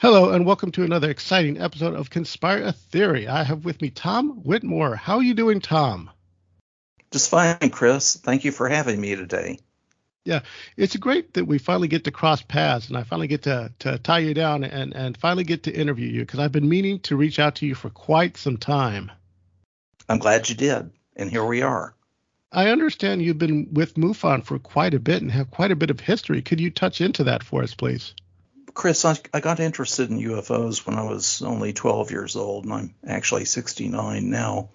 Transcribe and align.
Hello, 0.00 0.30
and 0.30 0.46
welcome 0.46 0.72
to 0.72 0.82
another 0.82 1.10
exciting 1.10 1.60
episode 1.60 1.94
of 1.94 2.08
Conspire 2.08 2.62
a 2.62 2.72
Theory. 2.72 3.28
I 3.28 3.44
have 3.44 3.66
with 3.66 3.82
me 3.82 3.90
Tom 3.90 4.30
Whitmore. 4.30 4.96
How 4.96 5.16
are 5.16 5.22
you 5.22 5.34
doing, 5.34 5.60
Tom? 5.60 6.08
Just 7.10 7.28
fine, 7.28 7.68
Chris. 7.68 8.16
Thank 8.16 8.44
you 8.44 8.50
for 8.50 8.66
having 8.66 8.98
me 8.98 9.14
today. 9.14 9.58
Yeah, 10.24 10.40
it's 10.78 10.96
great 10.96 11.34
that 11.34 11.44
we 11.44 11.58
finally 11.58 11.86
get 11.86 12.04
to 12.04 12.10
cross 12.10 12.40
paths 12.40 12.88
and 12.88 12.96
I 12.96 13.02
finally 13.02 13.26
get 13.26 13.42
to, 13.42 13.74
to 13.80 13.98
tie 13.98 14.20
you 14.20 14.32
down 14.32 14.64
and, 14.64 14.96
and 14.96 15.18
finally 15.18 15.44
get 15.44 15.64
to 15.64 15.70
interview 15.70 16.08
you 16.08 16.20
because 16.20 16.40
I've 16.40 16.50
been 16.50 16.70
meaning 16.70 17.00
to 17.00 17.14
reach 17.14 17.38
out 17.38 17.56
to 17.56 17.66
you 17.66 17.74
for 17.74 17.90
quite 17.90 18.38
some 18.38 18.56
time. 18.56 19.12
I'm 20.08 20.18
glad 20.18 20.48
you 20.48 20.54
did, 20.54 20.90
and 21.14 21.28
here 21.30 21.44
we 21.44 21.60
are. 21.60 21.94
I 22.50 22.70
understand 22.70 23.20
you've 23.20 23.36
been 23.36 23.68
with 23.74 23.98
MUFON 23.98 24.44
for 24.44 24.58
quite 24.58 24.94
a 24.94 24.98
bit 24.98 25.20
and 25.20 25.30
have 25.30 25.50
quite 25.50 25.72
a 25.72 25.76
bit 25.76 25.90
of 25.90 26.00
history. 26.00 26.40
Could 26.40 26.58
you 26.58 26.70
touch 26.70 27.02
into 27.02 27.24
that 27.24 27.42
for 27.42 27.62
us, 27.62 27.74
please? 27.74 28.14
Chris, 28.74 29.04
I, 29.04 29.16
I, 29.32 29.40
got 29.40 29.60
interested 29.60 30.10
in 30.10 30.20
UFOs 30.20 30.86
when 30.86 30.96
I 30.96 31.02
was 31.02 31.42
only 31.42 31.72
12 31.72 32.10
years 32.10 32.36
old, 32.36 32.64
and 32.64 32.72
I'm 32.72 32.94
actually 33.06 33.44
69 33.44 34.30
now. 34.30 34.70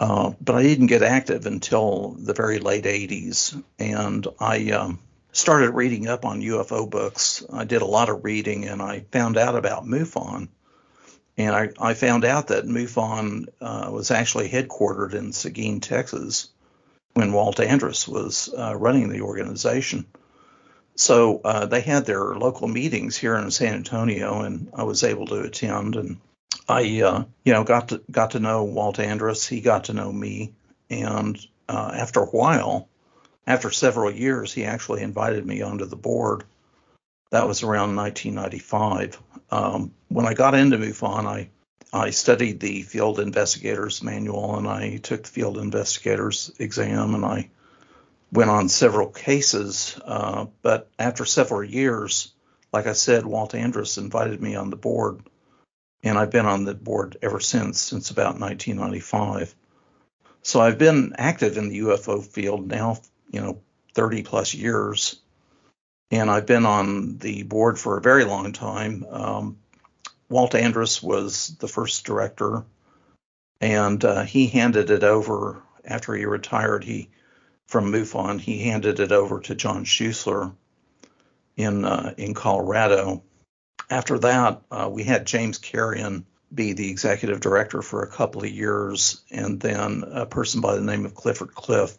Uh, 0.00 0.32
but 0.40 0.56
I 0.56 0.62
didn't 0.62 0.88
get 0.88 1.02
active 1.02 1.46
until 1.46 2.16
the 2.18 2.34
very 2.34 2.58
late 2.58 2.84
80s, 2.84 3.62
and 3.78 4.26
I 4.40 4.70
um, 4.70 4.98
started 5.32 5.70
reading 5.70 6.08
up 6.08 6.24
on 6.24 6.40
UFO 6.40 6.88
books. 6.88 7.44
I 7.52 7.64
did 7.64 7.82
a 7.82 7.86
lot 7.86 8.08
of 8.08 8.24
reading, 8.24 8.66
and 8.66 8.82
I 8.82 9.04
found 9.12 9.36
out 9.36 9.56
about 9.56 9.84
MUFON. 9.84 10.48
And 11.36 11.54
I, 11.54 11.70
I 11.80 11.94
found 11.94 12.24
out 12.24 12.48
that 12.48 12.64
MUFON 12.64 13.46
uh, 13.60 13.90
was 13.90 14.10
actually 14.10 14.48
headquartered 14.48 15.14
in 15.14 15.32
Seguin, 15.32 15.80
Texas, 15.80 16.50
when 17.14 17.32
Walt 17.32 17.60
Andrus 17.60 18.06
was 18.06 18.52
uh, 18.56 18.76
running 18.76 19.08
the 19.08 19.22
organization. 19.22 20.06
So 20.96 21.40
uh, 21.44 21.66
they 21.66 21.80
had 21.80 22.06
their 22.06 22.34
local 22.34 22.68
meetings 22.68 23.16
here 23.16 23.36
in 23.36 23.50
San 23.50 23.74
Antonio, 23.74 24.42
and 24.42 24.70
I 24.74 24.84
was 24.84 25.02
able 25.02 25.26
to 25.26 25.40
attend. 25.40 25.96
And 25.96 26.20
I, 26.68 27.00
uh, 27.02 27.24
you 27.44 27.52
know, 27.52 27.64
got 27.64 27.88
to 27.88 28.02
got 28.10 28.32
to 28.32 28.40
know 28.40 28.64
Walt 28.64 28.98
Andrus. 28.98 29.46
He 29.46 29.60
got 29.60 29.84
to 29.84 29.92
know 29.92 30.12
me, 30.12 30.52
and 30.90 31.38
uh, 31.68 31.92
after 31.94 32.20
a 32.20 32.26
while, 32.26 32.88
after 33.46 33.70
several 33.70 34.10
years, 34.10 34.52
he 34.52 34.64
actually 34.64 35.02
invited 35.02 35.44
me 35.44 35.62
onto 35.62 35.86
the 35.86 35.96
board. 35.96 36.44
That 37.30 37.48
was 37.48 37.64
around 37.64 37.96
1995. 37.96 39.20
Um, 39.50 39.92
when 40.08 40.26
I 40.26 40.34
got 40.34 40.54
into 40.54 40.78
MUFON, 40.78 41.26
I 41.26 41.48
I 41.94 42.10
studied 42.10 42.58
the 42.58 42.82
field 42.82 43.20
investigators 43.20 44.02
manual 44.02 44.56
and 44.56 44.66
I 44.66 44.96
took 44.96 45.22
the 45.22 45.28
field 45.28 45.58
investigators 45.58 46.50
exam 46.58 47.14
and 47.14 47.24
I 47.24 47.50
went 48.34 48.50
on 48.50 48.68
several 48.68 49.06
cases, 49.06 49.98
uh, 50.04 50.46
but 50.60 50.90
after 50.98 51.24
several 51.24 51.62
years, 51.62 52.32
like 52.72 52.88
I 52.88 52.92
said, 52.92 53.24
Walt 53.24 53.54
Andrus 53.54 53.96
invited 53.96 54.42
me 54.42 54.56
on 54.56 54.70
the 54.70 54.76
board, 54.76 55.20
and 56.02 56.18
I've 56.18 56.32
been 56.32 56.46
on 56.46 56.64
the 56.64 56.74
board 56.74 57.16
ever 57.22 57.38
since, 57.38 57.80
since 57.80 58.10
about 58.10 58.40
1995. 58.40 59.54
So 60.42 60.60
I've 60.60 60.78
been 60.78 61.14
active 61.16 61.56
in 61.56 61.68
the 61.68 61.78
UFO 61.80 62.24
field 62.26 62.66
now, 62.66 62.98
you 63.30 63.40
know, 63.40 63.60
30 63.94 64.24
plus 64.24 64.52
years, 64.52 65.20
and 66.10 66.28
I've 66.28 66.46
been 66.46 66.66
on 66.66 67.18
the 67.18 67.44
board 67.44 67.78
for 67.78 67.96
a 67.96 68.02
very 68.02 68.24
long 68.24 68.52
time. 68.52 69.06
Um, 69.08 69.58
Walt 70.28 70.56
Andrus 70.56 71.00
was 71.00 71.56
the 71.60 71.68
first 71.68 72.04
director, 72.04 72.64
and 73.60 74.04
uh, 74.04 74.24
he 74.24 74.48
handed 74.48 74.90
it 74.90 75.04
over 75.04 75.62
after 75.84 76.14
he 76.14 76.24
retired. 76.24 76.82
He 76.82 77.10
from 77.66 77.90
MUFON, 77.90 78.38
he 78.38 78.64
handed 78.68 79.00
it 79.00 79.12
over 79.12 79.40
to 79.40 79.54
John 79.54 79.84
Schuessler 79.84 80.54
in 81.56 81.84
uh, 81.84 82.14
in 82.16 82.34
Colorado. 82.34 83.22
After 83.90 84.18
that, 84.20 84.62
uh, 84.70 84.88
we 84.90 85.04
had 85.04 85.26
James 85.26 85.58
Carrion 85.58 86.26
be 86.54 86.72
the 86.72 86.90
executive 86.90 87.40
director 87.40 87.82
for 87.82 88.02
a 88.02 88.10
couple 88.10 88.42
of 88.42 88.50
years, 88.50 89.22
and 89.30 89.60
then 89.60 90.04
a 90.06 90.26
person 90.26 90.60
by 90.60 90.74
the 90.74 90.82
name 90.82 91.04
of 91.04 91.14
Clifford 91.14 91.54
Clift 91.54 91.98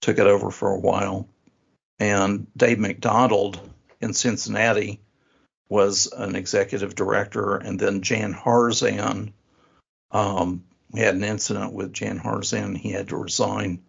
took 0.00 0.18
it 0.18 0.26
over 0.26 0.50
for 0.50 0.70
a 0.70 0.78
while. 0.78 1.28
And 1.98 2.46
Dave 2.56 2.78
McDonald 2.78 3.60
in 4.00 4.14
Cincinnati 4.14 5.00
was 5.68 6.06
an 6.12 6.34
executive 6.36 6.94
director, 6.94 7.56
and 7.56 7.78
then 7.78 8.02
Jan 8.02 8.34
Harzan. 8.34 9.32
Um, 10.10 10.64
we 10.90 11.00
had 11.00 11.14
an 11.14 11.24
incident 11.24 11.72
with 11.72 11.92
Jan 11.92 12.18
Harzan; 12.18 12.76
he 12.76 12.90
had 12.90 13.08
to 13.08 13.16
resign 13.16 13.82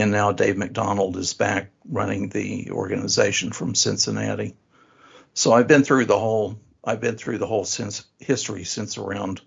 and 0.00 0.10
now 0.10 0.32
Dave 0.32 0.56
McDonald 0.56 1.16
is 1.16 1.34
back 1.34 1.70
running 1.88 2.30
the 2.30 2.70
organization 2.70 3.52
from 3.52 3.74
Cincinnati. 3.74 4.56
So 5.34 5.52
I've 5.52 5.68
been 5.68 5.84
through 5.84 6.06
the 6.06 6.18
whole 6.18 6.58
I've 6.82 7.00
been 7.00 7.16
through 7.16 7.38
the 7.38 7.46
whole 7.46 7.66
since 7.66 8.04
history 8.18 8.64
since 8.64 8.96
around 8.96 9.42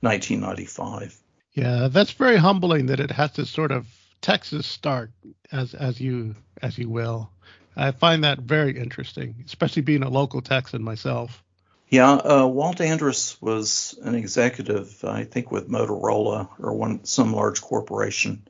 1995. 0.00 1.18
Yeah, 1.54 1.88
that's 1.90 2.10
very 2.10 2.36
humbling 2.36 2.86
that 2.86 3.00
it 3.00 3.10
has 3.10 3.32
to 3.32 3.46
sort 3.46 3.72
of 3.72 3.86
Texas 4.20 4.66
start 4.66 5.10
as 5.50 5.72
as 5.74 6.00
you 6.00 6.34
as 6.60 6.76
you 6.76 6.90
will. 6.90 7.30
I 7.76 7.90
find 7.90 8.24
that 8.24 8.38
very 8.40 8.78
interesting, 8.78 9.42
especially 9.46 9.82
being 9.82 10.02
a 10.02 10.08
local 10.10 10.42
Texan 10.42 10.82
myself. 10.82 11.42
Yeah, 11.88 12.12
uh, 12.12 12.46
Walt 12.46 12.80
Andrus 12.80 13.40
was 13.40 13.98
an 14.02 14.14
executive, 14.14 15.04
I 15.04 15.24
think, 15.24 15.50
with 15.50 15.68
Motorola 15.68 16.48
or 16.58 16.74
one 16.74 17.04
some 17.04 17.32
large 17.32 17.60
corporation 17.60 18.46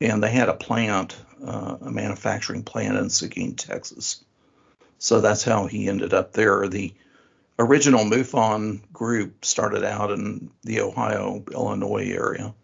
and 0.00 0.22
they 0.22 0.30
had 0.30 0.48
a 0.48 0.54
plant, 0.54 1.16
uh, 1.44 1.76
a 1.80 1.90
manufacturing 1.90 2.62
plant 2.62 2.96
in 2.96 3.10
Seguin, 3.10 3.56
Texas. 3.56 4.24
So 4.98 5.20
that's 5.20 5.44
how 5.44 5.66
he 5.66 5.88
ended 5.88 6.14
up 6.14 6.32
there. 6.32 6.68
The 6.68 6.94
original 7.58 8.04
MUFON 8.04 8.80
group 8.92 9.44
started 9.44 9.84
out 9.84 10.10
in 10.10 10.50
the 10.62 10.80
Ohio, 10.80 11.44
Illinois 11.52 12.10
area. 12.10 12.54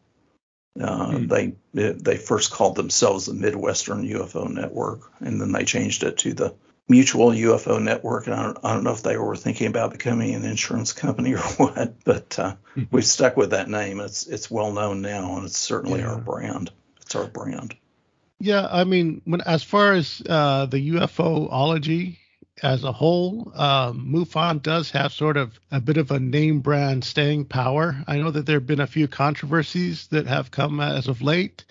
Uh, 0.80 1.18
hmm. 1.18 1.26
They 1.26 1.54
they 1.74 2.16
first 2.16 2.52
called 2.52 2.76
themselves 2.76 3.26
the 3.26 3.34
Midwestern 3.34 4.06
UFO 4.08 4.48
Network, 4.48 5.10
and 5.20 5.40
then 5.40 5.52
they 5.52 5.64
changed 5.64 6.04
it 6.04 6.18
to 6.18 6.32
the 6.32 6.54
Mutual 6.88 7.30
UFO 7.30 7.82
Network. 7.82 8.26
And 8.26 8.34
I 8.34 8.42
don't, 8.44 8.58
I 8.64 8.74
don't 8.74 8.84
know 8.84 8.92
if 8.92 9.02
they 9.02 9.16
were 9.16 9.36
thinking 9.36 9.66
about 9.66 9.92
becoming 9.92 10.34
an 10.34 10.44
insurance 10.44 10.92
company 10.92 11.34
or 11.34 11.40
what, 11.40 12.02
but 12.04 12.38
uh, 12.38 12.54
hmm. 12.74 12.84
we've 12.90 13.04
stuck 13.04 13.36
with 13.36 13.50
that 13.50 13.68
name. 13.68 14.00
It's 14.00 14.26
it's 14.26 14.50
well 14.50 14.72
known 14.72 15.02
now, 15.02 15.36
and 15.36 15.46
it's 15.46 15.58
certainly 15.58 16.00
yeah. 16.00 16.12
our 16.12 16.18
brand. 16.18 16.70
It's 17.10 17.16
our 17.16 17.26
brand. 17.26 17.74
Yeah, 18.38 18.68
I 18.70 18.84
mean, 18.84 19.20
when 19.24 19.40
as 19.40 19.64
far 19.64 19.94
as 19.94 20.22
uh, 20.28 20.66
the 20.66 20.90
UFOlogy 20.90 22.18
as 22.62 22.84
a 22.84 22.92
whole, 22.92 23.50
um, 23.56 24.06
MUFON 24.12 24.62
does 24.62 24.92
have 24.92 25.12
sort 25.12 25.36
of 25.36 25.58
a 25.72 25.80
bit 25.80 25.96
of 25.96 26.12
a 26.12 26.20
name 26.20 26.60
brand 26.60 27.02
staying 27.02 27.46
power. 27.46 28.00
I 28.06 28.18
know 28.18 28.30
that 28.30 28.46
there 28.46 28.60
have 28.60 28.66
been 28.68 28.78
a 28.78 28.86
few 28.86 29.08
controversies 29.08 30.06
that 30.12 30.28
have 30.28 30.52
come 30.52 30.78
as 30.78 31.08
of 31.08 31.20
late. 31.20 31.64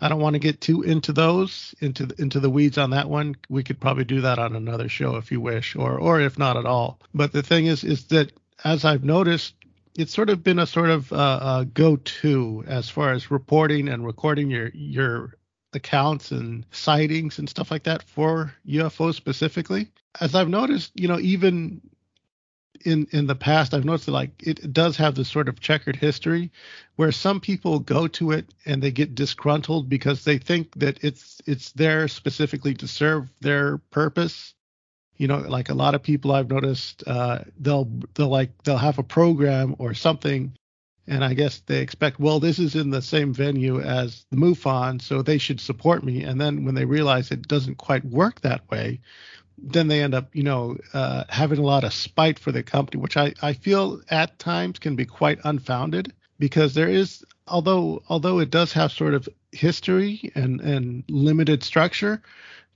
I 0.00 0.08
don't 0.08 0.20
want 0.20 0.32
to 0.32 0.40
get 0.40 0.62
too 0.62 0.80
into 0.80 1.12
those, 1.12 1.74
into 1.82 2.06
the, 2.06 2.18
into 2.18 2.40
the 2.40 2.48
weeds 2.48 2.78
on 2.78 2.88
that 2.90 3.10
one. 3.10 3.36
We 3.50 3.64
could 3.64 3.78
probably 3.78 4.04
do 4.04 4.22
that 4.22 4.38
on 4.38 4.56
another 4.56 4.88
show 4.88 5.16
if 5.16 5.30
you 5.30 5.42
wish, 5.42 5.76
or 5.76 5.98
or 5.98 6.22
if 6.22 6.38
not 6.38 6.56
at 6.56 6.64
all. 6.64 7.00
But 7.12 7.32
the 7.32 7.42
thing 7.42 7.66
is, 7.66 7.84
is 7.84 8.06
that 8.06 8.32
as 8.64 8.86
I've 8.86 9.04
noticed, 9.04 9.56
it's 9.96 10.12
sort 10.14 10.30
of 10.30 10.42
been 10.42 10.58
a 10.58 10.66
sort 10.66 10.90
of 10.90 11.12
uh, 11.12 11.64
go-to 11.64 12.64
as 12.66 12.88
far 12.88 13.12
as 13.12 13.30
reporting 13.30 13.88
and 13.88 14.04
recording 14.04 14.50
your 14.50 14.70
your 14.74 15.34
accounts 15.72 16.30
and 16.30 16.64
sightings 16.70 17.38
and 17.38 17.48
stuff 17.48 17.70
like 17.70 17.84
that 17.84 18.02
for 18.02 18.52
UFOs 18.68 19.14
specifically. 19.14 19.88
As 20.20 20.34
I've 20.34 20.48
noticed, 20.48 20.92
you 20.94 21.08
know, 21.08 21.18
even 21.18 21.80
in 22.84 23.06
in 23.10 23.26
the 23.26 23.34
past, 23.34 23.74
I've 23.74 23.84
noticed 23.84 24.06
that 24.06 24.12
like 24.12 24.42
it 24.42 24.72
does 24.72 24.96
have 24.98 25.14
this 25.14 25.28
sort 25.28 25.48
of 25.48 25.60
checkered 25.60 25.96
history, 25.96 26.52
where 26.96 27.12
some 27.12 27.40
people 27.40 27.78
go 27.78 28.06
to 28.08 28.32
it 28.32 28.46
and 28.64 28.82
they 28.82 28.90
get 28.90 29.14
disgruntled 29.14 29.88
because 29.88 30.24
they 30.24 30.38
think 30.38 30.74
that 30.76 31.02
it's 31.02 31.40
it's 31.46 31.72
there 31.72 32.08
specifically 32.08 32.74
to 32.74 32.88
serve 32.88 33.28
their 33.40 33.78
purpose 33.78 34.54
you 35.16 35.28
know 35.28 35.38
like 35.38 35.68
a 35.68 35.74
lot 35.74 35.94
of 35.94 36.02
people 36.02 36.32
i've 36.32 36.50
noticed 36.50 37.04
uh, 37.06 37.38
they'll 37.58 37.88
they'll 38.14 38.28
like 38.28 38.50
they'll 38.64 38.76
have 38.76 38.98
a 38.98 39.02
program 39.02 39.74
or 39.78 39.94
something 39.94 40.52
and 41.06 41.24
i 41.24 41.34
guess 41.34 41.60
they 41.66 41.80
expect 41.80 42.18
well 42.18 42.40
this 42.40 42.58
is 42.58 42.74
in 42.74 42.90
the 42.90 43.02
same 43.02 43.32
venue 43.32 43.80
as 43.80 44.24
the 44.30 44.36
mufon 44.36 45.00
so 45.00 45.22
they 45.22 45.38
should 45.38 45.60
support 45.60 46.02
me. 46.04 46.24
And 46.24 46.40
then 46.40 46.64
when 46.64 46.74
they 46.74 46.84
realize 46.84 47.30
it 47.30 47.48
doesn't 47.48 47.76
quite 47.76 48.04
work 48.04 48.40
that 48.40 48.68
way 48.70 49.00
then 49.58 49.88
they 49.88 50.02
end 50.02 50.14
up 50.14 50.34
you 50.34 50.42
know 50.42 50.76
uh, 50.92 51.24
having 51.28 51.58
a 51.58 51.62
lot 51.62 51.84
of 51.84 51.92
spite 51.92 52.38
for 52.38 52.52
the 52.52 52.62
company 52.62 53.00
which 53.00 53.16
i 53.16 53.32
i 53.42 53.52
feel 53.52 54.00
at 54.10 54.38
times 54.38 54.78
can 54.78 54.96
be 54.96 55.06
quite 55.06 55.38
unfounded 55.44 56.12
because 56.38 56.74
there 56.74 56.88
is 56.88 57.24
although 57.46 58.02
although 58.08 58.38
it 58.38 58.50
does 58.50 58.72
have 58.72 58.92
sort 58.92 59.14
of 59.14 59.28
history 59.52 60.30
and 60.34 60.60
and 60.60 61.04
limited 61.08 61.62
structure 61.62 62.22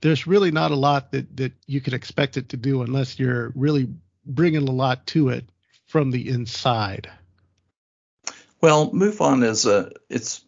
there's 0.01 0.27
really 0.27 0.51
not 0.51 0.71
a 0.71 0.75
lot 0.75 1.11
that 1.11 1.37
that 1.37 1.53
you 1.67 1.81
could 1.81 1.93
expect 1.93 2.37
it 2.37 2.49
to 2.49 2.57
do 2.57 2.81
unless 2.81 3.19
you're 3.19 3.51
really 3.55 3.87
bringing 4.25 4.67
a 4.67 4.71
lot 4.71 5.05
to 5.07 5.29
it 5.29 5.45
from 5.87 6.11
the 6.11 6.29
inside. 6.29 7.09
Well, 8.59 8.91
MUFON 8.91 9.43
is 9.43 9.65
a 9.65 9.91
it's 10.09 10.43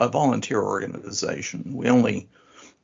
a 0.00 0.08
volunteer 0.08 0.60
organization. 0.60 1.76
We 1.76 1.88
only 1.88 2.28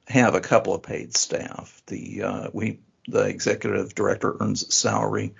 have 0.09 0.35
a 0.35 0.41
couple 0.41 0.75
of 0.75 0.83
paid 0.83 1.17
staff. 1.17 1.83
The 1.87 2.23
uh, 2.23 2.49
we 2.53 2.81
the 3.09 3.25
executive 3.27 3.95
director 3.95 4.37
earns 4.41 4.63
a 4.63 4.71
salary. 4.71 5.35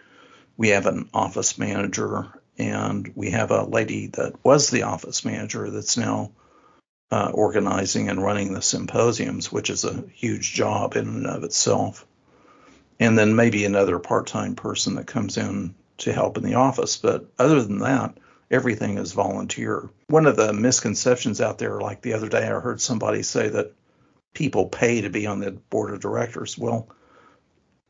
we 0.57 0.69
have 0.71 0.87
an 0.87 1.09
office 1.15 1.59
manager, 1.59 2.29
and 2.59 3.11
we 3.15 3.31
have 3.31 3.51
a 3.51 3.65
lady 3.65 4.09
that 4.09 4.45
was 4.45 4.69
the 4.71 4.83
office 4.83 5.25
manager 5.25 5.71
that's 5.71 5.97
now 5.97 6.33
uh, 7.11 7.31
organizing 7.35 8.09
and 8.09 8.23
running 8.23 8.53
the 8.53 8.63
symposiums, 8.63 9.51
which 9.51 9.71
is 9.71 9.85
a 9.85 10.05
huge 10.15 10.53
job 10.53 10.97
in 10.97 11.09
and 11.09 11.27
of 11.27 11.45
itself. 11.45 12.07
And 12.99 13.19
then 13.19 13.35
maybe 13.35 13.65
another 13.65 13.99
part 13.99 14.27
time 14.27 14.55
person 14.55 14.95
that 14.97 15.07
comes 15.07 15.37
in 15.37 15.75
to 15.99 16.13
help 16.13 16.37
in 16.37 16.45
the 16.45 16.55
office. 16.55 16.97
But 16.97 17.27
other 17.39 17.63
than 17.63 17.79
that, 17.79 18.17
everything 18.51 18.99
is 18.99 19.13
volunteer. 19.13 19.89
One 20.09 20.27
of 20.27 20.37
the 20.37 20.53
misconceptions 20.53 21.41
out 21.41 21.59
there, 21.59 21.81
like 21.81 22.03
the 22.03 22.13
other 22.13 22.29
day, 22.29 22.45
I 22.45 22.61
heard 22.61 22.81
somebody 22.81 23.23
say 23.23 23.49
that 23.49 23.73
people 24.35 24.67
pay 24.67 25.01
to 25.01 25.11
be 25.11 25.27
on 25.27 25.41
the 25.41 25.53
board 25.53 25.93
of 25.93 26.01
directors. 26.01 26.57
Well, 26.57 26.89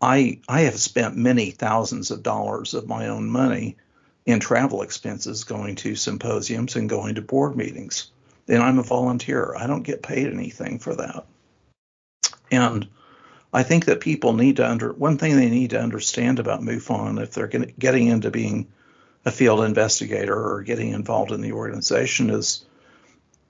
I 0.01 0.41
I 0.49 0.63
have 0.63 0.81
spent 0.81 1.17
many 1.17 1.51
thousands 1.51 2.11
of 2.11 2.23
dollars 2.23 2.75
of 2.75 2.89
my 2.89 3.09
own 3.09 3.29
money 3.29 3.77
in 4.25 4.41
travel 4.41 4.83
expenses 4.83 5.45
going 5.45 5.75
to 5.77 5.97
symposiums 5.97 6.77
and 6.77 6.89
going 6.89 7.17
to 7.17 7.23
board 7.23 7.57
meetings. 7.57 8.11
And 8.50 8.62
I'm 8.62 8.79
a 8.79 8.82
volunteer. 8.82 9.55
I 9.56 9.67
don't 9.67 9.85
get 9.85 10.02
paid 10.02 10.26
anything 10.26 10.81
for 10.81 10.94
that. 10.97 11.25
And 12.50 12.88
I 13.52 13.62
think 13.62 13.87
that 13.87 14.00
people 14.00 14.32
need 14.32 14.56
to 14.56 14.69
under 14.69 14.93
one 14.93 15.19
thing 15.19 15.37
they 15.37 15.49
need 15.49 15.70
to 15.70 15.81
understand 15.81 16.38
about 16.38 16.61
MUFON 16.61 17.23
if 17.23 17.32
they're 17.32 17.47
getting 17.47 18.08
into 18.08 18.31
being 18.31 18.67
a 19.25 19.31
field 19.31 19.64
investigator 19.64 20.35
or 20.35 20.62
getting 20.62 20.91
involved 20.93 21.32
in 21.32 21.41
the 21.41 21.52
organization 21.52 22.31
is 22.31 22.64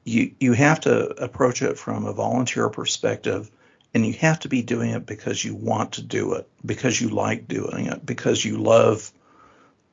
you 0.05 0.32
you 0.41 0.52
have 0.52 0.81
to 0.81 1.23
approach 1.23 1.62
it 1.62 1.79
from 1.79 2.06
a 2.06 2.12
volunteer 2.12 2.69
perspective 2.69 3.50
and 3.94 4.06
you 4.06 4.12
have 4.14 4.41
to 4.41 4.49
be 4.49 4.62
doing 4.62 4.91
it 4.91 5.06
because 5.06 5.44
you 5.44 5.55
want 5.55 5.93
to 5.93 6.02
do 6.02 6.35
it 6.35 6.49
because 6.64 7.00
you 7.00 7.11
like 7.11 7.47
doing 7.47 7.87
it 7.87 8.05
because 8.05 8.44
you 8.44 8.58
love 8.58 9.12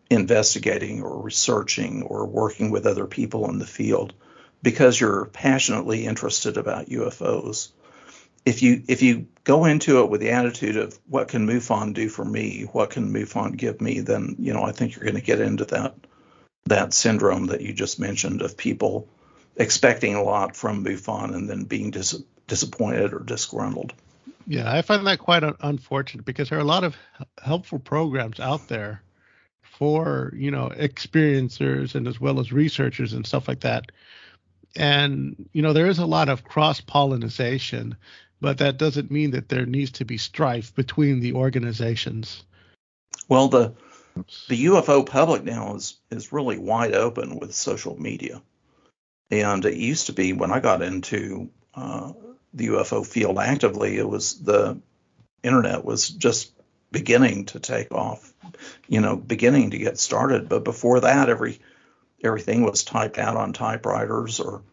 investigating 0.09 1.04
or 1.04 1.21
researching 1.21 2.04
or 2.04 2.25
working 2.25 2.71
with 2.71 2.86
other 2.86 3.06
people 3.06 3.50
in 3.50 3.59
the 3.59 3.65
field 3.65 4.13
because 4.62 5.00
you're 5.00 5.25
passionately 5.25 6.06
interested 6.06 6.57
about 6.57 6.88
UFOs 6.88 7.69
if 8.48 8.63
you 8.63 8.81
if 8.88 9.01
you 9.01 9.27
go 9.44 9.65
into 9.65 10.01
it 10.01 10.09
with 10.09 10.21
the 10.21 10.31
attitude 10.31 10.77
of 10.77 10.98
what 11.06 11.27
can 11.27 11.45
MUFON 11.45 11.94
do 11.94 12.07
for 12.07 12.24
me, 12.24 12.62
what 12.71 12.92
can 12.92 13.12
MUFON 13.12 13.57
give 13.57 13.81
me, 13.81 14.00
then 14.00 14.38
you 14.39 14.54
know 14.54 14.63
I 14.63 14.71
think 14.71 14.95
you're 14.95 15.04
going 15.04 15.15
to 15.15 15.21
get 15.21 15.42
into 15.42 15.65
that 15.65 15.95
that 16.65 16.94
syndrome 16.94 17.48
that 17.48 17.59
you 17.59 17.74
just 17.74 18.00
mentioned 18.00 18.42
of 18.42 18.56
people 18.56 19.09
expecting 19.57 20.15
a 20.15 20.24
lot 20.24 20.56
from 20.56 20.86
MUFON 20.86 21.36
and 21.36 21.50
then 21.50 21.65
being 21.65 21.92
dis- 21.92 22.24
disappointed 22.48 23.13
or 23.13 23.19
disgruntled. 23.19 23.94
Yeah, 24.48 24.71
I 24.71 24.81
find 24.81 25.06
that 25.07 25.19
quite 25.19 25.44
un- 25.44 25.57
unfortunate 25.59 26.24
because 26.24 26.48
there 26.48 26.57
are 26.57 26.62
a 26.62 26.74
lot 26.75 26.86
of 26.86 26.95
helpful 27.44 27.80
programs 27.80 28.39
out 28.39 28.69
there 28.69 29.01
for 29.62 30.31
you 30.33 30.51
know 30.51 30.71
experiencers 30.74 31.95
and 31.95 32.07
as 32.07 32.21
well 32.21 32.39
as 32.39 32.54
researchers 32.54 33.12
and 33.12 33.27
stuff 33.27 33.50
like 33.50 33.59
that. 33.59 33.92
And 34.78 35.50
you 35.54 35.62
know 35.62 35.74
there 35.74 35.88
is 35.88 36.00
a 36.00 36.06
lot 36.06 36.30
of 36.30 36.44
cross 36.44 36.82
pollination 36.82 37.98
but 38.40 38.60
that 38.60 38.78
doesn't 38.78 39.12
mean 39.12 39.32
that 39.32 39.50
there 39.50 39.66
needs 39.66 39.92
to 39.92 40.06
be 40.06 40.18
strife 40.18 40.74
between 40.76 41.20
the 41.20 41.34
organizations. 41.34 42.44
Well, 43.28 43.48
the 43.48 43.74
the 44.48 44.66
UFO 44.66 45.06
public 45.06 45.44
now 45.44 45.76
is 45.76 45.98
is 46.12 46.32
really 46.32 46.58
wide 46.58 46.94
open 46.94 47.40
with 47.40 47.54
social 47.54 48.00
media, 48.00 48.42
and 49.30 49.66
it 49.66 49.76
used 49.76 50.08
to 50.08 50.14
be 50.14 50.34
when 50.34 50.52
I 50.52 50.60
got 50.60 50.82
into 50.82 51.50
uh, 51.76 52.14
the 52.54 52.68
UFO 52.68 53.06
field 53.06 53.38
actively, 53.38 53.98
it 53.98 54.08
was 54.08 54.40
the 54.40 54.80
internet 55.44 55.86
was 55.86 56.10
just 56.10 56.52
beginning 56.92 57.46
to 57.46 57.60
take 57.60 57.92
off, 57.92 58.34
you 58.88 59.02
know, 59.02 59.16
beginning 59.16 59.72
to 59.72 59.78
get 59.78 60.00
started. 60.00 60.50
But 60.50 60.64
before 60.64 61.02
that, 61.02 61.30
every 61.30 61.60
everything 62.24 62.64
was 62.64 62.84
typed 62.84 63.18
out 63.18 63.38
on 63.38 63.54
typewriters 63.54 64.40
or 64.40 64.64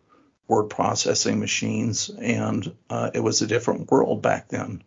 word 0.48 0.64
processing 0.64 1.40
machines, 1.40 2.10
and 2.10 2.74
uh, 2.90 3.10
it 3.14 3.20
was 3.20 3.40
a 3.42 3.46
different 3.46 3.90
world 3.90 4.22
back 4.22 4.48
then. 4.48 4.82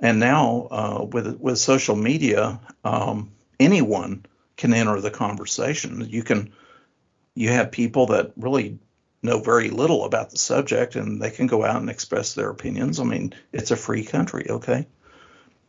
And 0.00 0.20
now, 0.20 0.68
uh, 0.70 1.04
with 1.10 1.38
with 1.40 1.58
social 1.58 1.96
media, 1.96 2.60
um, 2.84 3.32
anyone 3.58 4.26
can 4.56 4.74
enter 4.74 5.00
the 5.00 5.10
conversation. 5.10 6.06
You 6.08 6.22
can 6.22 6.52
you 7.34 7.50
have 7.50 7.70
people 7.72 8.06
that 8.06 8.32
really 8.36 8.78
know 9.22 9.40
very 9.40 9.70
little 9.70 10.04
about 10.04 10.30
the 10.30 10.38
subject, 10.38 10.96
and 10.96 11.20
they 11.20 11.30
can 11.30 11.46
go 11.46 11.64
out 11.64 11.80
and 11.80 11.88
express 11.88 12.34
their 12.34 12.50
opinions. 12.50 13.00
I 13.00 13.04
mean, 13.04 13.34
it's 13.52 13.70
a 13.70 13.76
free 13.76 14.04
country, 14.04 14.46
okay? 14.50 14.86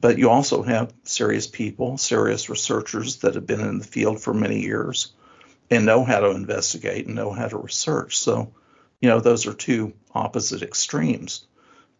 But 0.01 0.17
you 0.17 0.29
also 0.29 0.61
have 0.61 0.93
serious 1.03 1.47
people, 1.47 1.97
serious 1.97 2.49
researchers 2.49 3.17
that 3.17 3.35
have 3.35 3.47
been 3.47 3.61
in 3.61 3.79
the 3.79 3.85
field 3.85 4.21
for 4.21 4.33
many 4.33 4.61
years 4.61 5.13
and 5.69 5.85
know 5.85 6.03
how 6.03 6.19
to 6.19 6.31
investigate 6.31 7.07
and 7.07 7.15
know 7.15 7.31
how 7.31 7.47
to 7.47 7.57
research. 7.57 8.17
So 8.17 8.53
you 9.01 9.09
know 9.09 9.19
those 9.19 9.47
are 9.47 9.53
two 9.53 9.93
opposite 10.13 10.61
extremes. 10.63 11.47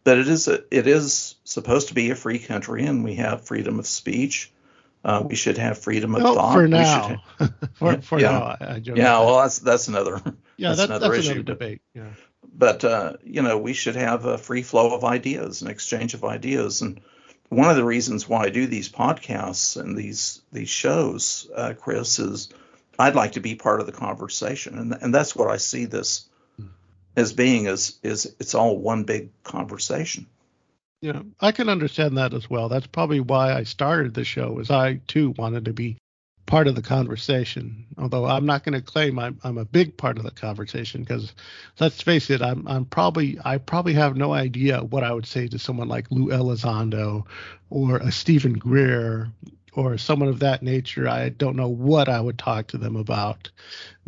But 0.04 0.20
it 0.20 0.28
is 0.28 0.48
a, 0.48 0.64
it 0.70 0.86
is 0.86 1.36
supposed 1.44 1.88
to 1.88 1.96
be 1.96 2.12
a 2.12 2.16
free 2.16 2.38
country 2.38 2.86
and 2.86 3.04
we 3.04 3.16
have 3.16 3.46
freedom 3.46 3.80
of 3.80 3.88
speech. 3.88 4.52
Uh, 5.04 5.24
we 5.28 5.36
should 5.36 5.58
have 5.58 5.78
freedom 5.78 6.16
of 6.16 6.24
well, 6.24 6.36
thought. 6.36 6.54
for 6.54 6.68
now. 6.68 7.22
have, 7.38 7.54
for, 7.74 8.02
for 8.02 8.20
yeah. 8.20 8.32
now 8.32 8.44
I, 8.44 8.58
I 8.60 8.82
yeah 8.84 9.20
well 9.20 9.42
that's 9.42 9.60
that's 9.60 9.88
another 9.88 10.22
yeah 10.58 10.70
that's, 10.70 10.78
that's 10.78 10.90
another 10.90 11.10
that's 11.10 11.20
issue. 11.20 11.32
Another 11.32 11.44
debate 11.44 11.82
yeah. 11.94 12.10
but 12.54 12.84
uh, 12.84 13.14
you 13.24 13.42
know 13.42 13.58
we 13.58 13.74
should 13.74 13.96
have 13.96 14.26
a 14.26 14.38
free 14.38 14.62
flow 14.62 14.96
of 14.96 15.04
ideas 15.04 15.62
an 15.62 15.70
exchange 15.70 16.14
of 16.14 16.24
ideas. 16.24 16.82
And 16.82 17.02
one 17.50 17.70
of 17.70 17.76
the 17.76 17.84
reasons 17.84 18.28
why 18.28 18.44
I 18.46 18.50
do 18.50 18.68
these 18.68 18.90
podcasts 18.90 19.80
and 19.80 19.98
these 19.98 20.42
these 20.52 20.70
shows, 20.70 21.50
uh, 21.56 21.74
Chris, 21.80 22.20
is 22.20 22.50
I'd 22.98 23.16
like 23.16 23.34
to 23.34 23.40
be 23.40 23.56
part 23.56 23.80
of 23.80 23.86
the 23.86 23.92
conversation, 23.92 24.78
and 24.78 24.94
and 24.94 25.14
that's 25.14 25.36
what 25.36 25.50
I 25.50 25.58
see 25.58 25.86
this 25.86 26.28
hmm. 26.58 26.68
as 27.16 27.34
being 27.34 27.66
is 27.66 28.00
is 28.04 28.36
it's 28.40 28.56
all 28.56 28.78
one 28.78 29.04
big 29.04 29.30
conversation. 29.44 30.28
Yeah, 31.02 31.22
I 31.40 31.52
can 31.52 31.70
understand 31.70 32.18
that 32.18 32.34
as 32.34 32.50
well. 32.50 32.70
That's 32.70 32.88
probably 32.88 33.20
why 33.20 33.54
I 33.54 33.64
started 33.64 34.14
the 34.14 34.24
show, 34.24 34.60
as 34.60 34.72
I 34.72 35.02
too 35.08 35.36
wanted 35.38 35.66
to 35.66 35.74
be 35.74 35.98
part 36.46 36.68
of 36.68 36.76
the 36.76 36.82
conversation. 36.82 37.86
Although 37.98 38.26
I'm 38.26 38.46
not 38.46 38.64
going 38.64 38.74
to 38.74 38.82
claim 38.82 39.20
I'm 39.20 39.40
I'm 39.44 39.58
a 39.58 39.66
big 39.66 39.98
part 39.98 40.18
of 40.18 40.24
the 40.24 40.32
conversation 40.32 41.02
because 41.02 41.34
let's 41.80 42.02
face 42.02 42.30
it, 42.30 42.42
I'm 42.42 42.68
I'm 42.68 42.86
probably 42.86 43.38
I 43.44 43.58
probably 43.58 43.94
have 43.94 44.16
no 44.16 44.34
idea 44.34 44.84
what 44.84 45.04
I 45.04 45.12
would 45.12 45.26
say 45.26 45.48
to 45.48 45.60
someone 45.60 45.88
like 45.88 46.12
Lou 46.12 46.28
Elizondo 46.28 47.26
or 47.70 47.98
a 47.98 48.12
Steven 48.12 48.54
Greer 48.54 49.30
or 49.76 49.98
someone 49.98 50.30
of 50.30 50.40
that 50.40 50.64
nature, 50.64 51.08
I 51.08 51.30
don't 51.30 51.58
know 51.58 51.68
what 51.68 52.08
I 52.08 52.20
would 52.20 52.38
talk 52.38 52.68
to 52.68 52.78
them 52.78 52.96
about. 52.96 53.50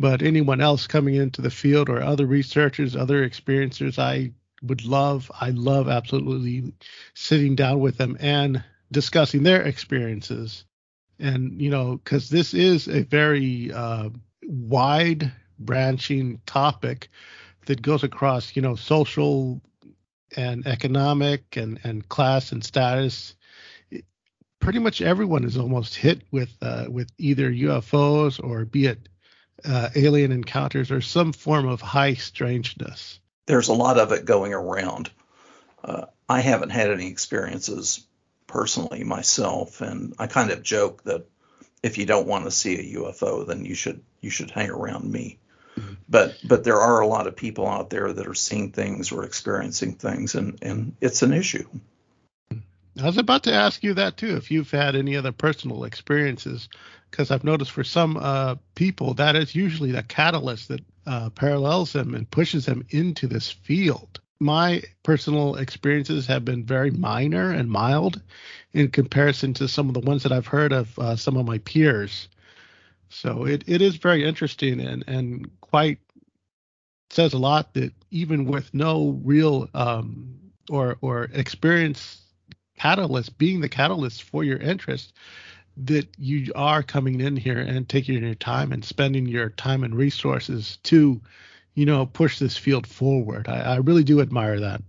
But 0.00 0.22
anyone 0.22 0.60
else 0.60 0.86
coming 0.86 1.14
into 1.14 1.42
the 1.42 1.50
field 1.50 1.90
or 1.90 2.02
other 2.02 2.26
researchers, 2.26 2.96
other 2.96 3.28
experiencers, 3.28 3.98
I 3.98 4.32
would 4.62 4.84
love, 4.84 5.30
I 5.40 5.50
love 5.50 5.88
absolutely 5.88 6.72
sitting 7.14 7.54
down 7.54 7.80
with 7.80 7.98
them 7.98 8.16
and 8.18 8.64
discussing 8.90 9.42
their 9.42 9.62
experiences. 9.62 10.64
And, 11.18 11.60
you 11.60 11.70
know, 11.70 11.96
because 11.96 12.30
this 12.30 12.54
is 12.54 12.88
a 12.88 13.02
very 13.02 13.70
uh, 13.70 14.08
wide 14.44 15.30
branching 15.58 16.40
topic 16.46 17.10
that 17.66 17.82
goes 17.82 18.04
across, 18.04 18.56
you 18.56 18.62
know, 18.62 18.74
social 18.74 19.60
and 20.36 20.66
economic 20.66 21.56
and, 21.56 21.78
and 21.84 22.08
class 22.08 22.52
and 22.52 22.64
status 22.64 23.34
pretty 24.60 24.78
much 24.78 25.00
everyone 25.00 25.44
is 25.44 25.56
almost 25.56 25.94
hit 25.94 26.22
with 26.30 26.50
uh, 26.62 26.86
with 26.88 27.10
either 27.18 27.50
UFOs 27.50 28.42
or 28.42 28.64
be 28.64 28.86
it 28.86 29.08
uh, 29.64 29.90
alien 29.94 30.32
encounters 30.32 30.90
or 30.90 31.00
some 31.00 31.32
form 31.32 31.66
of 31.66 31.80
high 31.80 32.14
strangeness. 32.14 33.20
There's 33.46 33.68
a 33.68 33.74
lot 33.74 33.98
of 33.98 34.12
it 34.12 34.24
going 34.24 34.52
around. 34.52 35.10
Uh, 35.82 36.06
I 36.28 36.40
haven't 36.40 36.70
had 36.70 36.90
any 36.90 37.08
experiences 37.08 38.06
personally 38.46 39.04
myself, 39.04 39.80
and 39.80 40.14
I 40.18 40.26
kind 40.26 40.50
of 40.50 40.62
joke 40.62 41.04
that 41.04 41.26
if 41.82 41.98
you 41.98 42.06
don't 42.06 42.26
want 42.26 42.44
to 42.44 42.50
see 42.50 42.74
a 42.74 42.98
UFO, 42.98 43.46
then 43.46 43.64
you 43.64 43.74
should 43.74 44.02
you 44.20 44.30
should 44.30 44.50
hang 44.50 44.70
around 44.70 45.10
me. 45.10 45.38
Mm-hmm. 45.76 45.94
But 46.08 46.38
but 46.44 46.64
there 46.64 46.80
are 46.80 47.00
a 47.00 47.06
lot 47.06 47.26
of 47.26 47.36
people 47.36 47.66
out 47.66 47.90
there 47.90 48.12
that 48.12 48.26
are 48.26 48.34
seeing 48.34 48.72
things 48.72 49.12
or 49.12 49.24
experiencing 49.24 49.94
things, 49.94 50.34
and 50.34 50.58
and 50.62 50.96
it's 51.00 51.22
an 51.22 51.32
issue. 51.32 51.68
I 53.00 53.06
was 53.06 53.18
about 53.18 53.44
to 53.44 53.52
ask 53.54 53.84
you 53.84 53.94
that 53.94 54.16
too, 54.16 54.36
if 54.36 54.50
you've 54.50 54.70
had 54.70 54.96
any 54.96 55.16
other 55.16 55.30
personal 55.30 55.84
experiences, 55.84 56.68
because 57.10 57.30
I've 57.30 57.44
noticed 57.44 57.70
for 57.70 57.84
some 57.84 58.16
uh, 58.16 58.56
people 58.74 59.14
that 59.14 59.36
is 59.36 59.54
usually 59.54 59.92
the 59.92 60.02
catalyst 60.02 60.68
that 60.68 60.80
uh, 61.06 61.30
parallels 61.30 61.92
them 61.92 62.14
and 62.14 62.30
pushes 62.30 62.66
them 62.66 62.84
into 62.90 63.28
this 63.28 63.50
field. 63.50 64.20
My 64.40 64.82
personal 65.04 65.56
experiences 65.56 66.26
have 66.26 66.44
been 66.44 66.64
very 66.64 66.90
minor 66.90 67.50
and 67.50 67.70
mild 67.70 68.20
in 68.72 68.90
comparison 68.90 69.54
to 69.54 69.68
some 69.68 69.88
of 69.88 69.94
the 69.94 70.00
ones 70.00 70.24
that 70.24 70.32
I've 70.32 70.46
heard 70.46 70.72
of 70.72 70.98
uh, 70.98 71.16
some 71.16 71.36
of 71.36 71.46
my 71.46 71.58
peers. 71.58 72.28
So 73.08 73.46
it, 73.46 73.64
it 73.66 73.80
is 73.80 73.96
very 73.96 74.24
interesting 74.24 74.80
and, 74.80 75.04
and 75.06 75.50
quite 75.60 75.98
says 77.10 77.32
a 77.32 77.38
lot 77.38 77.74
that 77.74 77.92
even 78.10 78.44
with 78.44 78.74
no 78.74 79.18
real 79.24 79.68
um, 79.72 80.38
or 80.68 80.98
or 81.00 81.30
experience 81.32 82.27
catalyst, 82.78 83.38
being 83.38 83.60
the 83.60 83.68
catalyst 83.68 84.22
for 84.22 84.44
your 84.44 84.58
interest, 84.58 85.12
that 85.78 86.08
you 86.18 86.52
are 86.54 86.82
coming 86.82 87.20
in 87.20 87.36
here 87.36 87.58
and 87.58 87.88
taking 87.88 88.22
your 88.22 88.34
time 88.34 88.72
and 88.72 88.84
spending 88.84 89.26
your 89.26 89.50
time 89.50 89.84
and 89.84 89.94
resources 89.94 90.78
to, 90.82 91.20
you 91.74 91.86
know, 91.86 92.06
push 92.06 92.38
this 92.38 92.56
field 92.56 92.86
forward. 92.86 93.48
I, 93.48 93.60
I 93.60 93.76
really 93.76 94.04
do 94.04 94.20
admire 94.20 94.60
that. 94.60 94.82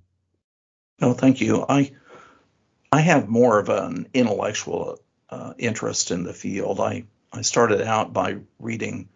No, 0.99 1.13
thank 1.13 1.41
you. 1.41 1.65
I 1.67 1.91
I 2.91 3.01
have 3.01 3.29
more 3.29 3.59
of 3.59 3.69
an 3.69 4.07
intellectual 4.13 4.99
uh, 5.29 5.53
interest 5.57 6.11
in 6.11 6.23
the 6.23 6.33
field. 6.33 6.79
I 6.79 7.05
I 7.31 7.41
started 7.41 7.81
out 7.81 8.11
by 8.11 8.37
reading 8.57 9.09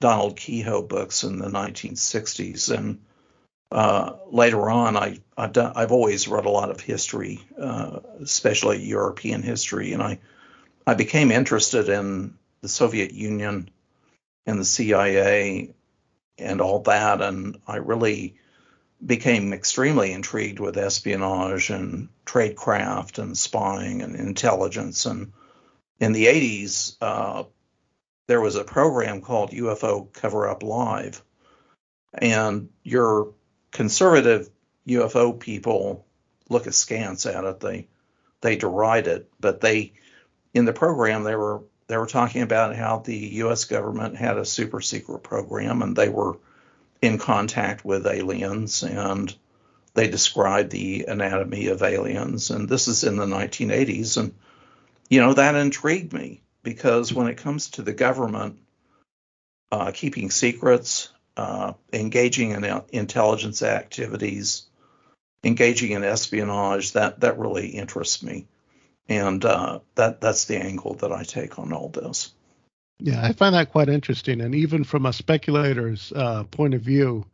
Donald 0.00 0.36
Keyhoe 0.36 0.82
books 0.82 1.24
in 1.24 1.38
the 1.38 1.48
1960s, 1.48 2.76
and 2.76 3.00
uh, 3.70 4.16
later 4.30 4.70
on, 4.70 4.96
I 4.96 5.20
I've, 5.36 5.52
done, 5.52 5.72
I've 5.76 5.92
always 5.92 6.26
read 6.26 6.46
a 6.46 6.50
lot 6.50 6.70
of 6.70 6.80
history, 6.80 7.40
uh, 7.60 8.00
especially 8.22 8.82
European 8.82 9.42
history, 9.42 9.92
and 9.92 10.02
I 10.02 10.18
I 10.86 10.94
became 10.94 11.30
interested 11.30 11.88
in 11.88 12.38
the 12.62 12.68
Soviet 12.68 13.12
Union 13.12 13.68
and 14.46 14.58
the 14.58 14.64
CIA 14.64 15.74
and 16.38 16.60
all 16.60 16.80
that, 16.80 17.20
and 17.20 17.60
I 17.66 17.76
really 17.76 18.36
became 19.04 19.52
extremely 19.52 20.12
intrigued 20.12 20.60
with 20.60 20.76
espionage 20.76 21.70
and 21.70 22.08
tradecraft 22.26 23.18
and 23.18 23.36
spying 23.36 24.02
and 24.02 24.16
intelligence. 24.16 25.06
And 25.06 25.32
in 26.00 26.12
the 26.12 26.26
80s, 26.26 26.96
uh, 27.00 27.44
there 28.26 28.40
was 28.40 28.56
a 28.56 28.64
program 28.64 29.20
called 29.20 29.50
UFO 29.50 30.12
Cover 30.12 30.48
Up 30.48 30.62
Live, 30.62 31.22
and 32.14 32.70
your 32.82 33.34
conservative 33.70 34.50
UFO 34.86 35.38
people 35.38 36.06
look 36.48 36.66
askance 36.66 37.26
at 37.26 37.44
it. 37.44 37.60
They 37.60 37.88
they 38.40 38.56
deride 38.56 39.06
it, 39.06 39.30
but 39.40 39.60
they 39.60 39.92
in 40.54 40.64
the 40.64 40.72
program 40.72 41.24
they 41.24 41.36
were 41.36 41.62
they 41.88 41.96
were 41.96 42.06
talking 42.06 42.42
about 42.42 42.76
how 42.76 42.98
the 42.98 43.16
U.S. 43.16 43.64
government 43.64 44.16
had 44.16 44.36
a 44.36 44.44
super 44.44 44.80
secret 44.80 45.22
program 45.22 45.82
and 45.82 45.96
they 45.96 46.08
were 46.08 46.36
in 47.00 47.18
contact 47.18 47.84
with 47.84 48.06
aliens 48.06 48.82
and 48.82 49.34
they 49.94 50.08
described 50.08 50.70
the 50.70 51.06
anatomy 51.08 51.68
of 51.68 51.82
aliens 51.82 52.50
and 52.50 52.68
this 52.68 52.88
is 52.88 53.04
in 53.04 53.16
the 53.16 53.26
1980s 53.26 54.16
and 54.16 54.34
you 55.08 55.20
know 55.20 55.32
that 55.34 55.54
intrigued 55.54 56.12
me 56.12 56.42
because 56.62 57.12
when 57.12 57.28
it 57.28 57.38
comes 57.38 57.70
to 57.70 57.82
the 57.82 57.92
government 57.92 58.58
uh, 59.70 59.90
keeping 59.92 60.30
secrets 60.30 61.10
uh, 61.38 61.72
engaging 61.92 62.50
in 62.50 62.82
intelligence 62.92 63.62
activities 63.62 64.68
engaging 65.44 65.92
in 65.92 66.04
espionage 66.04 66.92
that 66.92 67.20
that 67.20 67.38
really 67.38 67.68
interests 67.68 68.22
me 68.22 68.46
and 69.08 69.44
uh, 69.44 69.80
that 69.94 70.20
that's 70.20 70.44
the 70.44 70.56
angle 70.56 70.94
that 70.94 71.12
I 71.12 71.22
take 71.22 71.58
on 71.58 71.72
all 71.72 71.88
this. 71.88 72.32
Yeah, 72.98 73.24
I 73.24 73.32
find 73.32 73.54
that 73.54 73.70
quite 73.70 73.88
interesting, 73.88 74.40
and 74.40 74.54
even 74.54 74.84
from 74.84 75.06
a 75.06 75.12
speculator's 75.12 76.12
uh, 76.14 76.44
point 76.44 76.74
of 76.74 76.82
view, 76.82 77.24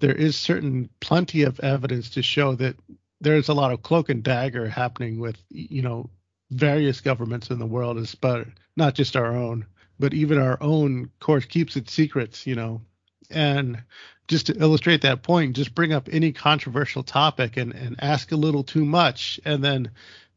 there 0.00 0.14
is 0.14 0.36
certain 0.36 0.90
plenty 1.00 1.44
of 1.44 1.60
evidence 1.60 2.10
to 2.10 2.22
show 2.22 2.54
that 2.56 2.76
there's 3.20 3.48
a 3.48 3.54
lot 3.54 3.72
of 3.72 3.82
cloak 3.82 4.10
and 4.10 4.22
dagger 4.22 4.68
happening 4.68 5.18
with 5.20 5.36
you 5.48 5.82
know 5.82 6.10
various 6.50 7.00
governments 7.00 7.50
in 7.50 7.58
the 7.58 7.66
world, 7.66 8.14
but 8.20 8.46
not 8.76 8.94
just 8.94 9.16
our 9.16 9.34
own, 9.34 9.64
but 9.98 10.12
even 10.12 10.38
our 10.38 10.58
own 10.60 11.04
of 11.04 11.20
course 11.20 11.44
keeps 11.44 11.76
its 11.76 11.92
secrets, 11.92 12.46
you 12.46 12.56
know. 12.56 12.82
And 13.30 13.82
just 14.28 14.46
to 14.46 14.56
illustrate 14.60 15.02
that 15.02 15.22
point, 15.22 15.56
just 15.56 15.74
bring 15.74 15.92
up 15.92 16.08
any 16.10 16.32
controversial 16.32 17.02
topic 17.02 17.56
and, 17.56 17.72
and 17.72 17.96
ask 18.00 18.32
a 18.32 18.36
little 18.36 18.64
too 18.64 18.84
much, 18.84 19.40
and 19.44 19.62
then 19.62 19.90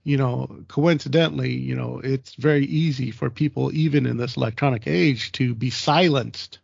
you 0.04 0.18
know, 0.18 0.64
coincidentally, 0.68 1.52
you 1.54 1.76
know, 1.76 2.00
it's 2.04 2.36
very 2.36 2.66
easy 2.66 3.12
for 3.12 3.30
people, 3.30 3.72
even 3.74 4.06
in 4.06 4.18
this 4.18 4.38
electronic 4.38 4.88
age, 4.88 5.32
to 5.34 5.54
be 5.54 5.70
silenced. 5.70 6.60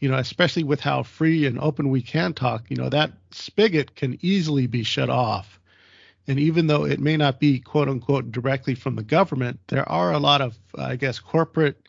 You 0.00 0.10
know, 0.10 0.18
especially 0.18 0.64
with 0.64 0.80
how 0.80 1.02
free 1.02 1.46
and 1.46 1.58
open 1.58 1.88
we 1.88 2.02
can 2.02 2.34
talk, 2.34 2.64
you 2.68 2.76
know, 2.76 2.90
that 2.90 3.12
spigot 3.30 3.94
can 3.94 4.18
easily 4.20 4.66
be 4.66 4.82
shut 4.82 5.08
off. 5.08 5.58
And 6.26 6.38
even 6.38 6.66
though 6.66 6.84
it 6.84 7.00
may 7.00 7.16
not 7.16 7.40
be 7.40 7.60
quote 7.60 7.88
unquote 7.88 8.30
directly 8.30 8.74
from 8.74 8.96
the 8.96 9.02
government, 9.02 9.60
there 9.68 9.88
are 9.88 10.12
a 10.12 10.18
lot 10.18 10.42
of, 10.42 10.58
I 10.76 10.96
guess, 10.96 11.20
corporate 11.20 11.88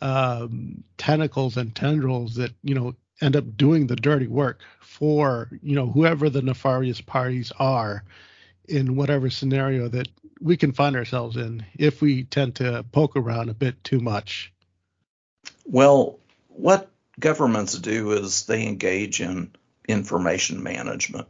um, 0.00 0.82
tentacles 0.96 1.56
and 1.56 1.74
tendrils 1.74 2.36
that, 2.36 2.52
you 2.62 2.74
know, 2.74 2.96
end 3.24 3.36
up 3.36 3.56
doing 3.56 3.86
the 3.86 3.96
dirty 3.96 4.26
work 4.26 4.60
for, 4.80 5.48
you 5.62 5.74
know, 5.74 5.86
whoever 5.86 6.28
the 6.28 6.42
nefarious 6.42 7.00
parties 7.00 7.52
are 7.58 8.04
in 8.68 8.96
whatever 8.96 9.30
scenario 9.30 9.88
that 9.88 10.08
we 10.40 10.56
can 10.56 10.72
find 10.72 10.94
ourselves 10.94 11.36
in 11.36 11.64
if 11.78 12.02
we 12.02 12.24
tend 12.24 12.56
to 12.56 12.84
poke 12.92 13.16
around 13.16 13.48
a 13.48 13.54
bit 13.54 13.82
too 13.82 14.00
much. 14.00 14.52
Well, 15.64 16.18
what 16.48 16.90
governments 17.18 17.78
do 17.78 18.12
is 18.12 18.44
they 18.44 18.66
engage 18.66 19.20
in 19.20 19.52
information 19.88 20.62
management. 20.62 21.28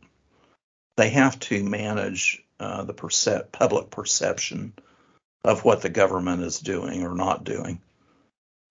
They 0.97 1.11
have 1.11 1.39
to 1.41 1.63
manage 1.63 2.43
uh, 2.59 2.85
the 2.85 2.95
percep- 2.95 3.53
public 3.53 3.91
perception 3.91 4.73
of 5.45 5.65
what 5.65 5.83
the 5.83 5.89
government 5.91 6.43
is 6.43 6.59
doing 6.59 7.05
or 7.05 7.15
not 7.15 7.45
doing. 7.45 7.81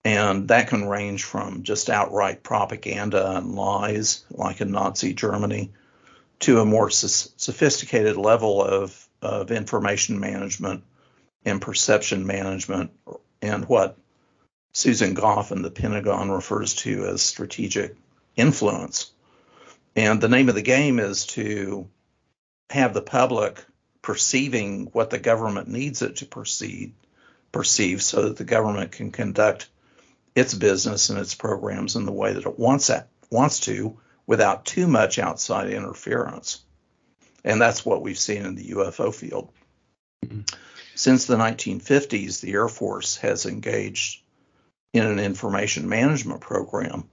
And 0.05 0.49
that 0.49 0.67
can 0.67 0.87
range 0.87 1.23
from 1.23 1.63
just 1.63 1.89
outright 1.89 2.43
propaganda 2.43 3.37
and 3.37 3.55
lies, 3.55 4.25
like 4.29 4.59
in 4.59 4.71
Nazi 4.71 5.13
Germany, 5.13 5.71
to 6.39 6.59
a 6.59 6.65
more 6.65 6.89
sophisticated 6.89 8.17
level 8.17 8.61
of, 8.61 9.07
of 9.21 9.51
information 9.51 10.19
management 10.19 10.83
and 11.45 11.61
perception 11.61 12.27
management 12.27 12.91
and 13.41 13.65
what 13.65 13.97
Susan 14.73 15.13
Gough 15.13 15.51
and 15.51 15.63
the 15.63 15.71
Pentagon 15.71 16.31
refers 16.31 16.73
to 16.75 17.05
as 17.05 17.21
strategic 17.21 17.95
influence. 18.35 19.11
And 19.95 20.19
the 20.19 20.29
name 20.29 20.49
of 20.49 20.55
the 20.55 20.61
game 20.61 20.99
is 20.99 21.27
to 21.27 21.87
have 22.71 22.93
the 22.93 23.01
public 23.01 23.63
perceiving 24.01 24.87
what 24.87 25.11
the 25.11 25.19
government 25.19 25.67
needs 25.67 26.01
it 26.01 26.17
to 26.17 26.25
perceive, 26.25 26.91
perceive 27.51 28.01
so 28.01 28.23
that 28.23 28.37
the 28.37 28.43
government 28.43 28.91
can 28.91 29.11
conduct 29.11 29.69
its 30.35 30.53
business 30.53 31.09
and 31.09 31.19
its 31.19 31.35
programs 31.35 31.95
in 31.95 32.05
the 32.05 32.11
way 32.11 32.33
that 32.33 32.45
it 32.45 32.59
wants, 32.59 32.89
at, 32.89 33.07
wants 33.29 33.61
to 33.61 33.99
without 34.25 34.65
too 34.65 34.87
much 34.87 35.19
outside 35.19 35.69
interference. 35.69 36.63
And 37.43 37.61
that's 37.61 37.85
what 37.85 38.01
we've 38.01 38.17
seen 38.17 38.45
in 38.45 38.55
the 38.55 38.69
UFO 38.71 39.13
field. 39.13 39.51
Mm-hmm. 40.25 40.41
Since 40.95 41.25
the 41.25 41.35
1950s, 41.35 42.39
the 42.39 42.53
Air 42.53 42.67
Force 42.67 43.17
has 43.17 43.45
engaged 43.45 44.21
in 44.93 45.05
an 45.05 45.19
information 45.19 45.89
management 45.89 46.41
program. 46.41 47.09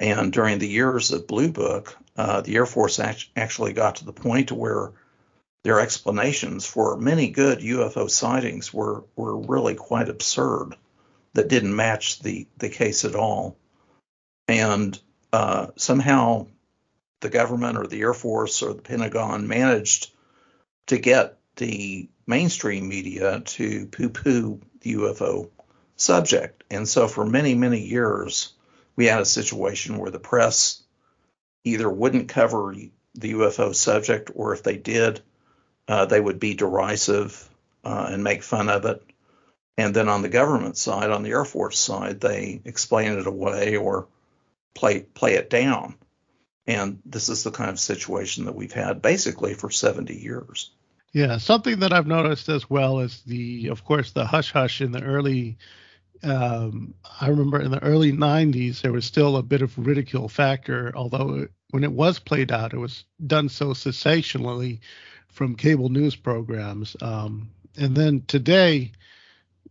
And 0.00 0.32
during 0.32 0.58
the 0.58 0.68
years 0.68 1.10
of 1.10 1.26
Blue 1.26 1.50
Book, 1.50 1.96
uh, 2.16 2.40
the 2.42 2.56
Air 2.56 2.66
Force 2.66 3.00
act- 3.00 3.28
actually 3.36 3.72
got 3.72 3.96
to 3.96 4.04
the 4.04 4.12
point 4.12 4.52
where 4.52 4.92
their 5.64 5.80
explanations 5.80 6.64
for 6.64 6.96
many 6.96 7.30
good 7.30 7.58
UFO 7.58 8.08
sightings 8.08 8.72
were, 8.72 9.04
were 9.16 9.36
really 9.36 9.74
quite 9.74 10.08
absurd, 10.08 10.76
that 11.34 11.48
didn't 11.48 11.74
match 11.74 12.20
the, 12.20 12.46
the 12.58 12.68
case 12.68 13.04
at 13.04 13.14
all. 13.14 13.56
And 14.46 14.98
uh, 15.32 15.68
somehow 15.76 16.46
the 17.20 17.28
government 17.28 17.76
or 17.76 17.86
the 17.86 18.00
Air 18.00 18.14
Force 18.14 18.62
or 18.62 18.74
the 18.74 18.82
Pentagon 18.82 19.46
managed 19.46 20.12
to 20.86 20.98
get 20.98 21.38
the 21.56 22.08
mainstream 22.26 22.88
media 22.88 23.40
to 23.40 23.86
poo 23.86 24.08
poo 24.08 24.60
the 24.80 24.94
UFO 24.94 25.50
subject. 25.96 26.64
And 26.70 26.88
so 26.88 27.08
for 27.08 27.26
many, 27.26 27.54
many 27.54 27.80
years, 27.80 28.52
we 28.96 29.06
had 29.06 29.20
a 29.20 29.26
situation 29.26 29.98
where 29.98 30.10
the 30.10 30.18
press 30.18 30.82
either 31.64 31.90
wouldn't 31.90 32.28
cover 32.28 32.74
the 33.14 33.32
UFO 33.32 33.74
subject, 33.74 34.30
or 34.34 34.54
if 34.54 34.62
they 34.62 34.76
did, 34.76 35.20
uh, 35.88 36.06
they 36.06 36.20
would 36.20 36.38
be 36.38 36.54
derisive 36.54 37.48
uh, 37.84 38.08
and 38.10 38.22
make 38.22 38.42
fun 38.42 38.68
of 38.68 38.84
it. 38.84 39.02
And 39.78 39.94
then 39.94 40.08
on 40.08 40.22
the 40.22 40.28
government 40.28 40.76
side, 40.76 41.10
on 41.10 41.22
the 41.22 41.30
Air 41.30 41.44
Force 41.44 41.78
side, 41.78 42.20
they 42.20 42.60
explain 42.64 43.12
it 43.12 43.28
away 43.28 43.76
or 43.76 44.08
play 44.74 45.00
play 45.00 45.34
it 45.34 45.48
down. 45.48 45.94
And 46.66 46.98
this 47.06 47.28
is 47.28 47.44
the 47.44 47.52
kind 47.52 47.70
of 47.70 47.78
situation 47.78 48.46
that 48.46 48.56
we've 48.56 48.72
had 48.72 49.00
basically 49.00 49.54
for 49.54 49.70
70 49.70 50.14
years. 50.14 50.72
Yeah, 51.12 51.38
something 51.38 51.78
that 51.78 51.92
I've 51.92 52.08
noticed 52.08 52.48
as 52.48 52.68
well 52.68 52.98
is 52.98 53.22
the, 53.22 53.68
of 53.68 53.84
course, 53.84 54.10
the 54.10 54.26
hush 54.26 54.52
hush 54.52 54.80
in 54.80 54.90
the 54.90 55.00
early. 55.00 55.56
Um, 56.24 56.94
I 57.20 57.28
remember 57.28 57.60
in 57.60 57.70
the 57.70 57.82
early 57.82 58.12
90s 58.12 58.80
there 58.80 58.92
was 58.92 59.04
still 59.04 59.36
a 59.36 59.42
bit 59.44 59.62
of 59.62 59.78
ridicule 59.78 60.28
factor, 60.28 60.92
although 60.96 61.46
when 61.70 61.84
it 61.84 61.92
was 61.92 62.18
played 62.18 62.50
out, 62.50 62.74
it 62.74 62.78
was 62.78 63.04
done 63.24 63.48
so 63.48 63.74
sensationally 63.74 64.80
from 65.28 65.54
cable 65.54 65.88
news 65.88 66.16
programs. 66.16 66.96
Um, 67.00 67.50
and 67.76 67.96
then 67.96 68.24
today, 68.26 68.92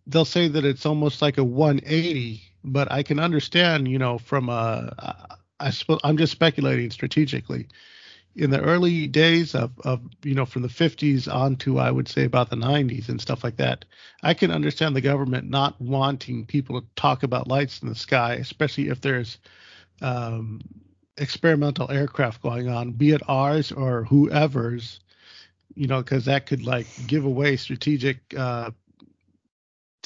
they'll 0.07 0.25
say 0.25 0.49
that 0.49 0.65
it's 0.65 0.85
almost 0.87 1.21
like 1.21 1.37
a 1.37 1.45
180 1.45 2.43
but 2.65 2.91
I 2.91 3.03
can 3.03 3.19
understand, 3.19 3.87
you 3.89 3.99
know, 3.99 4.19
from 4.19 4.49
a, 4.49 5.37
I 5.59 5.71
suppose 5.71 5.99
I'm 6.03 6.17
just 6.17 6.33
speculating 6.33 6.91
strategically. 6.91 7.67
in 8.35 8.51
the 8.51 8.61
early 8.61 9.07
days 9.07 9.55
of, 9.55 9.71
of 9.85 10.01
you 10.23 10.35
know 10.35 10.45
from 10.45 10.63
the 10.63 10.69
50s 10.69 11.27
on 11.33 11.57
to 11.57 11.79
I 11.79 11.91
would 11.91 12.07
say 12.09 12.25
about 12.25 12.49
the 12.49 12.57
90s 12.57 13.09
and 13.09 13.21
stuff 13.21 13.43
like 13.43 13.57
that, 13.57 13.85
I 14.23 14.33
can 14.33 14.51
understand 14.51 14.95
the 14.95 15.01
government 15.01 15.49
not 15.49 15.79
wanting 15.81 16.45
people 16.45 16.81
to 16.81 16.87
talk 16.95 17.23
about 17.23 17.47
lights 17.47 17.81
in 17.81 17.89
the 17.89 17.95
sky, 17.95 18.35
especially 18.35 18.89
if 18.89 19.01
there's 19.01 19.39
um, 20.01 20.61
experimental 21.17 21.91
aircraft 21.91 22.41
going 22.43 22.69
on, 22.69 22.91
be 22.93 23.11
it 23.11 23.21
ours 23.27 23.71
or 23.71 24.05
whoever's, 24.05 24.99
you 25.75 25.87
know, 25.87 26.01
because 26.03 26.25
that 26.25 26.45
could 26.47 26.63
like 26.65 26.89
give 27.07 27.25
away 27.25 27.57
strategic 27.57 28.19
uh, 28.37 28.71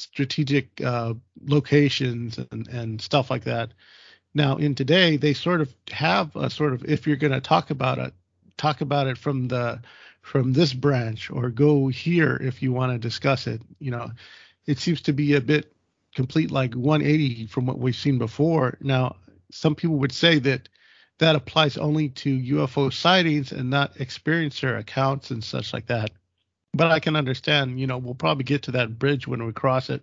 strategic 0.02 0.80
uh, 0.82 1.14
locations 1.46 2.38
and, 2.50 2.68
and 2.68 3.00
stuff 3.00 3.30
like 3.30 3.44
that. 3.44 3.70
Now, 4.34 4.56
in 4.56 4.74
today, 4.74 5.16
they 5.16 5.34
sort 5.34 5.60
of 5.60 5.74
have 5.90 6.34
a 6.36 6.50
sort 6.50 6.72
of 6.72 6.84
if 6.84 7.06
you're 7.06 7.16
going 7.16 7.32
to 7.32 7.40
talk 7.40 7.70
about 7.70 7.98
it, 7.98 8.14
talk 8.56 8.80
about 8.80 9.06
it 9.06 9.18
from 9.18 9.48
the 9.48 9.80
from 10.22 10.52
this 10.52 10.72
branch 10.72 11.30
or 11.30 11.50
go 11.50 11.88
here 11.88 12.36
if 12.36 12.62
you 12.62 12.72
want 12.72 12.92
to 12.92 12.98
discuss 12.98 13.46
it. 13.46 13.60
You 13.78 13.90
know, 13.90 14.10
it 14.66 14.78
seems 14.78 15.02
to 15.02 15.12
be 15.12 15.34
a 15.34 15.40
bit 15.40 15.72
complete 16.14 16.50
like 16.50 16.74
180 16.74 17.46
from 17.46 17.66
what 17.66 17.78
we've 17.78 17.96
seen 17.96 18.18
before. 18.18 18.78
Now, 18.80 19.16
some 19.50 19.74
people 19.74 19.96
would 19.96 20.12
say 20.12 20.38
that 20.40 20.68
that 21.18 21.36
applies 21.36 21.76
only 21.76 22.08
to 22.08 22.38
UFO 22.38 22.92
sightings 22.92 23.52
and 23.52 23.70
not 23.70 23.94
experiencer 23.96 24.78
accounts 24.78 25.30
and 25.30 25.44
such 25.44 25.72
like 25.72 25.86
that. 25.86 26.10
But 26.74 26.90
I 26.90 27.00
can 27.00 27.16
understand, 27.16 27.78
you 27.78 27.86
know, 27.86 27.98
we'll 27.98 28.14
probably 28.14 28.44
get 28.44 28.62
to 28.62 28.72
that 28.72 28.98
bridge 28.98 29.26
when 29.26 29.44
we 29.44 29.52
cross 29.52 29.90
it. 29.90 30.02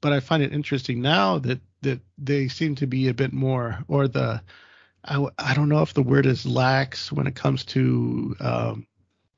But 0.00 0.12
I 0.12 0.20
find 0.20 0.42
it 0.42 0.52
interesting 0.52 1.00
now 1.00 1.38
that 1.40 1.60
that 1.82 2.00
they 2.18 2.48
seem 2.48 2.74
to 2.76 2.86
be 2.86 3.08
a 3.08 3.14
bit 3.14 3.32
more, 3.32 3.84
or 3.86 4.08
the, 4.08 4.42
I, 5.04 5.24
I 5.38 5.54
don't 5.54 5.68
know 5.68 5.82
if 5.82 5.94
the 5.94 6.02
word 6.02 6.26
is 6.26 6.44
lax 6.44 7.12
when 7.12 7.28
it 7.28 7.36
comes 7.36 7.64
to 7.66 8.34
um, 8.40 8.86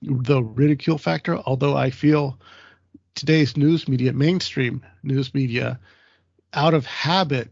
the 0.02 0.42
ridicule 0.42 0.96
factor. 0.96 1.36
Although 1.38 1.76
I 1.76 1.90
feel 1.90 2.40
today's 3.14 3.56
news 3.56 3.88
media, 3.88 4.12
mainstream 4.12 4.82
news 5.02 5.34
media, 5.34 5.78
out 6.54 6.74
of 6.74 6.86
habit 6.86 7.50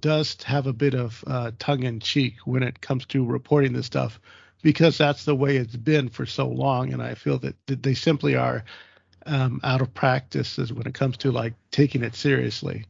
does 0.00 0.40
have 0.44 0.66
a 0.66 0.72
bit 0.72 0.94
of 0.94 1.24
uh, 1.26 1.50
tongue 1.58 1.82
in 1.82 1.98
cheek 1.98 2.34
when 2.44 2.62
it 2.62 2.80
comes 2.80 3.06
to 3.06 3.24
reporting 3.24 3.72
this 3.72 3.86
stuff 3.86 4.20
because 4.62 4.98
that's 4.98 5.24
the 5.24 5.34
way 5.34 5.56
it's 5.56 5.76
been 5.76 6.08
for 6.08 6.26
so 6.26 6.48
long. 6.48 6.92
And 6.92 7.02
I 7.02 7.14
feel 7.14 7.38
that, 7.38 7.56
they 7.66 7.94
simply 7.94 8.34
are 8.36 8.64
um, 9.26 9.60
out 9.62 9.80
of 9.80 9.94
practice 9.94 10.56
when 10.56 10.86
it 10.86 10.94
comes 10.94 11.18
to 11.18 11.30
like 11.30 11.54
taking 11.70 12.02
it 12.02 12.14
seriously. 12.14 12.84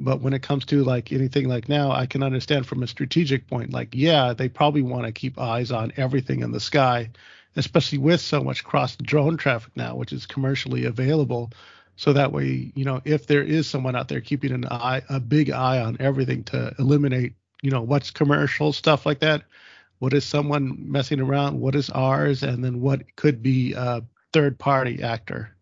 But 0.00 0.20
when 0.20 0.32
it 0.32 0.42
comes 0.42 0.64
to 0.66 0.82
like 0.82 1.12
anything 1.12 1.48
like 1.48 1.68
now, 1.68 1.92
I 1.92 2.06
can 2.06 2.22
understand 2.22 2.66
from 2.66 2.82
a 2.82 2.88
strategic 2.88 3.46
point, 3.46 3.72
like, 3.72 3.90
yeah, 3.92 4.32
they 4.32 4.48
probably 4.48 4.82
want 4.82 5.06
to 5.06 5.12
keep 5.12 5.38
eyes 5.38 5.70
on 5.70 5.92
everything 5.96 6.40
in 6.40 6.50
the 6.50 6.60
sky, 6.60 7.10
especially 7.54 7.98
with 7.98 8.20
so 8.20 8.42
much 8.42 8.64
cross 8.64 8.96
drone 8.96 9.36
traffic 9.36 9.72
now, 9.76 9.94
which 9.94 10.12
is 10.12 10.26
commercially 10.26 10.86
available. 10.86 11.52
So 11.96 12.12
that 12.14 12.32
way, 12.32 12.72
you 12.74 12.84
know, 12.84 13.00
if 13.04 13.26
there 13.26 13.42
is 13.42 13.68
someone 13.68 13.94
out 13.94 14.08
there 14.08 14.20
keeping 14.20 14.50
an 14.52 14.66
eye, 14.66 15.02
a 15.08 15.20
big 15.20 15.50
eye 15.50 15.80
on 15.80 15.98
everything 16.00 16.42
to 16.44 16.74
eliminate, 16.78 17.34
you 17.62 17.70
know, 17.70 17.82
what's 17.82 18.10
commercial 18.10 18.72
stuff 18.72 19.06
like 19.06 19.20
that, 19.20 19.42
what 20.02 20.14
is 20.14 20.24
someone 20.24 20.90
messing 20.90 21.20
around, 21.20 21.60
what 21.60 21.76
is 21.76 21.88
ours, 21.88 22.42
and 22.42 22.64
then 22.64 22.80
what 22.80 23.14
could 23.14 23.40
be 23.40 23.72
a 23.74 24.02
third 24.32 24.58
party 24.58 25.00
actor. 25.00 25.54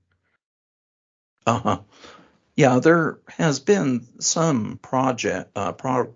Uh 1.47 1.59
huh. 1.59 1.81
Yeah, 2.57 2.79
there 2.79 3.19
has 3.29 3.61
been 3.61 4.07
some 4.19 4.79
project 4.81 5.51
uh, 5.55 5.73
pro- 5.73 6.15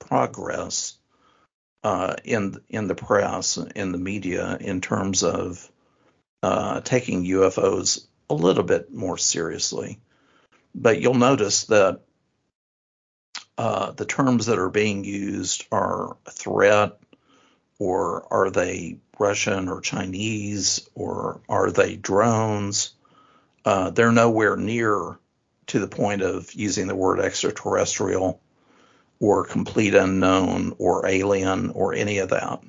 progress 0.00 0.98
uh, 1.84 2.16
in 2.24 2.56
in 2.68 2.88
the 2.88 2.96
press, 2.96 3.56
in 3.56 3.92
the 3.92 3.98
media, 3.98 4.58
in 4.60 4.80
terms 4.80 5.22
of 5.22 5.70
uh, 6.42 6.80
taking 6.80 7.24
UFOs 7.24 8.04
a 8.28 8.34
little 8.34 8.64
bit 8.64 8.92
more 8.92 9.16
seriously. 9.16 10.00
But 10.74 11.00
you'll 11.00 11.14
notice 11.14 11.66
that 11.66 12.00
uh, 13.56 13.92
the 13.92 14.06
terms 14.06 14.46
that 14.46 14.58
are 14.58 14.70
being 14.70 15.04
used 15.04 15.66
are 15.70 16.16
threat, 16.28 16.98
or 17.80 18.26
are 18.30 18.50
they 18.50 18.98
Russian 19.18 19.68
or 19.68 19.80
Chinese, 19.80 20.88
or 20.94 21.40
are 21.48 21.70
they 21.70 21.96
drones? 21.96 22.92
Uh, 23.64 23.90
they're 23.90 24.12
nowhere 24.12 24.56
near 24.56 25.18
to 25.66 25.78
the 25.78 25.88
point 25.88 26.22
of 26.22 26.52
using 26.52 26.86
the 26.86 26.94
word 26.94 27.20
extraterrestrial 27.20 28.40
or 29.18 29.44
complete 29.44 29.94
unknown 29.94 30.74
or 30.78 31.06
alien 31.06 31.70
or 31.70 31.94
any 31.94 32.18
of 32.18 32.28
that. 32.30 32.62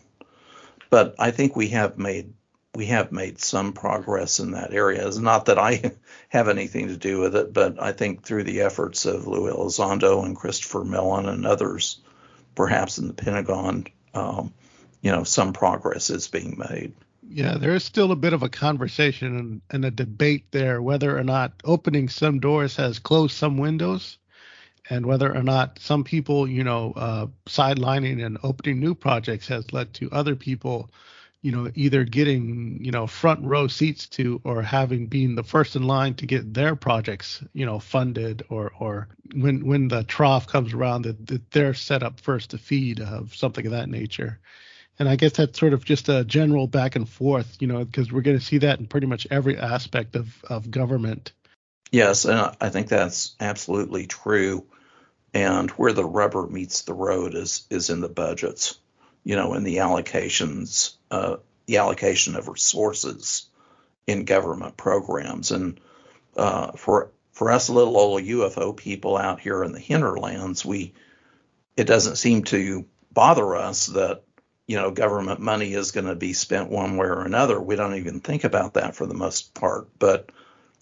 But 0.90 1.16
I 1.20 1.32
think 1.32 1.56
we 1.56 1.70
have 1.70 1.98
made 1.98 2.34
we 2.74 2.86
have 2.86 3.12
made 3.12 3.38
some 3.38 3.74
progress 3.74 4.40
in 4.40 4.52
that 4.52 4.74
area. 4.74 5.06
It's 5.06 5.18
not 5.18 5.48
that 5.48 5.60
I 5.60 5.92
have 6.30 6.48
anything 6.48 6.88
to 6.88 6.96
do 6.96 7.20
with 7.20 7.36
it, 7.36 7.52
but 7.52 7.82
I 7.82 7.92
think 7.92 8.24
through 8.24 8.46
the 8.46 8.62
efforts 8.62 9.06
of 9.06 9.28
Louis 9.28 9.52
Elizondo 9.52 10.24
and 10.24 10.38
Christopher 10.38 10.86
Mellon 10.86 11.28
and 11.28 11.46
others, 11.46 12.00
perhaps 12.56 12.98
in 12.98 13.08
the 13.08 13.14
Pentagon, 13.14 13.88
um, 14.14 14.54
you 15.02 15.12
know, 15.12 15.24
some 15.24 15.54
progress 15.54 16.10
is 16.10 16.28
being 16.28 16.58
made. 16.58 16.94
Yeah, 17.28 17.58
there 17.58 17.76
is 17.76 17.84
still 17.84 18.12
a 18.12 18.16
bit 18.16 18.34
of 18.34 18.44
a 18.44 18.50
conversation 18.50 19.38
and, 19.38 19.62
and 19.70 19.86
a 19.86 19.92
debate 19.92 20.46
there 20.52 20.82
whether 20.82 21.18
or 21.18 21.24
not 21.24 21.54
opening 21.64 22.10
some 22.10 22.40
doors 22.40 22.76
has 22.76 23.00
closed 23.00 23.36
some 23.36 23.58
windows 23.58 24.18
and 24.90 25.06
whether 25.06 25.34
or 25.34 25.44
not 25.44 25.80
some 25.80 26.04
people, 26.04 26.48
you 26.48 26.64
know, 26.64 26.92
uh, 26.96 27.28
sidelining 27.46 28.26
and 28.26 28.38
opening 28.44 28.80
new 28.80 28.94
projects 28.94 29.48
has 29.48 29.72
led 29.72 29.94
to 29.94 30.12
other 30.12 30.36
people 30.36 30.90
you 31.42 31.52
know, 31.52 31.72
either 31.74 32.04
getting, 32.04 32.78
you 32.84 32.92
know, 32.92 33.08
front 33.08 33.44
row 33.44 33.68
seats 33.68 34.08
to 34.08 34.40
or 34.44 34.62
having 34.62 35.08
been 35.08 35.34
the 35.36 35.44
first 35.44 35.76
in 35.76 35.84
line 35.84 36.14
to 36.16 36.28
get 36.28 36.54
their 36.54 36.76
projects, 36.76 37.44
you 37.54 37.66
know, 37.66 37.80
funded 37.80 38.44
or 38.50 38.72
or 38.80 39.08
when 39.34 39.66
when 39.66 39.88
the 39.88 40.04
trough 40.04 40.46
comes 40.46 40.74
around 40.74 41.04
that, 41.04 41.26
that 41.28 41.52
they're 41.52 41.74
set 41.74 42.04
up 42.04 42.20
first 42.20 42.52
to 42.52 42.60
feed 42.60 43.00
of 43.00 43.36
something 43.36 43.66
of 43.66 43.72
that 43.72 43.90
nature. 43.90 44.40
And 45.02 45.10
I 45.10 45.16
guess 45.16 45.34
that's 45.34 45.60
sort 45.60 45.74
of 45.74 45.84
just 45.84 46.10
a 46.10 46.24
general 46.24 46.68
back 46.68 46.96
and 46.96 47.10
forth, 47.10 47.58
you 47.60 47.68
know, 47.68 47.84
because 47.84 48.12
we're 48.12 48.22
going 48.22 48.38
to 48.40 48.46
see 48.46 48.60
that 48.60 48.80
in 48.80 48.88
pretty 48.88 49.08
much 49.08 49.28
every 49.30 49.58
aspect 49.58 50.16
of, 50.16 50.34
of 50.48 50.72
government. 50.72 51.34
Yes, 51.92 52.26
and 52.26 52.56
I 52.62 52.70
think 52.70 52.88
that's 52.88 53.36
absolutely 53.40 54.08
true. 54.08 54.64
And 55.34 55.72
where 55.72 55.92
the 55.94 56.06
rubber 56.06 56.46
meets 56.48 56.84
the 56.84 56.94
road 56.94 57.36
is 57.36 57.66
is 57.70 57.90
in 57.90 58.00
the 58.02 58.10
budgets 58.10 58.78
you 59.24 59.36
know, 59.36 59.54
in 59.54 59.64
the 59.64 59.78
allocations, 59.78 60.96
uh, 61.10 61.38
the 61.66 61.78
allocation 61.78 62.36
of 62.36 62.48
resources 62.48 63.48
in 64.08 64.26
government 64.26 64.78
programs. 64.78 65.52
And 65.52 65.80
uh, 66.36 66.72
for 66.74 67.12
for 67.32 67.52
us 67.52 67.70
little 67.70 67.98
old 67.98 68.24
UFO 68.24 68.76
people 68.76 69.18
out 69.18 69.40
here 69.40 69.64
in 69.64 69.72
the 69.72 69.80
hinterlands, 69.80 70.66
we 70.66 70.94
it 71.78 71.86
doesn't 71.86 72.18
seem 72.18 72.44
to 72.46 72.86
bother 73.12 73.56
us 73.56 73.88
that 73.88 74.24
you 74.68 74.76
know 74.76 74.92
government 74.92 75.40
money 75.40 75.74
is 75.74 75.92
going 75.92 76.08
to 76.08 76.16
be 76.16 76.34
spent 76.34 76.70
one 76.70 76.98
way 76.98 77.08
or 77.08 77.22
another. 77.22 77.60
We 77.60 77.76
don't 77.76 77.96
even 77.96 78.20
think 78.20 78.44
about 78.44 78.76
that 78.76 78.96
for 78.96 79.06
the 79.06 79.14
most 79.14 79.54
part. 79.54 79.88
But 80.00 80.32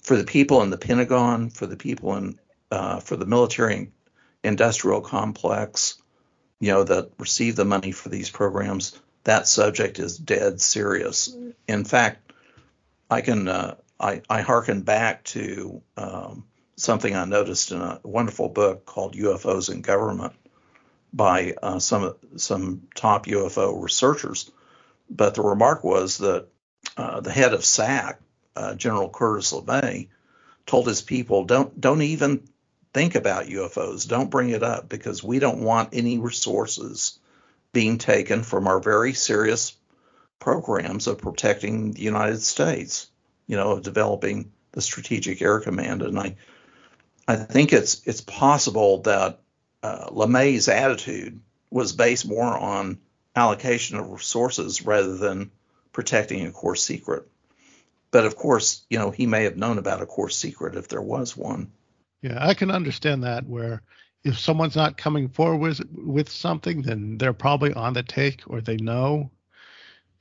for 0.03 0.15
the 0.15 0.25
people 0.25 0.61
in 0.61 0.69
the 0.69 0.77
Pentagon, 0.77 1.49
for 1.49 1.65
the 1.65 1.77
people 1.77 2.15
in 2.15 2.39
uh, 2.71 2.99
for 2.99 3.15
the 3.15 3.25
military 3.25 3.91
industrial 4.43 5.01
complex, 5.01 6.01
you 6.59 6.71
know, 6.71 6.83
that 6.83 7.11
receive 7.17 7.55
the 7.55 7.65
money 7.65 7.91
for 7.91 8.09
these 8.09 8.29
programs, 8.29 8.99
that 9.23 9.47
subject 9.47 9.99
is 9.99 10.17
dead 10.17 10.61
serious. 10.61 11.35
In 11.67 11.83
fact, 11.85 12.31
I 13.09 13.21
can 13.21 13.47
uh, 13.47 13.75
I, 13.99 14.21
I 14.29 14.41
hearken 14.41 14.81
back 14.81 15.23
to 15.25 15.81
um, 15.97 16.45
something 16.75 17.15
I 17.15 17.25
noticed 17.25 17.71
in 17.71 17.81
a 17.81 17.99
wonderful 18.03 18.49
book 18.49 18.85
called 18.85 19.15
UFOs 19.15 19.71
in 19.71 19.81
Government 19.81 20.33
by 21.13 21.55
uh, 21.61 21.79
some 21.79 22.15
some 22.37 22.87
top 22.95 23.25
UFO 23.25 23.81
researchers. 23.81 24.51
But 25.09 25.35
the 25.35 25.41
remark 25.41 25.83
was 25.83 26.19
that 26.19 26.47
uh, 26.95 27.21
the 27.21 27.31
head 27.31 27.53
of 27.53 27.65
SAC, 27.65 28.19
uh, 28.55 28.75
General 28.75 29.09
Curtis 29.09 29.51
LeMay, 29.53 30.09
told 30.65 30.87
his 30.87 31.01
people 31.01 31.45
don't 31.45 31.79
don't 31.79 32.01
even 32.01 32.47
think 32.93 33.15
about 33.15 33.45
UFOs. 33.45 34.07
Don't 34.07 34.31
bring 34.31 34.49
it 34.49 34.63
up 34.63 34.89
because 34.89 35.23
we 35.23 35.39
don't 35.39 35.61
want 35.61 35.89
any 35.93 36.19
resources 36.19 37.19
being 37.71 37.97
taken 37.97 38.43
from 38.43 38.67
our 38.67 38.79
very 38.79 39.13
serious 39.13 39.75
programs 40.39 41.07
of 41.07 41.19
protecting 41.19 41.91
the 41.91 42.01
United 42.01 42.41
States, 42.41 43.09
you 43.47 43.57
know, 43.57 43.71
of 43.71 43.83
developing 43.83 44.51
the 44.71 44.81
Strategic 44.81 45.41
Air 45.41 45.59
Command. 45.59 46.01
And 46.01 46.17
I, 46.17 46.35
I 47.27 47.35
think 47.35 47.73
it's 47.73 48.01
it's 48.05 48.21
possible 48.21 49.01
that 49.03 49.39
uh, 49.83 50.09
LeMay's 50.09 50.67
attitude 50.67 51.39
was 51.69 51.93
based 51.93 52.27
more 52.27 52.57
on 52.57 52.99
allocation 53.35 53.97
of 53.97 54.11
resources 54.11 54.85
rather 54.85 55.15
than 55.15 55.51
protecting 55.91 56.45
a 56.45 56.51
core 56.51 56.75
secret. 56.75 57.27
But 58.11 58.25
of 58.25 58.35
course, 58.35 58.85
you 58.89 58.97
know, 58.97 59.11
he 59.11 59.27
may 59.27 59.43
have 59.43 59.57
known 59.57 59.77
about 59.77 60.01
a 60.01 60.05
core 60.05 60.29
secret 60.29 60.75
if 60.75 60.87
there 60.87 61.01
was 61.01 61.37
one. 61.37 61.71
Yeah, 62.21 62.37
I 62.39 62.53
can 62.53 62.71
understand 62.71 63.23
that 63.23 63.45
where 63.45 63.81
if 64.23 64.37
someone's 64.37 64.75
not 64.75 64.97
coming 64.97 65.29
forward 65.29 65.57
with, 65.57 65.81
with 65.93 66.29
something, 66.29 66.81
then 66.81 67.17
they're 67.17 67.33
probably 67.33 67.73
on 67.73 67.93
the 67.93 68.03
take 68.03 68.43
or 68.47 68.61
they 68.61 68.77
know. 68.77 69.31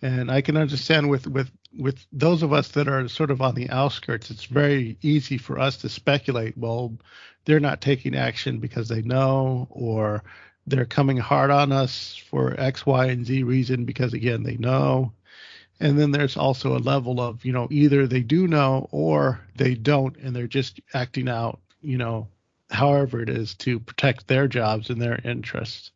And 0.00 0.30
I 0.30 0.42
can 0.42 0.56
understand 0.56 1.10
with 1.10 1.26
with 1.26 1.50
with 1.76 2.06
those 2.12 2.42
of 2.42 2.52
us 2.52 2.68
that 2.68 2.88
are 2.88 3.08
sort 3.08 3.30
of 3.30 3.42
on 3.42 3.54
the 3.54 3.70
outskirts, 3.70 4.30
it's 4.30 4.44
very 4.44 4.96
easy 5.02 5.38
for 5.38 5.58
us 5.58 5.78
to 5.78 5.88
speculate. 5.88 6.56
Well, 6.56 6.96
they're 7.44 7.60
not 7.60 7.80
taking 7.80 8.14
action 8.14 8.58
because 8.58 8.88
they 8.88 9.02
know, 9.02 9.66
or 9.70 10.22
they're 10.66 10.84
coming 10.84 11.16
hard 11.16 11.50
on 11.50 11.72
us 11.72 12.16
for 12.30 12.58
X, 12.58 12.86
Y, 12.86 13.06
and 13.06 13.26
Z 13.26 13.42
reason 13.42 13.84
because 13.84 14.12
again 14.12 14.42
they 14.42 14.56
know. 14.56 15.12
And 15.80 15.98
then 15.98 16.10
there's 16.10 16.36
also 16.36 16.76
a 16.76 16.78
level 16.78 17.20
of, 17.20 17.44
you 17.44 17.52
know, 17.52 17.68
either 17.70 18.06
they 18.06 18.22
do 18.22 18.48
know 18.48 18.88
or 18.90 19.40
they 19.56 19.74
don't, 19.74 20.16
and 20.16 20.34
they're 20.34 20.48
just 20.48 20.80
acting 20.92 21.28
out, 21.28 21.60
you 21.80 21.98
know, 21.98 22.28
however 22.70 23.22
it 23.22 23.28
is 23.30 23.54
to 23.54 23.78
protect 23.78 24.26
their 24.26 24.48
jobs 24.48 24.90
and 24.90 25.00
their 25.00 25.20
interests. 25.24 25.92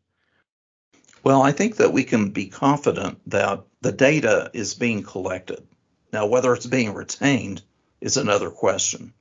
Well, 1.23 1.41
I 1.41 1.53
think 1.53 1.77
that 1.77 1.93
we 1.93 2.03
can 2.03 2.31
be 2.31 2.47
confident 2.47 3.19
that 3.27 3.63
the 3.79 3.93
data 3.93 4.51
is 4.53 4.73
being 4.73 5.03
collected. 5.03 5.65
Now, 6.11 6.25
whether 6.25 6.53
it's 6.53 6.65
being 6.65 6.93
retained 6.93 7.61
is 8.01 8.17
another 8.17 8.49
question. 8.49 9.13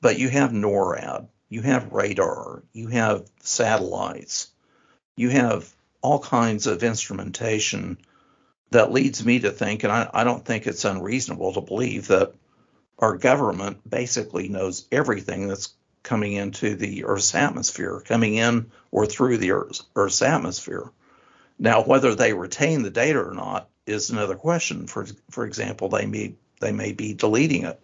But 0.00 0.18
you 0.18 0.28
have 0.28 0.52
NORAD, 0.52 1.26
you 1.48 1.62
have 1.62 1.92
radar, 1.92 2.62
you 2.72 2.86
have 2.86 3.28
satellites, 3.40 4.48
you 5.16 5.28
have 5.30 5.68
all 6.00 6.20
kinds 6.20 6.68
of 6.68 6.84
instrumentation 6.84 7.98
that 8.70 8.92
leads 8.92 9.24
me 9.24 9.40
to 9.40 9.50
think, 9.50 9.82
and 9.82 9.92
I, 9.92 10.08
I 10.14 10.24
don't 10.24 10.44
think 10.44 10.66
it's 10.66 10.84
unreasonable 10.84 11.52
to 11.54 11.60
believe 11.60 12.06
that 12.06 12.32
our 13.00 13.16
government 13.16 13.78
basically 13.88 14.48
knows 14.48 14.86
everything 14.92 15.48
that's 15.48 15.74
coming 16.04 16.34
into 16.34 16.76
the 16.76 17.04
Earth's 17.04 17.34
atmosphere, 17.34 18.00
coming 18.06 18.36
in 18.36 18.70
or 18.92 19.04
through 19.04 19.38
the 19.38 19.50
Earth's, 19.50 19.82
Earth's 19.96 20.22
atmosphere. 20.22 20.90
Now, 21.60 21.82
whether 21.84 22.14
they 22.14 22.32
retain 22.32 22.82
the 22.82 22.90
data 22.90 23.20
or 23.20 23.34
not 23.34 23.68
is 23.86 24.08
another 24.08 24.34
question. 24.34 24.86
For 24.86 25.06
for 25.30 25.44
example, 25.44 25.90
they 25.90 26.06
may 26.06 26.34
they 26.60 26.72
may 26.72 26.92
be 26.92 27.12
deleting 27.12 27.64
it 27.64 27.78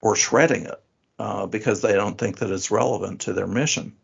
or 0.00 0.14
shredding 0.14 0.66
it 0.66 0.82
uh, 1.18 1.46
because 1.46 1.82
they 1.82 1.94
don't 1.94 2.16
think 2.16 2.38
that 2.38 2.50
it's 2.50 2.70
relevant 2.70 3.22
to 3.22 3.32
their 3.32 3.48
mission. 3.48 3.94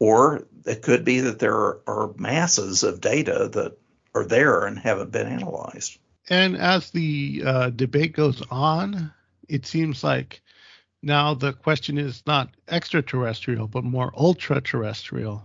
Or 0.00 0.44
it 0.66 0.82
could 0.82 1.04
be 1.04 1.20
that 1.20 1.38
there 1.38 1.54
are, 1.54 1.80
are 1.86 2.14
masses 2.16 2.82
of 2.82 3.00
data 3.00 3.48
that 3.52 3.78
are 4.14 4.24
there 4.24 4.66
and 4.66 4.76
haven't 4.76 5.12
been 5.12 5.28
analyzed. 5.28 5.98
And 6.28 6.56
as 6.56 6.90
the 6.90 7.42
uh, 7.46 7.70
debate 7.70 8.14
goes 8.14 8.42
on, 8.50 9.12
it 9.48 9.66
seems 9.66 10.02
like 10.02 10.40
now 11.02 11.34
the 11.34 11.52
question 11.52 11.98
is 11.98 12.22
not 12.26 12.50
extraterrestrial, 12.66 13.68
but 13.68 13.84
more 13.84 14.12
ultra 14.16 14.60
terrestrial. 14.60 15.44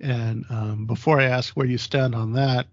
And 0.00 0.44
um, 0.50 0.86
before 0.86 1.20
I 1.20 1.24
ask 1.24 1.56
where 1.56 1.66
you 1.66 1.78
stand 1.78 2.14
on 2.14 2.32
that, 2.34 2.66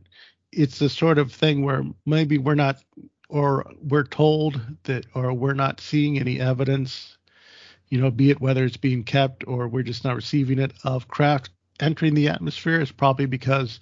it's 0.51 0.79
the 0.79 0.89
sort 0.89 1.17
of 1.17 1.31
thing 1.31 1.63
where 1.63 1.83
maybe 2.05 2.37
we're 2.37 2.55
not, 2.55 2.83
or 3.29 3.71
we're 3.81 4.03
told 4.03 4.59
that, 4.83 5.05
or 5.15 5.33
we're 5.33 5.53
not 5.53 5.79
seeing 5.81 6.19
any 6.19 6.39
evidence, 6.39 7.17
you 7.89 7.99
know, 7.99 8.11
be 8.11 8.29
it 8.29 8.41
whether 8.41 8.63
it's 8.65 8.77
being 8.77 9.03
kept 9.03 9.47
or 9.47 9.67
we're 9.67 9.83
just 9.83 10.03
not 10.03 10.15
receiving 10.15 10.59
it 10.59 10.73
of 10.83 11.07
craft 11.07 11.49
entering 11.79 12.13
the 12.13 12.29
atmosphere. 12.29 12.79
Is 12.79 12.91
probably 12.91 13.25
because 13.25 13.79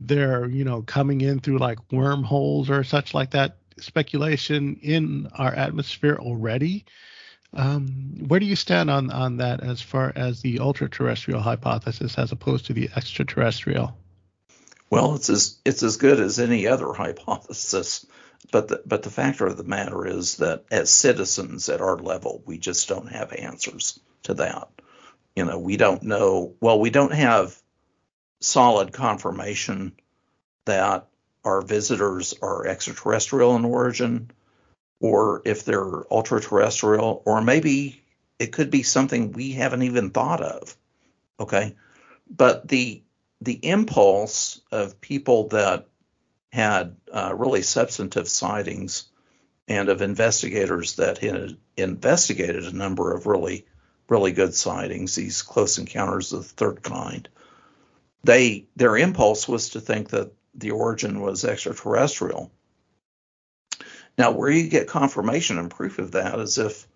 they're 0.00 0.46
you 0.46 0.64
know 0.64 0.82
coming 0.82 1.20
in 1.20 1.40
through 1.40 1.58
like 1.58 1.78
wormholes 1.90 2.70
or 2.70 2.84
such 2.84 3.14
like 3.14 3.30
that 3.30 3.56
speculation 3.78 4.78
in 4.82 5.28
our 5.34 5.52
atmosphere 5.54 6.16
already 6.20 6.84
um, 7.56 7.88
where 8.28 8.38
do 8.38 8.46
you 8.46 8.56
stand 8.56 8.90
on 8.90 9.10
on 9.10 9.38
that 9.38 9.62
as 9.62 9.80
far 9.80 10.12
as 10.14 10.42
the 10.42 10.60
ultra 10.60 10.88
terrestrial 10.88 11.40
hypothesis 11.40 12.18
as 12.18 12.30
opposed 12.30 12.66
to 12.66 12.72
the 12.72 12.90
extraterrestrial? 12.94 13.96
Well 14.90 15.14
it's 15.16 15.30
as 15.30 15.58
it's 15.64 15.82
as 15.82 15.96
good 15.96 16.20
as 16.20 16.38
any 16.38 16.66
other 16.66 16.92
hypothesis 16.92 18.06
but 18.52 18.68
the, 18.68 18.82
but 18.86 19.02
the 19.02 19.10
factor 19.10 19.46
of 19.46 19.56
the 19.56 19.64
matter 19.64 20.06
is 20.06 20.36
that 20.36 20.64
as 20.70 20.90
citizens 20.90 21.68
at 21.68 21.80
our 21.80 21.98
level 21.98 22.42
we 22.46 22.58
just 22.58 22.88
don't 22.88 23.10
have 23.10 23.32
answers 23.32 23.98
to 24.24 24.34
that. 24.34 24.68
You 25.34 25.44
know 25.44 25.58
we 25.58 25.76
don't 25.76 26.02
know 26.02 26.54
well 26.60 26.78
we 26.78 26.90
don't 26.90 27.14
have 27.14 27.56
solid 28.40 28.92
confirmation 28.92 29.92
that 30.66 31.08
our 31.44 31.62
visitors 31.62 32.34
are 32.42 32.66
extraterrestrial 32.66 33.56
in 33.56 33.64
origin, 33.64 34.30
or 35.00 35.42
if 35.44 35.64
they're 35.64 36.10
ultra 36.12 36.40
terrestrial, 36.40 37.22
or 37.24 37.40
maybe 37.40 38.02
it 38.38 38.52
could 38.52 38.70
be 38.70 38.82
something 38.82 39.32
we 39.32 39.52
haven't 39.52 39.82
even 39.82 40.10
thought 40.10 40.40
of. 40.40 40.76
Okay. 41.38 41.74
But 42.28 42.68
the 42.68 43.02
the 43.40 43.60
impulse 43.66 44.60
of 44.72 45.00
people 45.00 45.48
that 45.48 45.88
had 46.52 46.96
uh, 47.12 47.34
really 47.36 47.62
substantive 47.62 48.28
sightings 48.28 49.04
and 49.68 49.88
of 49.88 50.00
investigators 50.00 50.96
that 50.96 51.18
had 51.18 51.56
investigated 51.76 52.64
a 52.64 52.76
number 52.76 53.14
of 53.14 53.26
really 53.26 53.66
really 54.08 54.32
good 54.32 54.54
sightings, 54.54 55.14
these 55.14 55.42
close 55.42 55.78
encounters 55.78 56.32
of 56.32 56.44
the 56.44 56.54
third 56.54 56.82
kind, 56.82 57.28
they 58.24 58.66
their 58.76 58.96
impulse 58.96 59.48
was 59.48 59.70
to 59.70 59.80
think 59.80 60.10
that 60.10 60.32
the 60.54 60.70
origin 60.70 61.20
was 61.20 61.44
extraterrestrial. 61.44 62.50
Now, 64.18 64.30
where 64.30 64.50
you 64.50 64.68
get 64.68 64.88
confirmation 64.88 65.58
and 65.58 65.70
proof 65.70 65.98
of 65.98 66.12
that 66.12 66.38
is 66.38 66.58
if 66.58 66.86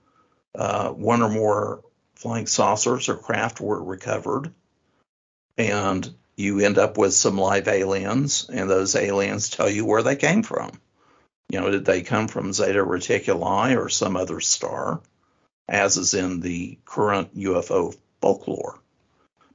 uh, 0.55 0.91
one 0.91 1.23
or 1.23 1.29
more 1.29 1.83
flying 2.15 2.47
saucers 2.47 3.09
or 3.09 3.17
craft 3.17 3.61
were 3.61 3.83
recovered, 3.83 4.53
and 5.59 6.15
you 6.37 6.61
end 6.61 6.79
up 6.79 6.97
with 6.97 7.13
some 7.13 7.37
live 7.37 7.69
aliens, 7.69 8.49
and 8.53 8.69
those 8.69 8.97
aliens 8.97 9.51
tell 9.51 9.69
you 9.69 9.85
where 9.85 10.03
they 10.03 10.17
came 10.17 10.43
from. 10.43 10.71
You 11.51 11.61
know, 11.61 11.71
did 11.71 11.85
they 11.85 12.03
come 12.03 12.29
from 12.29 12.53
Zeta 12.53 12.85
Reticuli 12.85 13.77
or 13.77 13.89
some 13.89 14.17
other 14.17 14.41
star, 14.41 15.01
as 15.69 15.97
is 15.97 16.15
in 16.15 16.41
the 16.41 16.79
current 16.85 17.37
UFO 17.37 17.95
folklore? 18.21 18.79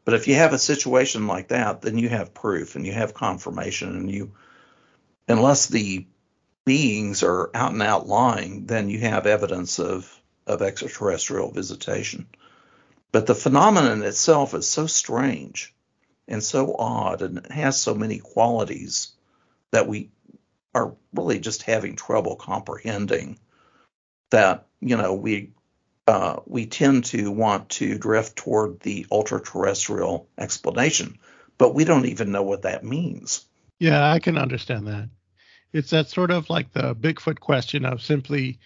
But 0.04 0.14
if 0.14 0.28
you 0.28 0.36
have 0.36 0.54
a 0.54 0.60
situation 0.60 1.26
like 1.26 1.48
that, 1.48 1.82
then 1.82 1.98
you 1.98 2.10
have 2.10 2.34
proof 2.34 2.76
and 2.76 2.86
you 2.86 2.92
have 2.92 3.16
confirmation, 3.16 3.96
and 3.96 4.12
you, 4.12 4.34
unless 5.28 5.68
the 5.68 6.06
beings 6.66 7.24
are 7.24 7.50
out 7.54 7.72
and 7.72 7.82
out 7.82 8.08
lying, 8.08 8.66
then 8.66 8.90
you 8.90 9.00
have 9.00 9.26
evidence 9.26 9.80
of 9.80 10.12
of 10.48 10.62
extraterrestrial 10.62 11.52
visitation. 11.52 12.28
But 13.12 13.26
the 13.26 13.36
phenomenon 13.36 14.04
itself 14.04 14.54
is 14.54 14.68
so 14.68 14.86
strange 14.86 15.74
and 16.28 16.44
so 16.44 16.76
odd, 16.78 17.22
and 17.22 17.38
it 17.40 17.52
has 17.52 17.82
so 17.82 17.96
many 17.96 18.20
qualities 18.20 19.14
that 19.72 19.88
we 19.88 20.10
are 20.74 20.94
really 21.14 21.40
just 21.40 21.64
having 21.64 21.96
trouble 21.96 22.36
comprehending. 22.36 23.40
That 24.32 24.68
you 24.82 24.98
know 24.98 25.14
we 25.14 25.52
uh, 26.08 26.38
we 26.46 26.66
tend 26.66 27.06
to 27.06 27.32
want 27.32 27.70
to 27.70 27.98
drift 27.98 28.36
toward 28.36 28.80
the 28.82 29.08
ultra 29.12 29.42
terrestrial 29.42 30.28
explanation, 30.38 31.18
but 31.58 31.74
we 31.74 31.86
don't 31.86 32.06
even 32.06 32.32
know 32.32 32.44
what 32.44 32.64
that 32.64 32.84
means. 32.84 33.46
Yeah, 33.80 34.12
I 34.12 34.20
can 34.20 34.38
understand 34.38 34.88
that. 34.88 35.10
It's 35.76 35.90
that 35.92 36.10
sort 36.10 36.32
of 36.32 36.50
like 36.50 36.72
the 36.74 36.96
Bigfoot 36.96 37.40
question 37.40 37.86
of 37.86 38.02
simply 38.02 38.60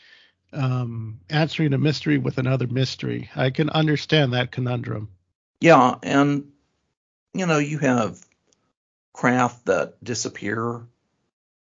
um, 0.53 1.19
answering 1.29 1.73
a 1.73 1.77
mystery 1.77 2.17
with 2.17 2.37
another 2.37 2.67
mystery. 2.67 3.29
I 3.35 3.49
can 3.49 3.69
understand 3.69 4.33
that 4.33 4.51
conundrum. 4.51 5.09
Yeah, 5.61 5.95
and 6.03 6.51
you 7.33 7.45
know, 7.45 7.59
you 7.59 7.79
have 7.79 8.23
craft 9.13 9.65
that 9.65 10.01
disappear 10.03 10.81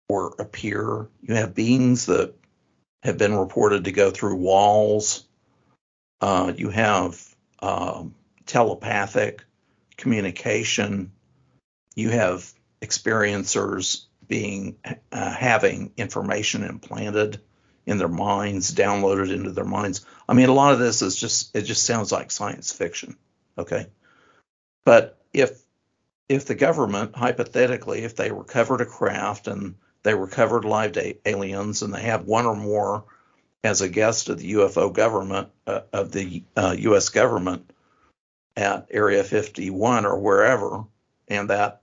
or 0.07 0.35
appear. 0.39 1.07
You 1.21 1.35
have 1.35 1.55
beings 1.55 2.05
that 2.07 2.33
have 3.03 3.17
been 3.17 3.35
reported 3.35 3.85
to 3.85 3.91
go 3.91 4.11
through 4.11 4.35
walls 4.35 5.25
uh, 6.21 6.53
you 6.55 6.69
have 6.69 7.35
um, 7.61 8.15
telepathic 8.45 9.43
communication. 9.97 11.11
You 11.95 12.09
have 12.09 12.51
experiencers 12.81 14.05
being 14.29 14.77
uh, 15.11 15.31
having 15.31 15.91
information 15.97 16.63
implanted 16.63 17.41
in 17.85 17.97
their 17.97 18.07
minds, 18.07 18.73
downloaded 18.73 19.33
into 19.33 19.51
their 19.51 19.65
minds. 19.65 20.05
I 20.29 20.33
mean, 20.33 20.47
a 20.47 20.53
lot 20.53 20.71
of 20.71 20.79
this 20.79 21.01
is 21.01 21.17
just 21.17 21.53
it 21.53 21.63
just 21.63 21.83
sounds 21.85 22.13
like 22.13 22.31
science 22.31 22.71
fiction. 22.71 23.17
Okay, 23.57 23.87
but 24.85 25.17
if 25.33 25.61
if 26.29 26.45
the 26.45 26.55
government 26.55 27.15
hypothetically, 27.15 28.03
if 28.03 28.15
they 28.15 28.31
recovered 28.31 28.79
a 28.79 28.85
craft 28.85 29.47
and 29.47 29.75
they 30.03 30.13
recovered 30.13 30.63
live 30.63 30.97
aliens 31.25 31.81
and 31.81 31.93
they 31.93 32.03
have 32.03 32.25
one 32.25 32.45
or 32.45 32.55
more 32.55 33.03
as 33.63 33.81
a 33.81 33.89
guest 33.89 34.29
of 34.29 34.37
the 34.37 34.53
UFO 34.53 34.93
government 34.93 35.49
uh, 35.67 35.81
of 35.91 36.11
the 36.11 36.43
uh, 36.55 36.75
U.S. 36.79 37.09
government 37.09 37.69
at 38.55 38.87
Area 38.91 39.23
51 39.23 40.05
or 40.05 40.17
wherever, 40.19 40.85
and 41.27 41.49
that 41.49 41.81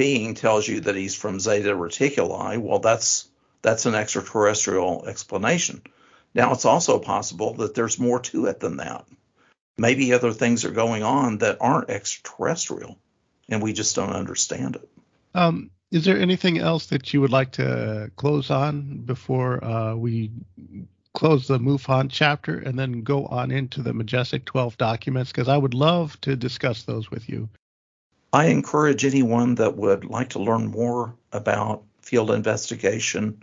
being 0.00 0.32
tells 0.32 0.66
you 0.66 0.80
that 0.80 0.96
he's 0.96 1.14
from 1.14 1.38
Zeta 1.38 1.74
Reticuli, 1.74 2.56
well, 2.56 2.78
that's 2.78 3.28
that's 3.60 3.84
an 3.84 3.94
extraterrestrial 3.94 5.04
explanation. 5.06 5.82
Now, 6.34 6.54
it's 6.54 6.64
also 6.64 6.98
possible 6.98 7.52
that 7.56 7.74
there's 7.74 8.00
more 8.00 8.18
to 8.20 8.46
it 8.46 8.60
than 8.60 8.78
that. 8.78 9.04
Maybe 9.76 10.14
other 10.14 10.32
things 10.32 10.64
are 10.64 10.70
going 10.70 11.02
on 11.02 11.38
that 11.38 11.58
aren't 11.60 11.90
extraterrestrial, 11.90 12.96
and 13.50 13.62
we 13.62 13.74
just 13.74 13.94
don't 13.94 14.14
understand 14.14 14.76
it. 14.76 14.88
Um, 15.34 15.70
Is 15.90 16.06
there 16.06 16.18
anything 16.18 16.56
else 16.56 16.86
that 16.86 17.12
you 17.12 17.20
would 17.20 17.30
like 17.30 17.52
to 17.52 18.10
close 18.16 18.50
on 18.50 19.02
before 19.04 19.62
uh, 19.62 19.96
we 19.96 20.30
close 21.12 21.46
the 21.46 21.58
MUFON 21.58 22.08
chapter 22.10 22.56
and 22.56 22.78
then 22.78 23.02
go 23.02 23.26
on 23.26 23.50
into 23.50 23.82
the 23.82 23.92
Majestic 23.92 24.46
12 24.46 24.78
documents? 24.78 25.30
Because 25.30 25.48
I 25.48 25.58
would 25.58 25.74
love 25.74 26.18
to 26.22 26.36
discuss 26.36 26.84
those 26.84 27.10
with 27.10 27.28
you. 27.28 27.50
I 28.32 28.46
encourage 28.46 29.04
anyone 29.04 29.56
that 29.56 29.76
would 29.76 30.04
like 30.04 30.30
to 30.30 30.38
learn 30.38 30.68
more 30.68 31.14
about 31.32 31.82
field 32.00 32.30
investigation 32.30 33.42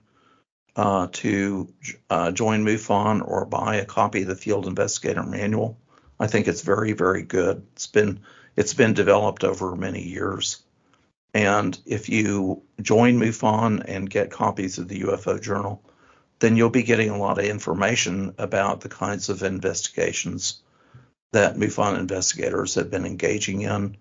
uh, 0.77 1.07
to 1.11 1.73
uh, 2.09 2.31
join 2.31 2.63
MUFON 2.63 3.27
or 3.27 3.45
buy 3.45 3.75
a 3.75 3.85
copy 3.85 4.21
of 4.21 4.27
the 4.27 4.35
Field 4.35 4.65
Investigator 4.65 5.23
Manual. 5.23 5.77
I 6.19 6.27
think 6.27 6.47
it's 6.47 6.61
very, 6.61 6.93
very 6.93 7.23
good. 7.23 7.65
It's 7.73 7.87
been 7.87 8.21
it's 8.55 8.73
been 8.73 8.93
developed 8.93 9.43
over 9.43 9.75
many 9.75 10.01
years. 10.01 10.63
And 11.33 11.77
if 11.85 12.09
you 12.09 12.63
join 12.81 13.19
MUFON 13.19 13.83
and 13.87 14.09
get 14.09 14.31
copies 14.31 14.77
of 14.77 14.87
the 14.87 15.01
UFO 15.01 15.39
Journal, 15.39 15.83
then 16.39 16.55
you'll 16.55 16.69
be 16.69 16.83
getting 16.83 17.09
a 17.09 17.17
lot 17.17 17.37
of 17.37 17.45
information 17.45 18.33
about 18.37 18.81
the 18.81 18.89
kinds 18.89 19.29
of 19.29 19.43
investigations 19.43 20.61
that 21.33 21.57
MUFON 21.57 21.99
investigators 21.99 22.75
have 22.75 22.89
been 22.89 23.05
engaging 23.05 23.61
in, 23.61 23.97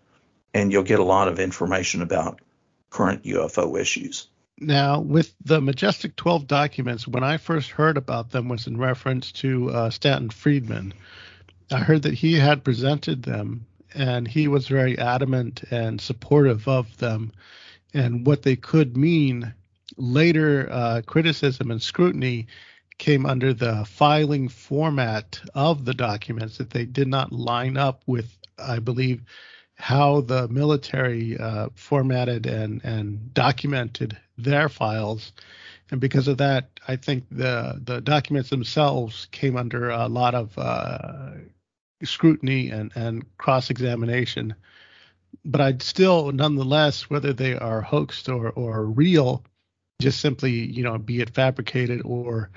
and 0.57 0.73
you'll 0.73 0.83
get 0.83 0.99
a 0.99 1.05
lot 1.05 1.29
of 1.29 1.39
information 1.39 2.01
about 2.01 2.41
current 2.89 3.25
UFO 3.25 3.79
issues. 3.79 4.29
Now, 4.59 5.01
with 5.01 5.35
the 5.45 5.61
Majestic 5.61 6.17
12 6.17 6.47
documents, 6.47 7.07
when 7.07 7.23
I 7.23 7.37
first 7.37 7.71
heard 7.71 7.99
about 7.99 8.31
them 8.31 8.49
was 8.49 8.67
in 8.67 8.79
reference 8.79 9.33
to 9.33 9.71
uh, 9.71 9.91
Stanton 9.91 10.31
Friedman. 10.31 10.95
I 11.71 11.81
heard 11.81 12.03
that 12.03 12.15
he 12.15 12.35
had 12.35 12.65
presented 12.65 13.23
them 13.23 13.67
and 13.95 14.27
he 14.27 14.49
was 14.49 14.67
very 14.67 14.99
adamant 14.99 15.63
and 15.71 16.01
supportive 16.01 16.67
of 16.69 16.97
them 16.97 17.33
and 17.93 18.27
what 18.27 18.43
they 18.43 18.57
could 18.57 18.97
mean. 18.97 19.53
Later 19.99 20.69
uh, 20.71 21.03
criticism 21.05 21.71
and 21.71 21.83
scrutiny 21.83 22.47
came 22.97 23.27
under 23.27 23.53
the 23.53 23.85
filing 23.85 24.49
format 24.49 25.39
of 25.55 25.85
the 25.85 25.95
documents 25.95 26.57
that 26.57 26.71
they 26.71 26.87
did 26.87 27.09
not 27.09 27.31
line 27.31 27.77
up 27.77 28.03
with, 28.07 28.39
I 28.59 28.79
believe, 28.79 29.21
how 29.77 30.23
the 30.23 30.49
military 30.49 31.39
uh, 31.39 31.69
formatted 31.75 32.47
and, 32.47 32.83
and 32.85 33.33
documented 33.35 34.17
their 34.39 34.69
files. 34.69 35.33
And 35.91 36.01
because 36.01 36.29
of 36.29 36.39
that, 36.39 36.71
I 36.89 36.97
think 36.97 37.25
the 37.31 37.81
the 37.85 38.01
documents 38.01 38.51
themselves 38.51 39.29
came 39.31 39.57
under 39.57 39.91
a 39.91 40.09
lot 40.09 40.35
of 40.35 40.59
uh, 40.59 41.33
scrutiny 42.03 42.71
and, 42.71 42.91
and 42.95 43.25
cross 43.39 43.71
examination. 43.71 44.55
But 45.45 45.61
I'd 45.61 45.83
still, 45.83 46.33
nonetheless, 46.33 47.09
whether 47.09 47.33
they 47.33 47.57
are 47.57 47.83
hoaxed 47.83 48.29
or, 48.29 48.51
or 48.51 48.85
real, 48.85 49.45
just 50.01 50.21
simply, 50.21 50.53
you 50.53 50.83
know, 50.83 50.99
be 50.99 51.21
it 51.21 51.31
fabricated 51.31 52.03
or 52.05 52.51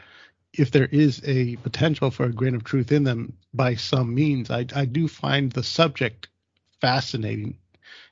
if 0.54 0.72
there 0.72 0.88
is 0.88 1.22
a 1.26 1.58
potential 1.58 2.10
for 2.10 2.26
a 2.26 2.34
grain 2.34 2.56
of 2.56 2.64
truth 2.64 2.92
in 2.92 3.04
them 3.04 3.34
by 3.54 3.76
some 3.76 4.16
means, 4.16 4.50
I, 4.50 4.66
I 4.76 4.86
do 4.86 5.08
find 5.08 5.52
the 5.52 5.64
subject 5.64 6.28
fascinating, 6.82 7.58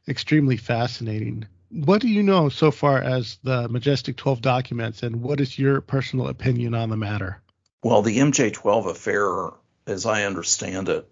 extremely 0.07 0.57
fascinating. 0.57 1.47
What 1.69 2.01
do 2.01 2.07
you 2.07 2.23
know 2.23 2.49
so 2.49 2.71
far 2.71 3.01
as 3.01 3.39
the 3.43 3.67
Majestic 3.67 4.15
12 4.15 4.41
documents, 4.41 5.03
and 5.03 5.21
what 5.21 5.41
is 5.41 5.59
your 5.59 5.81
personal 5.81 6.27
opinion 6.27 6.73
on 6.73 6.89
the 6.89 6.97
matter? 6.97 7.41
Well, 7.83 8.01
the 8.01 8.17
MJ12 8.17 8.89
affair, 8.89 9.49
as 9.85 10.05
I 10.05 10.23
understand 10.23 10.89
it, 10.89 11.09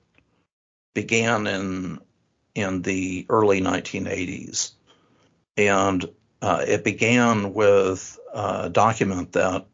began 0.94 1.48
in 1.48 2.00
in 2.56 2.82
the 2.82 3.26
early 3.28 3.60
1980s, 3.60 4.72
and 5.58 6.06
uh, 6.42 6.64
it 6.66 6.86
began 6.86 7.54
with 7.54 8.18
a 8.34 8.70
document 8.70 9.34
that 9.34 9.66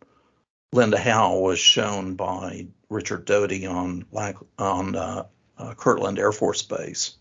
Linda 0.73 0.97
Howe 0.97 1.37
was 1.37 1.59
shown 1.59 2.15
by 2.15 2.67
Richard 2.89 3.25
Doty 3.25 3.65
on 3.67 4.05
on 4.57 4.95
uh, 4.95 5.25
uh, 5.57 5.73
Kirtland 5.75 6.17
Air 6.17 6.31
Force 6.31 6.61
Base, 6.63 7.15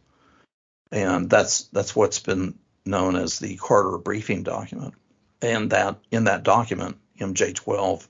and 0.90 1.29
that's 1.31 1.64
that's 1.64 1.94
what's 1.94 2.18
been 2.18 2.59
known 2.85 3.16
as 3.16 3.38
the 3.38 3.57
Carter 3.57 3.98
briefing 3.98 4.42
document. 4.42 4.94
And 5.42 5.70
that 5.70 5.98
in 6.11 6.24
that 6.24 6.42
document, 6.42 6.98
MJ12 7.18 8.07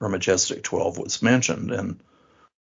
or 0.00 0.08
Majestic 0.08 0.62
12 0.62 0.98
was 0.98 1.22
mentioned, 1.22 1.70
and 1.70 2.02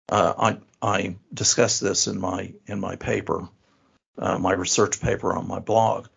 uh, 0.09 0.33
I 0.37 0.57
I 0.81 1.15
discuss 1.33 1.79
this 1.79 2.07
in 2.07 2.19
my 2.19 2.53
in 2.67 2.79
my 2.79 2.95
paper, 2.95 3.47
uh, 4.17 4.37
my 4.37 4.53
research 4.53 4.99
paper 5.01 5.33
on 5.33 5.47
my 5.47 5.59
blog. 5.59 6.07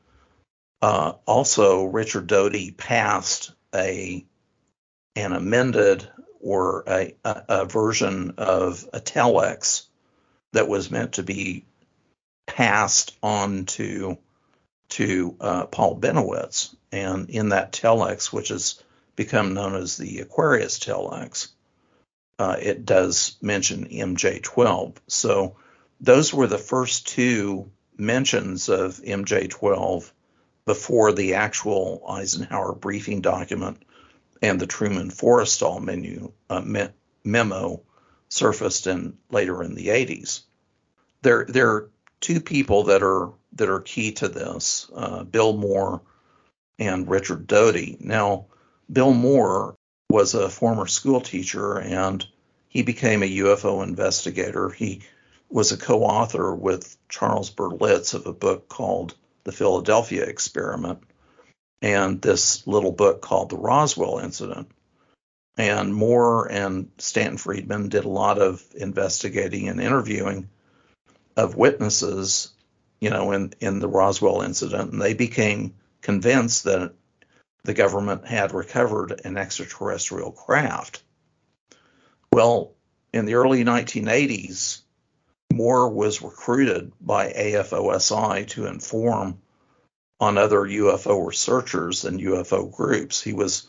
Uh, 0.82 1.14
also, 1.26 1.84
Richard 1.84 2.26
Doty 2.26 2.72
passed 2.72 3.52
a 3.74 4.24
an 5.16 5.32
amended 5.32 6.08
or 6.40 6.84
a, 6.86 7.14
a, 7.24 7.44
a, 7.48 7.64
version 7.64 8.34
of 8.36 8.86
a 8.92 9.00
telex 9.00 9.86
that 10.52 10.68
was 10.68 10.90
meant 10.90 11.12
to 11.12 11.22
be 11.22 11.64
passed 12.46 13.16
on 13.22 13.66
to 13.66 14.18
to 14.90 15.36
uh, 15.40 15.66
Paul 15.66 15.98
Bennewitz, 15.98 16.74
and 16.92 17.30
in 17.30 17.48
that 17.48 17.72
telex, 17.72 18.32
which 18.32 18.48
has 18.48 18.82
become 19.16 19.54
known 19.54 19.74
as 19.74 19.96
the 19.96 20.20
Aquarius 20.20 20.78
telex, 20.78 21.48
uh, 22.38 22.56
it 22.60 22.84
does 22.84 23.36
mention 23.40 23.88
MJ12. 23.88 24.96
So 25.08 25.56
those 26.00 26.32
were 26.34 26.46
the 26.46 26.58
first 26.58 27.08
two 27.08 27.70
mentions 27.96 28.68
of 28.68 28.96
MJ12 28.98 30.10
before 30.64 31.12
the 31.12 31.34
actual 31.34 32.04
Eisenhower 32.08 32.74
briefing 32.74 33.20
document 33.20 33.82
and 34.42 34.60
the 34.60 34.66
Truman 34.66 35.10
Forrestal 35.10 35.82
menu, 35.82 36.32
uh, 36.50 36.60
me- 36.60 36.88
memo 37.24 37.82
surfaced 38.28 38.86
in 38.86 39.16
later 39.30 39.62
in 39.62 39.74
the 39.74 39.88
80s. 39.88 40.42
There, 41.22 41.46
there 41.48 41.88
two 42.24 42.40
people 42.40 42.84
that 42.84 43.02
are 43.02 43.30
that 43.52 43.68
are 43.68 43.80
key 43.80 44.10
to 44.10 44.28
this: 44.28 44.90
uh, 44.96 45.24
Bill 45.24 45.52
Moore 45.52 46.00
and 46.78 47.06
Richard 47.06 47.46
Doty. 47.46 47.98
Now, 48.00 48.46
Bill 48.90 49.12
Moore 49.12 49.74
was 50.08 50.32
a 50.32 50.48
former 50.48 50.86
school 50.86 51.20
teacher 51.20 51.78
and 51.78 52.26
he 52.66 52.82
became 52.82 53.22
a 53.22 53.36
UFO 53.36 53.84
investigator. 53.84 54.70
He 54.70 55.02
was 55.50 55.70
a 55.70 55.76
co 55.76 56.02
author 56.02 56.54
with 56.54 56.96
Charles 57.10 57.50
Berlitz 57.50 58.14
of 58.14 58.26
a 58.26 58.32
book 58.32 58.70
called 58.70 59.14
The 59.44 59.52
Philadelphia 59.52 60.24
Experiment 60.24 61.00
and 61.82 62.22
this 62.22 62.66
little 62.66 62.92
book 62.92 63.20
called 63.20 63.50
The 63.50 63.58
Roswell 63.58 64.18
Incident. 64.18 64.70
And 65.58 65.94
Moore 65.94 66.50
and 66.50 66.90
Stanton 66.96 67.36
Friedman 67.36 67.90
did 67.90 68.06
a 68.06 68.08
lot 68.08 68.38
of 68.38 68.64
investigating 68.74 69.68
and 69.68 69.78
interviewing 69.78 70.48
of 71.36 71.56
witnesses, 71.56 72.52
you 73.00 73.10
know, 73.10 73.32
in, 73.32 73.52
in 73.60 73.78
the 73.80 73.88
Roswell 73.88 74.42
incident, 74.42 74.92
and 74.92 75.00
they 75.00 75.14
became 75.14 75.74
convinced 76.00 76.64
that 76.64 76.94
the 77.64 77.74
government 77.74 78.26
had 78.26 78.52
recovered 78.52 79.20
an 79.24 79.36
extraterrestrial 79.36 80.32
craft. 80.32 81.02
Well, 82.32 82.74
in 83.12 83.26
the 83.26 83.34
early 83.34 83.64
1980s, 83.64 84.80
Moore 85.52 85.88
was 85.88 86.22
recruited 86.22 86.92
by 87.00 87.32
AFOSI 87.32 88.48
to 88.48 88.66
inform 88.66 89.38
on 90.20 90.38
other 90.38 90.60
UFO 90.60 91.26
researchers 91.26 92.04
and 92.04 92.20
UFO 92.20 92.70
groups. 92.72 93.22
He 93.22 93.32
was 93.32 93.68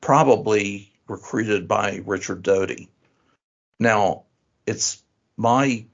probably 0.00 0.92
recruited 1.08 1.68
by 1.68 2.02
Richard 2.04 2.42
Doty. 2.42 2.90
Now, 3.80 4.24
it's 4.66 5.02
my 5.36 5.86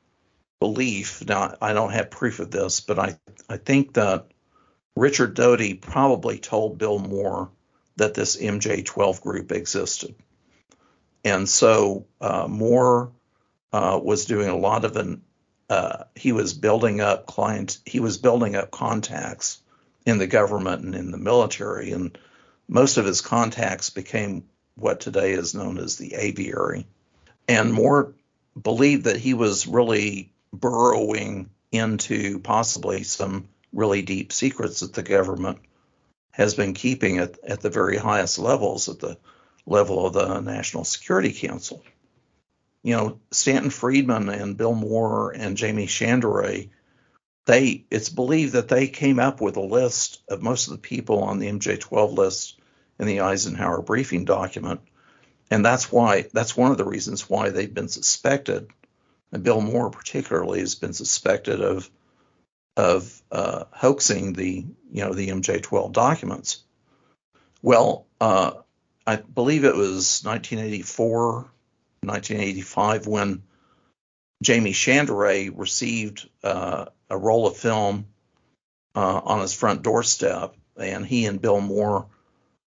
belief, 0.61 1.25
now 1.27 1.55
I 1.61 1.73
don't 1.73 1.92
have 1.92 2.11
proof 2.11 2.40
of 2.40 2.51
this, 2.51 2.81
but 2.81 2.99
I, 2.99 3.18
I 3.49 3.57
think 3.57 3.94
that 3.94 4.27
Richard 4.97 5.35
Doty 5.35 5.75
probably 5.75 6.38
told 6.38 6.79
Bill 6.79 6.99
Moore 6.99 7.51
that 7.97 8.14
this 8.14 8.37
MJ12 8.37 9.21
group 9.21 9.53
existed. 9.53 10.14
And 11.25 11.49
so 11.49 12.07
uh, 12.21 12.47
Moore 12.49 13.12
uh, 13.73 14.01
was 14.03 14.25
doing 14.25 14.49
a 14.49 14.57
lot 14.57 14.85
of 14.85 14.97
an, 14.97 15.23
uh, 15.68 16.05
he 16.14 16.33
was 16.33 16.55
building 16.55 17.01
up 17.01 17.27
clients, 17.27 17.81
he 17.85 18.01
was 18.01 18.18
building 18.18 18.57
up 18.57 18.71
contacts 18.71 19.61
in 20.07 20.18
the 20.18 20.27
government 20.27 20.85
and 20.85 20.94
in 20.94 21.11
the 21.11 21.18
military. 21.18 21.92
And 21.92 22.16
most 22.68 22.97
of 22.97 23.05
his 23.05 23.21
contacts 23.21 23.90
became 23.90 24.44
what 24.75 25.01
today 25.01 25.33
is 25.33 25.55
known 25.55 25.79
as 25.79 25.97
the 25.97 26.14
aviary. 26.14 26.87
And 27.49 27.73
Moore 27.73 28.14
believed 28.61 29.05
that 29.05 29.16
he 29.16 29.35
was 29.35 29.66
really 29.66 30.33
burrowing 30.53 31.51
into 31.73 32.39
possibly 32.41 33.03
some 33.03 33.49
really 33.73 34.03
deep 34.03 34.33
secrets 34.33 34.81
that 34.81 34.95
the 34.95 35.03
government 35.03 35.59
has 36.31 36.55
been 36.55 36.75
keeping 36.75 37.19
at, 37.19 37.39
at 37.45 37.61
the 37.61 37.71
very 37.71 37.97
highest 37.97 38.39
levels, 38.39 38.89
at 38.89 39.01
the 39.01 39.19
level 39.67 40.07
of 40.07 40.15
the 40.15 40.41
National 40.41 40.85
Security 40.85 41.33
Council. 41.33 41.85
You 42.83 42.97
know, 42.97 43.21
Stanton 43.33 43.71
Friedman 43.71 44.29
and 44.29 44.57
Bill 44.57 44.75
Moore 44.75 45.33
and 45.33 45.57
Jamie 45.57 45.87
Shandera 45.87 46.69
they 47.49 47.87
it's 47.91 48.11
believed 48.11 48.53
that 48.53 48.69
they 48.69 48.87
came 48.89 49.19
up 49.19 49.41
with 49.41 49.57
a 49.57 49.63
list 49.63 50.23
of 50.29 50.43
most 50.43 50.69
of 50.69 50.75
the 50.75 50.79
people 50.79 51.23
on 51.23 51.39
the 51.39 51.49
MJ12 51.49 52.15
list 52.15 52.61
in 52.99 53.07
the 53.07 53.21
Eisenhower 53.21 53.81
briefing 53.81 54.27
document, 54.27 54.83
and 55.51 55.65
that's 55.65 55.91
why 55.91 56.27
that's 56.35 56.57
one 56.57 56.71
of 56.71 56.77
the 56.77 56.85
reasons 56.85 57.29
why 57.29 57.49
they've 57.49 57.73
been 57.73 57.89
suspected, 57.89 58.69
and 59.33 59.43
Bill 59.43 59.61
Moore 59.61 59.91
particularly 59.91 60.61
has 60.61 60.75
been 60.75 60.93
suspected 60.93 61.61
of 61.61 61.91
of 62.77 63.23
uh, 63.33 63.64
hoaxing 63.73 64.33
the 64.33 64.64
you 64.91 65.05
know 65.05 65.12
the 65.12 65.29
MJ12 65.29 65.93
documents. 65.93 66.62
Well, 67.62 68.07
uh, 68.21 68.53
I 69.07 69.17
believe 69.17 69.64
it 69.64 69.75
was 69.75 70.23
1984, 70.25 71.33
1985 72.03 73.07
when 73.07 73.43
Jamie 74.43 74.73
Shandera 74.73 75.51
received 75.55 76.29
uh, 76.45 76.87
a 77.11 77.19
roll 77.19 77.49
of 77.49 77.57
film 77.57 78.07
uh, 78.95 79.21
on 79.25 79.41
his 79.41 79.53
front 79.53 79.83
doorstep, 79.83 80.55
and 80.77 81.05
he 81.05 81.27
and 81.27 81.41
Bill 81.41 81.61
Moore 81.61 82.07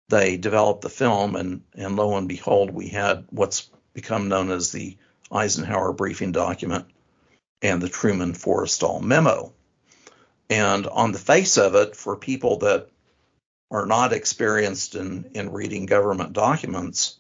they 0.09 0.37
developed 0.37 0.83
the 0.83 0.91
film, 0.91 1.37
and 1.37 1.63
and 1.75 1.97
lo 1.97 2.17
and 2.17 2.29
behold, 2.29 2.71
we 2.71 2.89
had 2.89 3.27
what's 3.31 3.71
become 3.95 4.29
known 4.29 4.51
as 4.51 4.73
the 4.73 4.97
Eisenhower 5.33 5.93
briefing 5.93 6.33
document 6.33 6.87
and 7.63 7.81
the 7.81 7.89
Truman 7.89 8.33
Forrestal 8.33 9.03
memo. 9.03 9.53
And 10.49 10.87
on 10.87 11.13
the 11.13 11.19
face 11.19 11.59
of 11.59 11.75
it, 11.75 11.95
for 11.95 12.17
people 12.17 12.59
that 12.59 12.89
are 13.71 13.87
not 13.87 14.13
experienced 14.13 14.97
in, 14.97 15.31
in 15.35 15.53
reading 15.53 15.87
government 15.87 16.33
documents, 16.33 17.17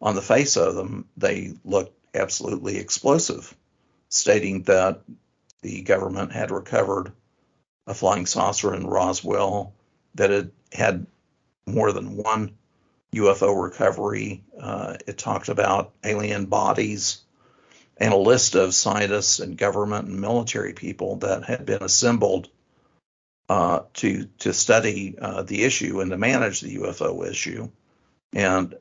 on 0.00 0.14
the 0.14 0.22
face 0.22 0.56
of 0.56 0.74
them, 0.74 1.06
they 1.16 1.52
look 1.64 1.92
absolutely 2.14 2.78
explosive, 2.78 3.54
stating 4.08 4.62
that 4.62 5.02
the 5.60 5.82
government 5.82 6.32
had 6.32 6.50
recovered 6.50 7.12
a 7.86 7.92
flying 7.92 8.24
saucer 8.24 8.74
in 8.74 8.86
Roswell, 8.86 9.74
that 10.14 10.30
it 10.30 10.52
had 10.72 11.06
more 11.66 11.92
than 11.92 12.16
one 12.16 12.56
UFO 13.14 13.62
recovery. 13.62 14.42
Uh, 14.58 14.96
it 15.06 15.18
talked 15.18 15.48
about 15.48 15.92
alien 16.02 16.46
bodies 16.46 17.22
and 18.00 18.14
a 18.14 18.16
list 18.16 18.54
of 18.54 18.74
scientists 18.74 19.38
and 19.38 19.58
government 19.58 20.08
and 20.08 20.20
military 20.20 20.72
people 20.72 21.16
that 21.16 21.44
had 21.44 21.66
been 21.66 21.82
assembled 21.82 22.48
uh, 23.48 23.80
to 23.94 24.26
to 24.38 24.54
study 24.54 25.16
uh, 25.20 25.42
the 25.42 25.64
issue 25.64 26.00
and 26.00 26.10
to 26.10 26.16
manage 26.16 26.60
the 26.60 26.76
UFO 26.76 27.28
issue, 27.28 27.68
and 28.32 28.74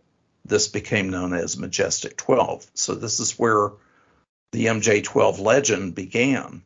this 0.45 0.67
became 0.67 1.09
known 1.09 1.33
as 1.33 1.57
Majestic 1.57 2.15
12. 2.17 2.67
So 2.73 2.95
this 2.95 3.19
is 3.19 3.37
where 3.37 3.71
the 4.51 4.65
MJ12 4.67 5.39
legend 5.39 5.95
began. 5.95 6.63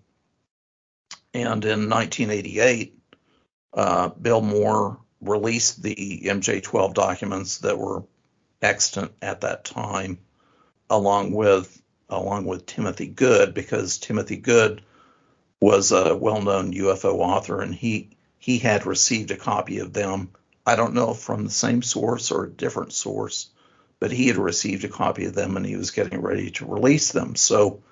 And 1.34 1.66
in 1.66 1.90
1988, 1.90 2.98
uh, 3.74 4.10
Bill 4.10 4.42
Moore 4.42 5.00
released 5.22 5.82
the 5.82 6.22
MJ12 6.26 6.94
documents 6.94 7.60
that 7.60 7.78
were 7.78 8.04
extant 8.62 9.12
at 9.22 9.42
that 9.42 9.66
time, 9.66 10.20
along 10.90 11.34
with 11.34 11.82
along 12.14 12.46
with 12.46 12.66
Timothy 12.66 13.08
Good, 13.08 13.54
because 13.54 13.98
Timothy 13.98 14.38
Good 14.38 14.82
was 15.60 15.92
a 15.92 16.16
well-known 16.16 16.74
UFO 16.74 17.20
author, 17.20 17.62
and 17.62 17.74
he 17.74 18.10
he 18.38 18.60
had 18.60 18.86
received 18.86 19.32
a 19.32 19.38
copy 19.38 19.80
of 19.80 19.94
them. 19.94 20.32
I 20.66 20.76
don't 20.76 20.94
know 20.94 21.14
from 21.14 21.46
the 21.46 21.50
same 21.50 21.82
source 21.82 22.30
or 22.30 22.44
a 22.44 22.50
different 22.50 22.92
source, 22.92 23.50
but 24.02 24.12
he 24.12 24.28
had 24.28 24.36
received 24.36 24.84
a 24.84 24.90
copy 24.90 25.24
of 25.24 25.34
them 25.34 25.56
and 25.56 25.66
he 25.66 25.78
was 25.78 25.92
getting 25.92 26.22
ready 26.22 26.52
to 26.52 26.66
release 26.66 27.14
them. 27.14 27.38
So 27.38 27.84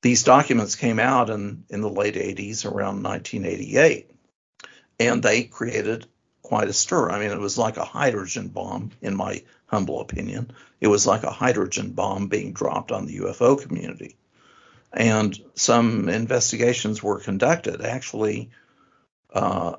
these 0.00 0.22
documents 0.22 0.74
came 0.74 0.98
out 0.98 1.28
in, 1.28 1.64
in 1.68 1.82
the 1.82 1.90
late 1.90 2.14
80s, 2.14 2.64
around 2.64 3.02
1988, 3.02 4.10
and 5.00 5.22
they 5.22 5.42
created 5.42 6.06
quite 6.40 6.68
a 6.68 6.72
stir. 6.72 7.10
I 7.10 7.18
mean, 7.18 7.30
it 7.30 7.38
was 7.38 7.58
like 7.58 7.76
a 7.76 7.84
hydrogen 7.84 8.48
bomb, 8.48 8.90
in 9.02 9.14
my 9.14 9.42
humble 9.74 10.00
opinion. 10.00 10.52
It 10.80 10.88
was 10.88 11.06
like 11.06 11.24
a 11.24 11.30
hydrogen 11.30 11.90
bomb 11.92 12.28
being 12.28 12.52
dropped 12.52 12.92
on 12.92 13.06
the 13.06 13.18
UFO 13.18 13.60
community 13.60 14.16
and 14.94 15.38
some 15.54 16.08
investigations 16.08 17.02
were 17.02 17.18
conducted. 17.18 17.82
Actually, 17.82 18.50
uh, 19.32 19.74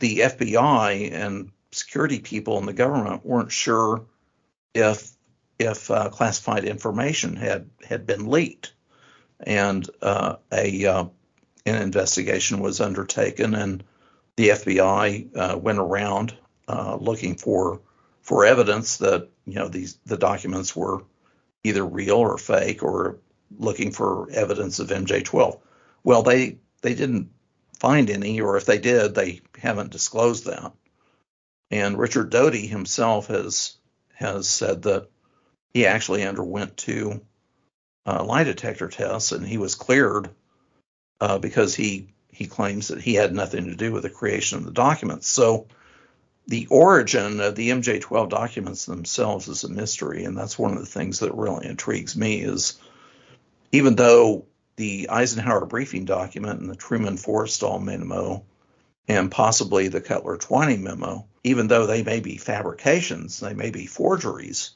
the 0.00 0.20
FBI 0.20 1.12
and 1.12 1.50
security 1.70 2.18
people 2.18 2.58
in 2.58 2.66
the 2.66 2.72
government 2.72 3.24
weren't 3.24 3.52
sure 3.52 4.06
if 4.74 5.10
if 5.58 5.90
uh, 5.90 6.08
classified 6.08 6.64
information 6.64 7.36
had 7.36 7.68
had 7.86 8.06
been 8.06 8.26
leaked, 8.26 8.72
and 9.40 9.88
uh, 10.00 10.36
a 10.52 10.86
uh, 10.86 11.04
an 11.66 11.82
investigation 11.82 12.60
was 12.60 12.80
undertaken, 12.80 13.54
and 13.54 13.84
the 14.36 14.50
FBI 14.50 15.36
uh, 15.36 15.58
went 15.58 15.78
around 15.78 16.34
uh, 16.68 16.96
looking 16.98 17.34
for 17.34 17.80
for 18.28 18.44
evidence 18.44 18.98
that 18.98 19.30
you 19.46 19.54
know 19.54 19.68
these 19.68 19.98
the 20.04 20.18
documents 20.18 20.76
were 20.76 21.02
either 21.64 21.82
real 21.82 22.16
or 22.16 22.36
fake 22.36 22.82
or 22.82 23.20
looking 23.56 23.90
for 23.90 24.28
evidence 24.30 24.80
of 24.80 24.90
MJ12. 24.90 25.58
Well, 26.04 26.22
they 26.22 26.58
they 26.82 26.94
didn't 26.94 27.30
find 27.80 28.10
any, 28.10 28.42
or 28.42 28.58
if 28.58 28.66
they 28.66 28.76
did, 28.76 29.14
they 29.14 29.40
haven't 29.58 29.92
disclosed 29.92 30.44
that. 30.44 30.74
And 31.70 31.98
Richard 31.98 32.28
Doty 32.28 32.66
himself 32.66 33.28
has 33.28 33.78
has 34.12 34.46
said 34.46 34.82
that 34.82 35.08
he 35.72 35.86
actually 35.86 36.22
underwent 36.24 36.76
two 36.76 37.22
uh, 38.04 38.22
lie 38.24 38.44
detector 38.44 38.88
tests, 38.88 39.32
and 39.32 39.46
he 39.46 39.56
was 39.56 39.74
cleared 39.74 40.28
uh, 41.18 41.38
because 41.38 41.74
he 41.74 42.12
he 42.30 42.44
claims 42.44 42.88
that 42.88 43.00
he 43.00 43.14
had 43.14 43.32
nothing 43.32 43.68
to 43.68 43.74
do 43.74 43.90
with 43.90 44.02
the 44.02 44.10
creation 44.10 44.58
of 44.58 44.66
the 44.66 44.70
documents. 44.70 45.28
So 45.28 45.68
the 46.48 46.66
origin 46.70 47.40
of 47.40 47.54
the 47.54 47.68
MJ12 47.68 48.30
documents 48.30 48.86
themselves 48.86 49.48
is 49.48 49.64
a 49.64 49.68
mystery, 49.68 50.24
and 50.24 50.36
that's 50.36 50.58
one 50.58 50.72
of 50.72 50.80
the 50.80 50.86
things 50.86 51.20
that 51.20 51.34
really 51.34 51.66
intrigues 51.66 52.16
me 52.16 52.40
is 52.40 52.80
even 53.70 53.96
though 53.96 54.46
the 54.76 55.10
Eisenhower 55.10 55.66
briefing 55.66 56.06
document 56.06 56.60
and 56.60 56.70
the 56.70 56.76
Truman 56.76 57.16
Forrestal 57.16 57.82
memo 57.82 58.44
and 59.06 59.30
possibly 59.30 59.88
the 59.88 60.00
Cutler 60.00 60.38
Twining 60.38 60.82
memo, 60.82 61.26
even 61.44 61.68
though 61.68 61.86
they 61.86 62.02
may 62.02 62.20
be 62.20 62.38
fabrications, 62.38 63.40
they 63.40 63.52
may 63.52 63.70
be 63.70 63.84
forgeries. 63.84 64.70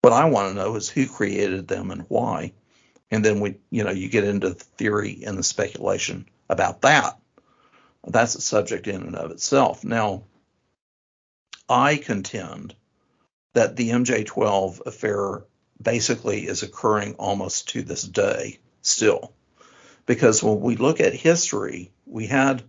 What 0.00 0.12
I 0.12 0.24
want 0.24 0.48
to 0.48 0.54
know 0.54 0.74
is 0.74 0.88
who 0.88 1.06
created 1.06 1.68
them 1.68 1.92
and 1.92 2.06
why. 2.08 2.54
And 3.12 3.24
then 3.24 3.38
we, 3.38 3.56
you 3.70 3.84
know, 3.84 3.90
you 3.90 4.08
get 4.08 4.24
into 4.24 4.48
the 4.48 4.54
theory 4.54 5.22
and 5.24 5.38
the 5.38 5.44
speculation 5.44 6.26
about 6.48 6.82
that. 6.82 7.18
That's 8.04 8.34
a 8.34 8.40
subject 8.40 8.88
in 8.88 9.02
and 9.02 9.16
of 9.16 9.30
itself. 9.30 9.84
Now, 9.84 10.24
I 11.68 11.96
contend 11.96 12.74
that 13.54 13.76
the 13.76 13.90
MJ12 13.90 14.86
affair 14.86 15.44
basically 15.80 16.46
is 16.46 16.62
occurring 16.62 17.14
almost 17.14 17.68
to 17.70 17.82
this 17.82 18.02
day 18.02 18.58
still. 18.82 19.32
Because 20.06 20.42
when 20.42 20.60
we 20.60 20.76
look 20.76 21.00
at 21.00 21.14
history, 21.14 21.90
we 22.06 22.26
had 22.26 22.62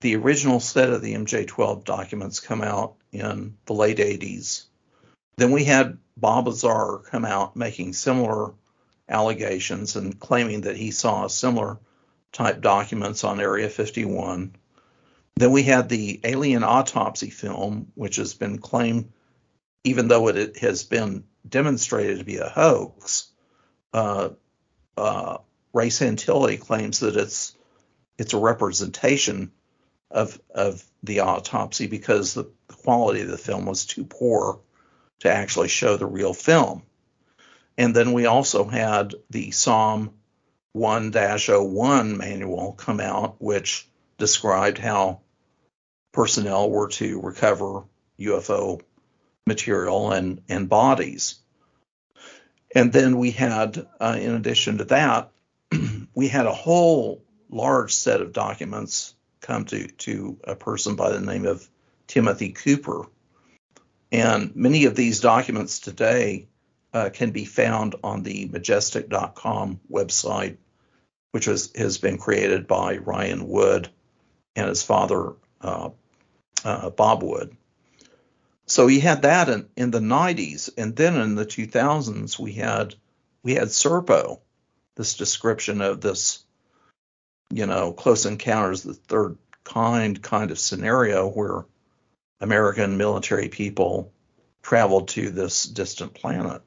the 0.00 0.16
original 0.16 0.58
set 0.58 0.90
of 0.90 1.02
the 1.02 1.14
MJ12 1.14 1.84
documents 1.84 2.40
come 2.40 2.62
out 2.62 2.94
in 3.12 3.56
the 3.66 3.74
late 3.74 3.98
80s. 3.98 4.64
Then 5.36 5.52
we 5.52 5.64
had 5.64 5.98
Bob 6.16 6.48
Lazar 6.48 7.02
come 7.10 7.24
out 7.24 7.56
making 7.56 7.92
similar 7.92 8.52
allegations 9.08 9.96
and 9.96 10.18
claiming 10.18 10.62
that 10.62 10.76
he 10.76 10.90
saw 10.90 11.26
similar 11.28 11.78
type 12.32 12.60
documents 12.60 13.24
on 13.24 13.40
Area 13.40 13.68
51. 13.68 14.56
Then 15.36 15.50
we 15.52 15.62
had 15.62 15.88
the 15.88 16.20
alien 16.24 16.62
autopsy 16.62 17.30
film, 17.30 17.90
which 17.94 18.16
has 18.16 18.34
been 18.34 18.58
claimed, 18.58 19.12
even 19.84 20.08
though 20.08 20.28
it 20.28 20.58
has 20.58 20.84
been 20.84 21.24
demonstrated 21.48 22.18
to 22.18 22.24
be 22.24 22.36
a 22.36 22.48
hoax, 22.48 23.28
uh, 23.92 24.30
uh, 24.96 25.38
Ray 25.72 25.88
Santilli 25.88 26.60
claims 26.60 27.00
that 27.00 27.16
it's 27.16 27.56
it's 28.18 28.34
a 28.34 28.38
representation 28.38 29.52
of 30.10 30.40
of 30.54 30.84
the 31.02 31.20
autopsy 31.20 31.86
because 31.86 32.34
the 32.34 32.50
quality 32.68 33.22
of 33.22 33.28
the 33.28 33.38
film 33.38 33.64
was 33.64 33.86
too 33.86 34.04
poor 34.04 34.60
to 35.20 35.32
actually 35.32 35.68
show 35.68 35.96
the 35.96 36.06
real 36.06 36.34
film. 36.34 36.82
And 37.78 37.96
then 37.96 38.12
we 38.12 38.26
also 38.26 38.64
had 38.64 39.14
the 39.30 39.50
SOM 39.50 40.12
1-01 40.76 42.16
manual 42.16 42.72
come 42.72 43.00
out, 43.00 43.36
which 43.38 43.88
described 44.18 44.78
how 44.78 45.20
personnel 46.12 46.70
were 46.70 46.88
to 46.88 47.20
recover 47.20 47.84
UFO 48.20 48.80
material 49.46 50.12
and, 50.12 50.42
and 50.48 50.68
bodies. 50.68 51.40
And 52.74 52.92
then 52.92 53.18
we 53.18 53.30
had, 53.32 53.86
uh, 54.00 54.16
in 54.18 54.34
addition 54.34 54.78
to 54.78 54.84
that, 54.86 55.30
we 56.14 56.28
had 56.28 56.46
a 56.46 56.54
whole 56.54 57.22
large 57.50 57.92
set 57.92 58.20
of 58.20 58.32
documents 58.32 59.14
come 59.40 59.64
to, 59.66 59.88
to 59.88 60.38
a 60.44 60.54
person 60.54 60.96
by 60.96 61.10
the 61.10 61.20
name 61.20 61.46
of 61.46 61.68
Timothy 62.06 62.52
Cooper. 62.52 63.06
And 64.10 64.54
many 64.54 64.84
of 64.84 64.94
these 64.94 65.20
documents 65.20 65.80
today 65.80 66.48
uh, 66.92 67.10
can 67.12 67.30
be 67.30 67.44
found 67.44 67.96
on 68.04 68.22
the 68.22 68.46
majestic.com 68.46 69.80
website 69.90 70.58
which 71.32 71.46
was, 71.46 71.72
has 71.74 71.98
been 71.98 72.18
created 72.18 72.68
by 72.68 72.98
Ryan 72.98 73.48
Wood 73.48 73.88
and 74.54 74.68
his 74.68 74.82
father, 74.82 75.32
uh, 75.60 75.90
uh, 76.64 76.90
Bob 76.90 77.22
Wood. 77.22 77.56
So 78.66 78.86
he 78.86 79.00
had 79.00 79.22
that 79.22 79.48
in, 79.48 79.68
in 79.76 79.90
the 79.90 80.00
90s, 80.00 80.70
and 80.76 80.94
then 80.96 81.16
in 81.16 81.34
the 81.34 81.46
2000s 81.46 82.38
we 82.38 82.54
had 82.54 82.94
we 83.42 83.54
had 83.54 83.68
Serpo, 83.68 84.40
this 84.94 85.14
description 85.14 85.80
of 85.80 86.00
this, 86.00 86.44
you 87.50 87.66
know, 87.66 87.92
close 87.92 88.24
encounters, 88.24 88.82
the 88.82 88.94
third 88.94 89.36
kind 89.64 90.20
kind 90.22 90.50
of 90.50 90.58
scenario 90.58 91.28
where 91.28 91.64
American 92.40 92.96
military 92.96 93.48
people 93.48 94.12
traveled 94.62 95.08
to 95.08 95.30
this 95.30 95.64
distant 95.64 96.14
planet 96.14 96.62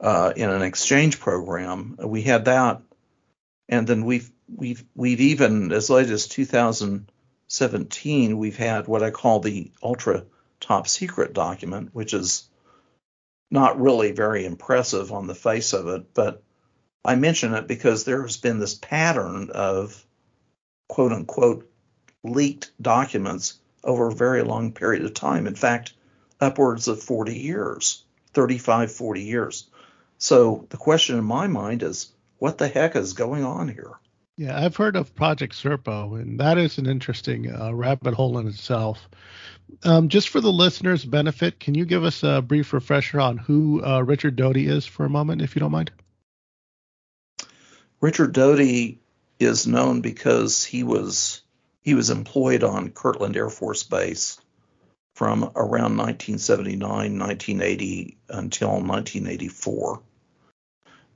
uh, 0.00 0.32
in 0.34 0.50
an 0.50 0.62
exchange 0.62 1.20
program. 1.20 1.96
We 2.02 2.22
had 2.22 2.46
that, 2.46 2.82
and 3.68 3.86
then 3.86 4.04
we've 4.04 4.30
we've 4.54 4.84
we've 4.94 5.20
even 5.20 5.72
as 5.72 5.88
late 5.90 6.10
as 6.10 6.26
2017 7.52 8.38
we've 8.38 8.56
had 8.56 8.88
what 8.88 9.02
I 9.02 9.10
call 9.10 9.40
the 9.40 9.70
ultra 9.82 10.24
top 10.58 10.88
secret 10.88 11.34
document, 11.34 11.90
which 11.92 12.14
is 12.14 12.48
not 13.50 13.78
really 13.78 14.12
very 14.12 14.46
impressive 14.46 15.12
on 15.12 15.26
the 15.26 15.34
face 15.34 15.74
of 15.74 15.86
it, 15.88 16.14
but 16.14 16.42
I 17.04 17.14
mention 17.16 17.52
it 17.52 17.68
because 17.68 18.04
there 18.04 18.22
has 18.22 18.38
been 18.38 18.58
this 18.58 18.74
pattern 18.74 19.50
of 19.50 20.02
quote 20.88 21.12
unquote 21.12 21.70
leaked 22.24 22.70
documents 22.80 23.58
over 23.84 24.08
a 24.08 24.14
very 24.14 24.42
long 24.42 24.72
period 24.72 25.04
of 25.04 25.12
time. 25.12 25.46
In 25.46 25.54
fact, 25.54 25.92
upwards 26.40 26.88
of 26.88 27.02
40 27.02 27.36
years, 27.36 28.02
35, 28.32 28.92
40 28.92 29.20
years. 29.20 29.68
So 30.16 30.66
the 30.70 30.78
question 30.78 31.18
in 31.18 31.24
my 31.24 31.48
mind 31.48 31.82
is 31.82 32.12
what 32.38 32.56
the 32.56 32.68
heck 32.68 32.96
is 32.96 33.12
going 33.12 33.44
on 33.44 33.68
here? 33.68 33.98
Yeah, 34.38 34.58
I've 34.58 34.76
heard 34.76 34.96
of 34.96 35.14
Project 35.14 35.54
Serpo, 35.54 36.18
and 36.18 36.40
that 36.40 36.56
is 36.56 36.78
an 36.78 36.86
interesting 36.86 37.54
uh, 37.54 37.72
rabbit 37.74 38.14
hole 38.14 38.38
in 38.38 38.48
itself. 38.48 39.06
Um, 39.84 40.08
just 40.08 40.30
for 40.30 40.40
the 40.40 40.52
listeners' 40.52 41.04
benefit, 41.04 41.60
can 41.60 41.74
you 41.74 41.84
give 41.84 42.02
us 42.02 42.22
a 42.22 42.40
brief 42.40 42.72
refresher 42.72 43.20
on 43.20 43.36
who 43.36 43.84
uh, 43.84 44.00
Richard 44.00 44.36
Doty 44.36 44.66
is 44.66 44.86
for 44.86 45.04
a 45.04 45.10
moment, 45.10 45.42
if 45.42 45.54
you 45.54 45.60
don't 45.60 45.70
mind? 45.70 45.90
Richard 48.00 48.32
Doty 48.32 49.00
is 49.38 49.66
known 49.66 50.00
because 50.00 50.64
he 50.64 50.82
was 50.82 51.42
he 51.82 51.94
was 51.94 52.10
employed 52.10 52.62
on 52.62 52.90
Kirtland 52.90 53.36
Air 53.36 53.50
Force 53.50 53.82
Base 53.82 54.40
from 55.14 55.44
around 55.56 55.96
1979, 55.98 56.80
1980 57.18 58.16
until 58.28 58.70
1984, 58.70 60.00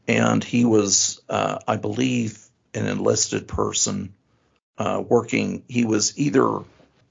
and 0.06 0.44
he 0.44 0.64
was, 0.64 1.22
uh, 1.28 1.58
I 1.66 1.76
believe, 1.76 2.45
an 2.76 2.86
enlisted 2.86 3.48
person 3.48 4.14
uh, 4.78 5.02
working. 5.06 5.64
He 5.68 5.84
was 5.84 6.18
either 6.18 6.60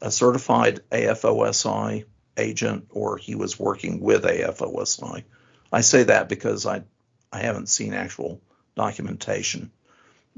a 0.01 0.11
certified 0.11 0.81
AFOSI 0.91 2.05
agent 2.37 2.87
or 2.91 3.17
he 3.17 3.35
was 3.35 3.59
working 3.59 3.99
with 3.99 4.23
AFOSI. 4.23 5.23
I 5.71 5.81
say 5.81 6.03
that 6.03 6.29
because 6.29 6.65
I 6.65 6.83
I 7.31 7.39
haven't 7.39 7.67
seen 7.67 7.93
actual 7.93 8.41
documentation, 8.75 9.71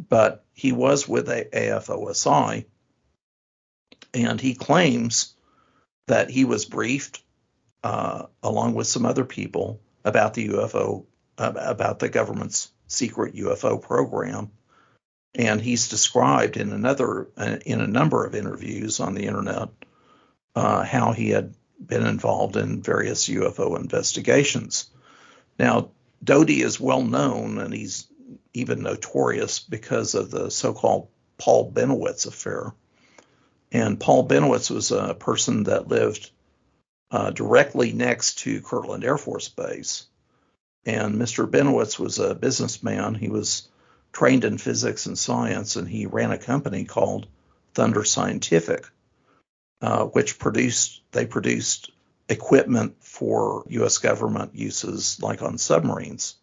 but 0.09 0.45
he 0.53 0.71
was 0.71 1.07
with 1.07 1.29
a 1.29 1.45
AFOSI, 1.45 2.65
and 4.13 4.41
he 4.41 4.55
claims 4.55 5.35
that 6.07 6.29
he 6.29 6.45
was 6.45 6.65
briefed 6.65 7.21
uh, 7.83 8.27
along 8.41 8.73
with 8.73 8.87
some 8.87 9.05
other 9.05 9.25
people 9.25 9.81
about 10.05 10.33
the 10.33 10.49
UFO 10.49 11.05
about 11.37 11.99
the 11.99 12.09
government's 12.09 12.71
secret 12.87 13.35
UFO 13.35 13.79
program 13.79 14.49
and 15.37 15.61
he's 15.61 15.87
described 15.87 16.57
in 16.57 16.73
another 16.73 17.27
uh, 17.37 17.57
in 17.65 17.79
a 17.79 17.87
number 17.87 18.25
of 18.25 18.35
interviews 18.35 18.99
on 18.99 19.13
the 19.13 19.25
internet 19.25 19.69
uh, 20.55 20.83
how 20.83 21.13
he 21.13 21.29
had 21.29 21.53
been 21.79 22.05
involved 22.05 22.57
in 22.57 22.81
various 22.81 23.29
UFO 23.29 23.79
investigations. 23.79 24.89
Now, 25.59 25.91
Doty 26.23 26.61
is 26.63 26.79
well 26.79 27.03
known, 27.03 27.59
and 27.59 27.71
he's 27.71 28.07
even 28.55 28.81
notorious 28.81 29.59
because 29.59 30.15
of 30.15 30.31
the 30.31 30.49
so-called 30.49 31.09
Paul 31.37 31.71
Bennewitz 31.71 32.25
affair. 32.25 32.73
And 33.71 33.99
Paul 33.99 34.27
Bennewitz 34.27 34.71
was 34.71 34.91
a 34.91 35.13
person 35.13 35.65
that 35.65 35.87
lived 35.87 36.31
uh, 37.11 37.29
directly 37.29 37.93
next 37.93 38.39
to 38.39 38.61
Kirtland 38.61 39.03
Air 39.03 39.17
Force 39.17 39.49
Base. 39.49 40.07
And 40.87 41.15
Mr. 41.15 41.47
Bennewitz 41.47 41.99
was 41.99 42.17
a 42.17 42.33
businessman. 42.33 43.13
He 43.13 43.29
was 43.29 43.67
trained 44.11 44.43
in 44.43 44.57
physics 44.57 45.05
and 45.05 45.17
science, 45.17 45.75
and 45.75 45.87
he 45.87 46.05
ran 46.05 46.31
a 46.31 46.37
company 46.37 46.85
called 46.85 47.27
Thunder 47.73 48.03
Scientific, 48.03 48.85
uh, 49.81 50.05
which 50.05 50.39
produced 50.39 51.01
they 51.11 51.25
produced 51.25 51.91
equipment 52.29 52.95
for 53.03 53.63
U.S. 53.69 53.99
government 53.99 54.55
uses, 54.55 55.21
like 55.21 55.41
on 55.41 55.57
submarines. 55.57 56.35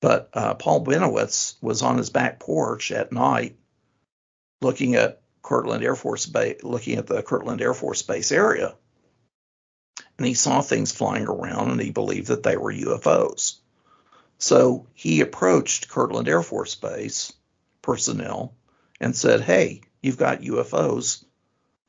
But 0.00 0.30
uh, 0.32 0.54
Paul 0.54 0.84
Bennewitz 0.84 1.56
was 1.60 1.82
on 1.82 1.98
his 1.98 2.10
back 2.10 2.40
porch 2.40 2.90
at 2.90 3.12
night, 3.12 3.56
looking 4.62 4.94
at 4.94 5.20
Kirtland 5.42 5.84
Air 5.84 5.96
Force 5.96 6.26
Base, 6.26 6.62
looking 6.62 6.96
at 6.96 7.06
the 7.06 7.22
Kirtland 7.22 7.60
Air 7.60 7.74
Force 7.74 8.02
Base 8.02 8.32
area, 8.32 8.74
and 10.16 10.26
he 10.26 10.34
saw 10.34 10.60
things 10.60 10.92
flying 10.92 11.26
around, 11.26 11.70
and 11.70 11.80
he 11.80 11.90
believed 11.90 12.28
that 12.28 12.42
they 12.42 12.56
were 12.56 12.72
UFOs. 12.72 13.56
So 14.40 14.86
he 14.94 15.20
approached 15.20 15.88
Kirtland 15.88 16.26
Air 16.26 16.42
Force 16.42 16.74
Base 16.74 17.32
personnel 17.82 18.54
and 18.98 19.14
said, 19.14 19.42
Hey, 19.42 19.82
you've 20.02 20.16
got 20.16 20.40
UFOs 20.40 21.24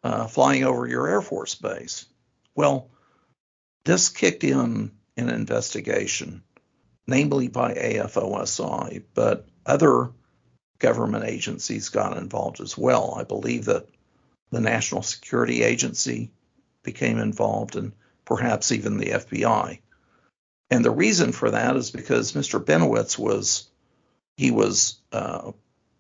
uh, 0.04 0.28
flying 0.28 0.66
over 0.66 0.86
your 0.86 1.08
Air 1.08 1.22
Force 1.22 1.56
Base. 1.56 2.06
Well, 2.54 2.92
this 3.86 4.10
kicked 4.10 4.44
in 4.44 4.92
an 5.16 5.30
investigation, 5.30 6.44
namely 7.08 7.48
by 7.48 7.74
AFOSI, 7.74 9.04
but 9.14 9.48
other 9.66 10.12
government 10.78 11.24
agencies 11.24 11.88
got 11.88 12.18
involved 12.18 12.60
as 12.60 12.78
well. 12.78 13.16
I 13.18 13.24
believe 13.24 13.66
that 13.66 13.88
the 14.52 14.60
National 14.60 15.04
Security 15.04 15.64
Agency 15.64 16.32
became 16.84 17.18
involved 17.18 17.78
and 17.78 17.94
perhaps 18.26 18.74
even 18.74 18.98
the 18.98 19.12
FBI. 19.12 19.80
And 20.72 20.86
the 20.86 20.92
reason 20.92 21.34
for 21.34 21.52
that 21.52 21.76
is 21.76 21.92
because 21.92 22.32
Mr. 22.32 22.64
Bennewitz 22.64 23.20
was 23.20 23.70
he 24.38 24.52
was 24.52 24.98
uh, 25.12 25.52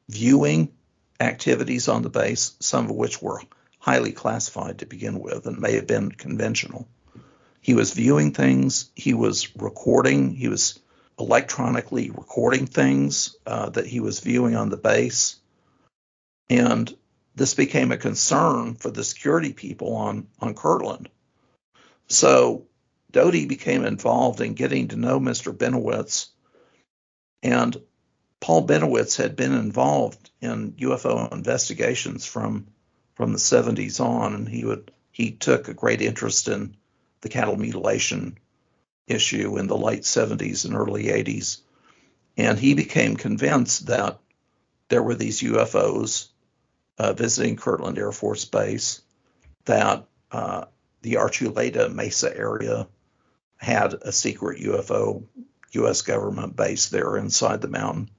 viewing 0.07 0.71
activities 1.19 1.89
on 1.89 2.01
the 2.01 2.09
base, 2.09 2.55
some 2.61 2.85
of 2.85 2.95
which 2.95 3.21
were 3.21 3.41
highly 3.79 4.13
classified 4.13 4.79
to 4.79 4.85
begin 4.85 5.19
with 5.19 5.45
and 5.45 5.59
may 5.59 5.73
have 5.75 5.87
been 5.87 6.09
conventional. 6.11 6.87
He 7.59 7.73
was 7.73 7.93
viewing 7.93 8.33
things, 8.33 8.89
he 8.95 9.13
was 9.13 9.55
recording, 9.55 10.33
he 10.33 10.47
was 10.47 10.79
electronically 11.19 12.09
recording 12.09 12.65
things 12.65 13.35
uh, 13.45 13.69
that 13.71 13.85
he 13.85 13.99
was 13.99 14.21
viewing 14.21 14.55
on 14.55 14.69
the 14.69 14.77
base. 14.77 15.35
And 16.49 16.91
this 17.35 17.53
became 17.53 17.91
a 17.91 17.97
concern 17.97 18.75
for 18.75 18.89
the 18.89 19.03
security 19.03 19.53
people 19.53 19.95
on, 19.95 20.27
on 20.39 20.55
Kirtland. 20.55 21.09
So 22.07 22.65
Doty 23.11 23.45
became 23.45 23.83
involved 23.83 24.41
in 24.41 24.53
getting 24.53 24.87
to 24.89 24.95
know 24.95 25.19
Mr. 25.19 25.55
Bennewitz, 25.55 26.27
and 27.43 27.75
Paul 28.39 28.65
Bennewitz 28.65 29.17
had 29.17 29.35
been 29.35 29.53
involved 29.53 30.29
in 30.39 30.73
UFO 30.73 31.31
investigations 31.31 32.25
from 32.25 32.67
from 33.15 33.33
the 33.33 33.39
70s 33.39 33.99
on, 33.99 34.33
and 34.33 34.47
he 34.47 34.65
would 34.65 34.91
he 35.11 35.31
took 35.31 35.67
a 35.67 35.73
great 35.73 36.01
interest 36.01 36.47
in 36.47 36.75
the 37.21 37.29
cattle 37.29 37.57
mutilation 37.57 38.37
issue 39.07 39.57
in 39.57 39.67
the 39.67 39.77
late 39.77 40.03
70s 40.03 40.65
and 40.65 40.75
early 40.75 41.05
80s, 41.05 41.59
and 42.37 42.57
he 42.57 42.73
became 42.73 43.15
convinced 43.15 43.87
that 43.87 44.19
there 44.89 45.03
were 45.03 45.15
these 45.15 45.41
UFOs 45.41 46.29
uh, 46.97 47.13
visiting 47.13 47.57
Kirtland 47.57 47.97
Air 47.97 48.11
Force 48.11 48.45
Base, 48.45 49.01
that 49.65 50.05
uh, 50.31 50.65
the 51.01 51.15
Archuleta 51.15 51.93
Mesa 51.93 52.35
area 52.35 52.87
had 53.61 53.93
a 53.93 54.11
secret 54.11 54.59
UFO 54.61 55.23
U.S. 55.73 56.01
government 56.01 56.55
base 56.55 56.89
there 56.89 57.15
inside 57.15 57.61
the 57.61 57.67
mountain. 57.67 58.09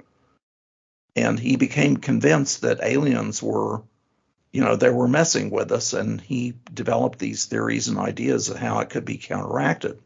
And 1.16 1.38
he 1.38 1.56
became 1.56 1.96
convinced 1.96 2.62
that 2.62 2.82
aliens 2.82 3.42
were, 3.42 3.82
you 4.52 4.62
know, 4.62 4.76
they 4.76 4.88
were 4.88 5.08
messing 5.08 5.50
with 5.50 5.72
us, 5.72 5.92
and 5.92 6.20
he 6.20 6.54
developed 6.72 7.18
these 7.18 7.44
theories 7.46 7.88
and 7.88 7.98
ideas 7.98 8.48
of 8.48 8.56
how 8.56 8.78
it 8.78 8.88
could 8.88 9.04
be 9.04 9.18
counteracted. 9.18 10.00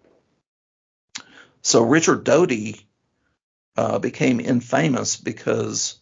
So 1.63 1.83
Richard 1.83 2.25
Doty 2.25 2.81
uh, 3.77 3.99
became 3.99 4.41
infamous 4.41 5.17
because 5.17 5.99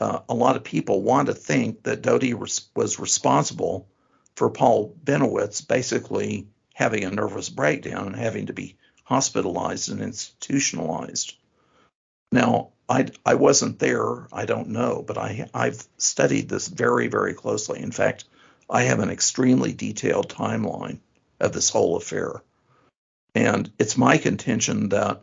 uh, 0.00 0.20
a 0.28 0.34
lot 0.34 0.56
of 0.56 0.64
people 0.64 1.02
want 1.02 1.26
to 1.26 1.34
think 1.34 1.82
that 1.84 2.02
Doty 2.02 2.34
was, 2.34 2.68
was 2.74 2.98
responsible 2.98 3.88
for 4.36 4.50
Paul 4.50 4.96
Bennewitz 5.04 5.66
basically 5.66 6.48
having 6.78 7.02
a 7.02 7.10
nervous 7.10 7.48
breakdown 7.48 8.06
and 8.06 8.14
having 8.14 8.46
to 8.46 8.52
be 8.52 8.76
hospitalized 9.02 9.90
and 9.90 10.00
institutionalized. 10.00 11.34
Now, 12.30 12.68
I, 12.88 13.08
I 13.26 13.34
wasn't 13.34 13.80
there. 13.80 14.28
I 14.32 14.44
don't 14.44 14.68
know, 14.68 15.02
but 15.04 15.18
I 15.18 15.50
I've 15.52 15.84
studied 15.96 16.48
this 16.48 16.68
very 16.68 17.08
very 17.08 17.34
closely. 17.34 17.80
In 17.80 17.90
fact, 17.90 18.26
I 18.70 18.84
have 18.84 19.00
an 19.00 19.10
extremely 19.10 19.72
detailed 19.72 20.28
timeline 20.28 21.00
of 21.40 21.52
this 21.52 21.68
whole 21.68 21.96
affair, 21.96 22.44
and 23.34 23.72
it's 23.80 23.96
my 23.96 24.16
contention 24.16 24.90
that 24.90 25.22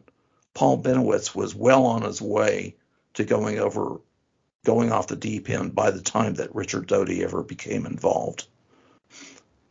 Paul 0.53 0.83
Bennewitz 0.83 1.33
was 1.33 1.55
well 1.55 1.85
on 1.85 2.01
his 2.01 2.21
way 2.21 2.75
to 3.13 3.23
going 3.23 3.59
over 3.59 4.01
going 4.65 4.91
off 4.91 5.07
the 5.07 5.15
deep 5.15 5.49
end 5.49 5.73
by 5.73 5.91
the 5.91 6.01
time 6.01 6.33
that 6.33 6.53
Richard 6.53 6.87
Doty 6.87 7.23
ever 7.23 7.43
became 7.43 7.85
involved. 7.85 8.45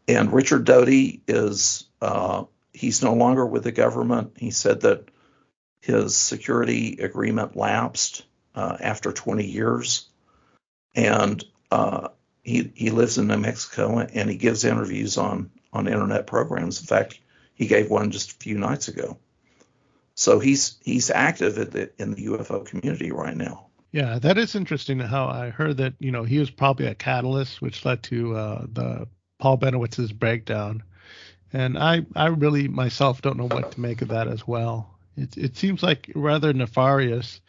And 0.07 0.33
Richard 0.33 0.65
Doty 0.65 1.23
is 1.27 1.85
uh, 2.01 2.45
he's 2.73 3.03
no 3.03 3.15
longer 3.15 3.47
with 3.47 3.65
the 3.65 3.73
government. 3.73 4.33
He 4.37 4.51
said 4.51 4.83
that 4.83 5.09
his 5.81 6.17
security 6.17 6.99
agreement 7.01 7.57
lapsed 7.57 8.25
uh, 8.55 8.77
after 8.81 9.13
20 9.13 9.47
years, 9.47 10.09
and 10.95 11.43
uh, 11.71 12.09
he 12.43 12.71
he 12.75 12.91
lives 12.91 13.19
in 13.19 13.27
New 13.27 13.39
Mexico 13.39 13.99
and 13.99 14.31
he 14.31 14.37
gives 14.37 14.65
interviews 14.65 15.17
on 15.19 15.51
on 15.73 15.89
internet 15.89 16.27
programs. 16.27 16.81
In 16.81 16.87
fact, 16.87 17.19
he 17.55 17.67
gave 17.67 17.91
one 17.91 18.11
just 18.11 18.33
a 18.33 18.37
few 18.37 18.59
nights 18.59 18.89
ago. 18.89 19.19
So 20.15 20.39
he's 20.39 20.77
he's 20.85 21.11
active 21.11 21.55
the, 21.55 21.91
in 21.99 22.13
the 22.13 22.27
UFO 22.27 22.65
community 22.65 23.11
right 23.11 23.37
now. 23.37 23.67
Yeah, 23.91 24.19
that 24.21 24.39
is 24.39 24.55
interesting. 24.55 24.99
How 24.99 25.27
I 25.27 25.51
heard 25.51 25.79
that 25.79 25.95
you 25.99 26.13
know 26.13 26.25
he 26.25 26.39
was 26.39 26.51
probably 26.51 26.87
a 26.87 26.95
catalyst 26.95 27.63
which 27.63 27.85
led 27.85 28.03
to 28.05 28.37
uh, 28.37 28.67
the 28.71 29.09
Paul 29.45 29.59
Bennewitz's 29.59 30.11
breakdown, 30.11 30.83
and 31.53 31.77
I 31.77 32.07
I 32.17 32.29
really 32.29 32.67
myself 32.67 33.21
don't 33.21 33.37
know 33.37 33.47
what 33.47 33.73
to 33.73 33.81
make 33.83 34.01
of 34.01 34.09
that 34.09 34.27
as 34.27 34.49
well. 34.49 34.97
It 35.19 35.37
it 35.37 35.55
seems 35.55 35.83
like 35.83 36.11
rather 36.15 36.55
nefarious, 36.55 37.43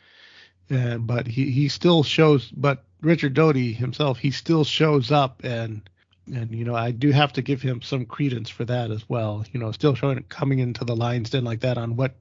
and 0.69 1.07
but 1.07 1.25
he 1.25 1.51
he 1.51 1.69
still 1.69 2.03
shows. 2.03 2.51
But 2.51 2.83
Richard 2.99 3.33
Doty 3.33 3.71
himself, 3.71 4.17
he 4.17 4.31
still 4.31 4.65
shows 4.65 5.09
up 5.09 5.45
and 5.45 5.89
and 6.27 6.51
you 6.51 6.65
know 6.65 6.75
I 6.75 6.91
do 6.91 7.11
have 7.11 7.31
to 7.31 7.41
give 7.41 7.61
him 7.61 7.81
some 7.81 8.05
credence 8.05 8.49
for 8.49 8.65
that 8.65 8.91
as 8.91 9.07
well. 9.07 9.45
You 9.53 9.61
know, 9.61 9.71
still 9.71 9.95
showing 9.95 10.21
coming 10.23 10.59
into 10.59 10.83
the 10.83 10.97
lion's 10.97 11.29
den 11.29 11.45
like 11.45 11.61
that 11.61 11.77
on 11.77 11.95
what 11.95 12.13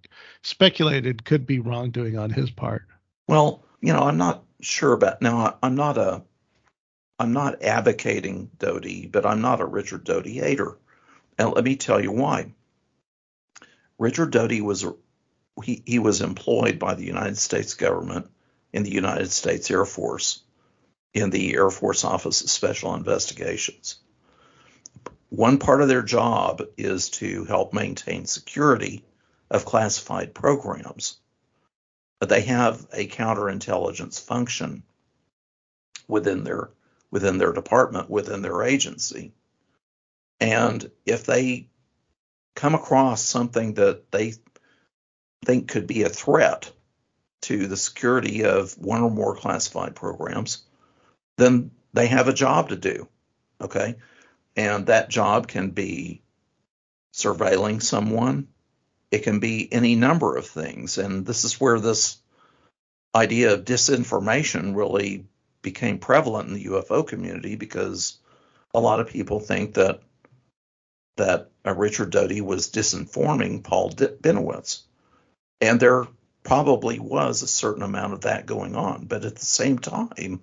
speculated 0.42 1.24
could 1.24 1.48
be 1.48 1.58
wrongdoing 1.58 2.16
on 2.16 2.30
his 2.30 2.48
part. 2.48 2.86
Well, 3.26 3.64
you 3.80 3.92
know, 3.92 4.04
I'm 4.04 4.18
not 4.18 4.44
sure 4.60 4.92
about 4.92 5.20
now. 5.20 5.58
I'm 5.64 5.74
not 5.74 5.98
a, 5.98 6.22
I'm 7.18 7.32
not 7.32 7.62
advocating 7.62 8.50
Doty, 8.58 9.06
but 9.06 9.24
I'm 9.24 9.40
not 9.40 9.60
a 9.60 9.66
Richard 9.66 10.04
Doty 10.04 10.34
hater, 10.34 10.76
and 11.38 11.52
let 11.52 11.64
me 11.64 11.76
tell 11.76 12.00
you 12.00 12.12
why. 12.12 12.52
Richard 13.98 14.30
Doty 14.30 14.60
was 14.60 14.84
he, 15.62 15.82
he 15.86 15.98
was 15.98 16.20
employed 16.20 16.78
by 16.78 16.94
the 16.94 17.04
United 17.04 17.38
States 17.38 17.74
government 17.74 18.30
in 18.72 18.82
the 18.82 18.92
United 18.92 19.30
States 19.30 19.70
Air 19.70 19.84
Force 19.84 20.42
in 21.12 21.30
the 21.30 21.54
Air 21.54 21.70
Force 21.70 22.04
Office 22.04 22.40
of 22.40 22.50
Special 22.50 22.94
Investigations. 22.94 24.00
One 25.28 25.58
part 25.58 25.80
of 25.80 25.88
their 25.88 26.02
job 26.02 26.62
is 26.76 27.10
to 27.10 27.44
help 27.44 27.72
maintain 27.72 28.26
security 28.26 29.04
of 29.50 29.64
classified 29.64 30.34
programs 30.34 31.18
but 32.24 32.30
they 32.30 32.40
have 32.40 32.86
a 32.94 33.06
counterintelligence 33.06 34.18
function 34.18 34.82
within 36.08 36.42
their 36.42 36.70
within 37.14 37.38
their 37.38 37.52
department, 37.52 38.10
within 38.10 38.42
their 38.42 38.64
agency. 38.64 39.32
And 40.40 40.90
if 41.06 41.24
they 41.24 41.68
come 42.56 42.74
across 42.74 43.22
something 43.22 43.74
that 43.74 44.10
they 44.10 44.34
think 45.44 45.68
could 45.68 45.86
be 45.86 46.02
a 46.02 46.08
threat 46.08 46.72
to 47.42 47.68
the 47.68 47.76
security 47.76 48.44
of 48.44 48.76
one 48.78 49.00
or 49.00 49.12
more 49.12 49.36
classified 49.36 49.94
programs, 49.94 50.64
then 51.36 51.70
they 51.92 52.08
have 52.08 52.26
a 52.26 52.32
job 52.32 52.70
to 52.70 52.76
do. 52.76 53.06
Okay. 53.60 53.94
And 54.56 54.86
that 54.86 55.08
job 55.08 55.46
can 55.46 55.70
be 55.70 56.20
surveilling 57.12 57.80
someone, 57.80 58.48
it 59.12 59.20
can 59.20 59.38
be 59.38 59.72
any 59.72 59.94
number 59.94 60.34
of 60.34 60.48
things. 60.48 60.98
And 60.98 61.24
this 61.24 61.44
is 61.44 61.60
where 61.60 61.78
this 61.78 62.18
idea 63.14 63.52
of 63.54 63.64
disinformation 63.64 64.74
really 64.74 65.26
became 65.64 65.98
prevalent 65.98 66.48
in 66.48 66.54
the 66.54 66.66
UFO 66.66 67.04
community 67.04 67.56
because 67.56 68.18
a 68.72 68.78
lot 68.78 69.00
of 69.00 69.08
people 69.08 69.40
think 69.40 69.74
that 69.74 70.00
that 71.16 71.50
Richard 71.64 72.10
Doty 72.10 72.40
was 72.40 72.70
disinforming 72.70 73.64
Paul 73.64 73.90
D- 73.90 74.06
Bennewitz. 74.06 74.82
And 75.60 75.78
there 75.78 76.06
probably 76.42 76.98
was 76.98 77.42
a 77.42 77.48
certain 77.48 77.82
amount 77.82 78.12
of 78.12 78.20
that 78.22 78.46
going 78.46 78.74
on. 78.74 79.06
But 79.06 79.24
at 79.24 79.36
the 79.36 79.44
same 79.44 79.78
time, 79.78 80.40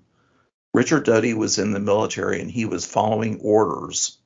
Richard 0.74 1.04
Doty 1.04 1.34
was 1.34 1.60
in 1.60 1.72
the 1.72 1.80
military 1.80 2.42
and 2.42 2.50
he 2.50 2.66
was 2.66 2.86
following 2.86 3.40
orders. 3.42 4.18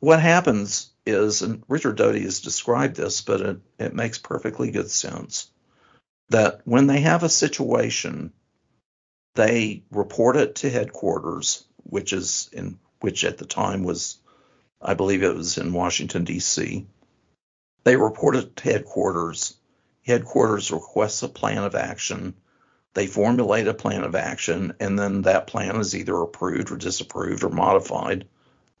What 0.00 0.20
happens 0.20 0.90
is, 1.06 1.40
and 1.40 1.62
Richard 1.66 1.96
Doty 1.96 2.20
has 2.22 2.40
described 2.40 2.96
this, 2.96 3.22
but 3.22 3.40
it, 3.40 3.56
it 3.78 3.94
makes 3.94 4.18
perfectly 4.18 4.70
good 4.70 4.90
sense, 4.90 5.50
that 6.28 6.60
when 6.64 6.86
they 6.86 7.00
have 7.00 7.22
a 7.22 7.28
situation, 7.28 8.32
they 9.34 9.82
report 9.90 10.36
it 10.36 10.56
to 10.56 10.70
headquarters, 10.70 11.64
which 11.84 12.12
is 12.12 12.48
in 12.52 12.78
which 13.00 13.24
at 13.24 13.38
the 13.38 13.46
time 13.46 13.82
was, 13.82 14.18
I 14.80 14.94
believe 14.94 15.22
it 15.22 15.34
was 15.34 15.58
in 15.58 15.72
Washington, 15.72 16.24
D.C. 16.24 16.86
They 17.84 17.96
report 17.96 18.36
it 18.36 18.56
to 18.56 18.64
headquarters. 18.64 19.54
Headquarters 20.06 20.70
requests 20.70 21.22
a 21.22 21.28
plan 21.28 21.64
of 21.64 21.74
action. 21.74 22.34
They 22.94 23.06
formulate 23.06 23.66
a 23.66 23.74
plan 23.74 24.04
of 24.04 24.14
action, 24.14 24.74
and 24.80 24.98
then 24.98 25.22
that 25.22 25.46
plan 25.46 25.76
is 25.76 25.94
either 25.94 26.16
approved 26.16 26.70
or 26.70 26.76
disapproved 26.76 27.42
or 27.42 27.50
modified 27.50 28.26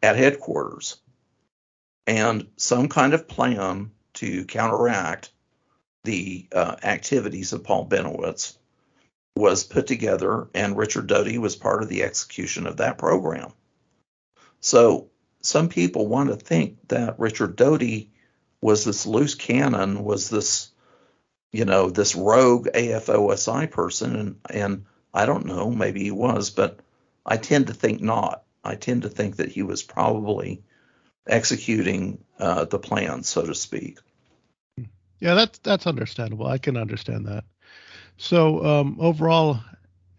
at 0.02 0.16
headquarters 0.16 0.98
and 2.06 2.46
some 2.56 2.88
kind 2.88 3.14
of 3.14 3.28
plan 3.28 3.90
to 4.14 4.44
counteract 4.44 5.30
the 6.04 6.46
uh, 6.52 6.76
activities 6.82 7.52
of 7.52 7.64
Paul 7.64 7.88
Bennewitz 7.88 8.56
was 9.36 9.64
put 9.64 9.86
together, 9.86 10.48
and 10.54 10.76
Richard 10.76 11.06
Doty 11.06 11.38
was 11.38 11.56
part 11.56 11.82
of 11.82 11.88
the 11.88 12.04
execution 12.04 12.66
of 12.66 12.76
that 12.76 12.98
program. 12.98 13.52
So 14.60 15.10
some 15.40 15.68
people 15.68 16.06
want 16.06 16.30
to 16.30 16.36
think 16.36 16.88
that 16.88 17.18
Richard 17.18 17.56
Doty 17.56 18.10
was 18.60 18.84
this 18.84 19.06
loose 19.06 19.34
cannon, 19.34 20.04
was 20.04 20.30
this, 20.30 20.70
you 21.52 21.64
know, 21.64 21.90
this 21.90 22.14
rogue 22.14 22.68
AFOSI 22.68 23.70
person, 23.70 24.16
and 24.16 24.40
and 24.48 24.84
I 25.12 25.26
don't 25.26 25.46
know, 25.46 25.70
maybe 25.70 26.02
he 26.02 26.10
was, 26.10 26.50
but 26.50 26.80
I 27.26 27.36
tend 27.36 27.66
to 27.68 27.74
think 27.74 28.00
not. 28.00 28.44
I 28.64 28.76
tend 28.76 29.02
to 29.02 29.08
think 29.08 29.36
that 29.36 29.50
he 29.50 29.62
was 29.62 29.82
probably 29.82 30.62
executing 31.26 32.24
uh, 32.38 32.64
the 32.64 32.78
plan, 32.78 33.22
so 33.22 33.44
to 33.44 33.54
speak. 33.54 33.98
Yeah, 35.20 35.34
that's 35.34 35.58
that's 35.58 35.86
understandable. 35.86 36.46
I 36.46 36.58
can 36.58 36.76
understand 36.76 37.26
that. 37.26 37.44
So 38.16 38.64
um, 38.64 38.96
overall, 39.00 39.60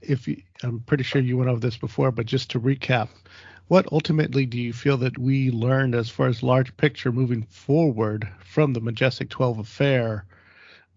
if 0.01 0.27
you, 0.27 0.41
I'm 0.63 0.79
pretty 0.81 1.03
sure 1.03 1.21
you 1.21 1.37
went 1.37 1.49
over 1.49 1.59
this 1.59 1.77
before, 1.77 2.11
but 2.11 2.25
just 2.25 2.51
to 2.51 2.59
recap, 2.59 3.09
what 3.67 3.91
ultimately 3.91 4.45
do 4.45 4.59
you 4.59 4.73
feel 4.73 4.97
that 4.97 5.17
we 5.17 5.49
learned 5.49 5.95
as 5.95 6.09
far 6.09 6.27
as 6.27 6.43
large 6.43 6.75
picture 6.77 7.11
moving 7.11 7.43
forward 7.43 8.29
from 8.39 8.73
the 8.73 8.81
Majestic 8.81 9.29
12 9.29 9.59
affair? 9.59 10.25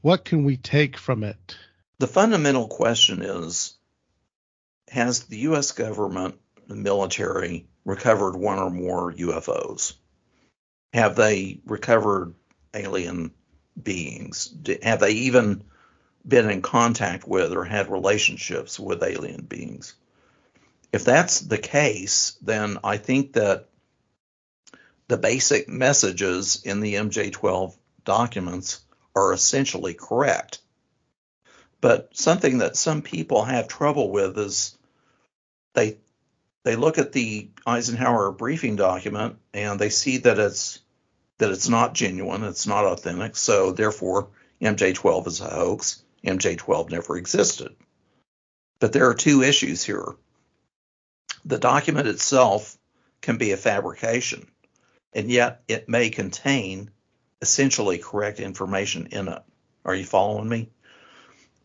What 0.02 0.24
can 0.24 0.44
we 0.44 0.56
take 0.56 0.96
from 0.96 1.24
it? 1.24 1.56
The 1.98 2.06
fundamental 2.06 2.68
question 2.68 3.22
is 3.22 3.74
Has 4.90 5.24
the 5.24 5.38
U.S. 5.38 5.72
government, 5.72 6.36
the 6.66 6.76
military, 6.76 7.66
recovered 7.84 8.36
one 8.36 8.58
or 8.58 8.70
more 8.70 9.12
UFOs? 9.12 9.94
Have 10.92 11.16
they 11.16 11.60
recovered 11.64 12.34
alien 12.74 13.32
beings? 13.82 14.54
Have 14.82 15.00
they 15.00 15.12
even 15.12 15.64
been 16.28 16.50
in 16.50 16.62
contact 16.62 17.26
with 17.26 17.52
or 17.52 17.64
had 17.64 17.90
relationships 17.90 18.78
with 18.78 19.02
alien 19.02 19.42
beings? 19.42 19.94
If 20.92 21.04
that's 21.04 21.40
the 21.40 21.58
case, 21.58 22.36
then 22.42 22.78
I 22.84 22.96
think 22.96 23.34
that 23.34 23.68
the 25.08 25.18
basic 25.18 25.68
messages 25.68 26.62
in 26.64 26.80
the 26.80 26.94
MJ12 26.94 27.74
documents 28.04 28.80
are 29.14 29.32
essentially 29.32 29.94
correct. 29.94 30.60
But 31.80 32.10
something 32.16 32.58
that 32.58 32.76
some 32.76 33.02
people 33.02 33.44
have 33.44 33.68
trouble 33.68 34.10
with 34.10 34.38
is 34.38 34.76
they 35.74 35.98
they 36.64 36.76
look 36.76 36.98
at 36.98 37.12
the 37.12 37.50
Eisenhower 37.66 38.32
briefing 38.32 38.76
document 38.76 39.36
and 39.54 39.78
they 39.78 39.90
see 39.90 40.18
that 40.18 40.38
it's 40.38 40.80
that 41.38 41.50
it's 41.50 41.68
not 41.68 41.94
genuine, 41.94 42.42
it's 42.42 42.66
not 42.66 42.84
authentic, 42.84 43.36
so 43.36 43.72
therefore 43.72 44.28
MJ12 44.60 45.26
is 45.28 45.40
a 45.40 45.48
hoax. 45.48 46.02
MJ12 46.28 46.90
never 46.90 47.16
existed. 47.16 47.74
But 48.80 48.92
there 48.92 49.08
are 49.08 49.14
two 49.14 49.42
issues 49.42 49.84
here. 49.84 50.14
The 51.44 51.58
document 51.58 52.06
itself 52.06 52.76
can 53.20 53.38
be 53.38 53.52
a 53.52 53.56
fabrication, 53.56 54.46
and 55.12 55.30
yet 55.30 55.62
it 55.68 55.88
may 55.88 56.10
contain 56.10 56.90
essentially 57.42 57.98
correct 57.98 58.40
information 58.40 59.08
in 59.12 59.28
it. 59.28 59.42
Are 59.84 59.94
you 59.94 60.04
following 60.04 60.48
me? 60.48 60.70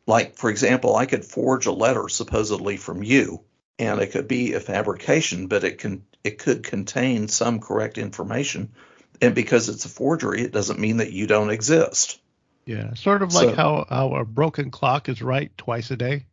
like 0.06 0.36
for 0.36 0.50
example, 0.50 0.96
I 0.96 1.06
could 1.06 1.26
forge 1.26 1.66
a 1.66 1.72
letter 1.72 2.10
supposedly 2.10 2.78
from 2.78 3.04
you, 3.04 3.42
and 3.80 4.00
it 4.02 4.12
could 4.12 4.28
be 4.28 4.54
a 4.54 4.60
fabrication, 4.60 5.48
but 5.48 5.64
it 5.64 5.78
can 5.78 6.04
it 6.24 6.38
could 6.38 6.64
contain 6.64 7.28
some 7.28 7.60
correct 7.60 7.98
information, 7.98 8.74
and 9.22 9.36
because 9.36 9.70
it's 9.70 9.86
a 9.86 9.90
forgery, 9.90 10.42
it 10.42 10.52
doesn't 10.52 10.80
mean 10.80 10.98
that 10.98 11.12
you 11.12 11.28
don't 11.28 11.50
exist. 11.50 12.20
Yeah, 12.66 12.94
sort 12.94 13.22
of 13.22 13.34
like 13.34 13.50
so, 13.50 13.56
how 13.56 13.86
how 13.90 14.16
a 14.16 14.26
broken 14.26 14.72
clock 14.72 15.10
is 15.10 15.22
right 15.22 15.52
twice 15.58 15.92
a 15.92 15.98
day. 15.98 16.26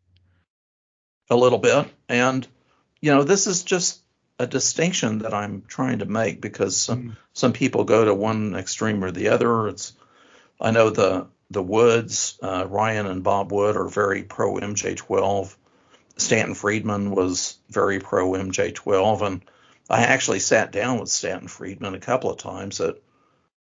A 1.28 1.36
little 1.36 1.58
bit, 1.58 1.86
and 2.08 2.46
you 3.00 3.12
know, 3.12 3.24
this 3.24 3.46
is 3.46 3.62
just 3.62 4.00
a 4.38 4.46
distinction 4.46 5.18
that 5.18 5.34
I'm 5.34 5.62
trying 5.66 5.98
to 5.98 6.06
make 6.06 6.40
because 6.40 6.76
some 6.76 7.02
mm. 7.02 7.16
some 7.32 7.52
people 7.52 7.84
go 7.84 8.04
to 8.04 8.14
one 8.14 8.54
extreme 8.54 9.04
or 9.04 9.10
the 9.10 9.28
other. 9.28 9.68
It's 9.68 9.92
I 10.60 10.70
know 10.70 10.90
the 10.90 11.26
the 11.50 11.62
Woods, 11.62 12.38
uh, 12.42 12.64
Ryan 12.68 13.06
and 13.06 13.24
Bob 13.24 13.52
Wood 13.52 13.76
are 13.76 13.88
very 13.88 14.22
pro 14.22 14.54
MJ12. 14.54 15.56
Stanton 16.16 16.54
Friedman 16.54 17.10
was 17.10 17.58
very 17.68 17.98
pro 17.98 18.30
MJ12, 18.32 19.22
and 19.22 19.42
I 19.88 20.02
actually 20.02 20.38
sat 20.38 20.70
down 20.70 21.00
with 21.00 21.08
Stanton 21.08 21.48
Friedman 21.48 21.94
a 21.94 22.00
couple 22.00 22.30
of 22.30 22.38
times 22.38 22.80
at 22.80 22.96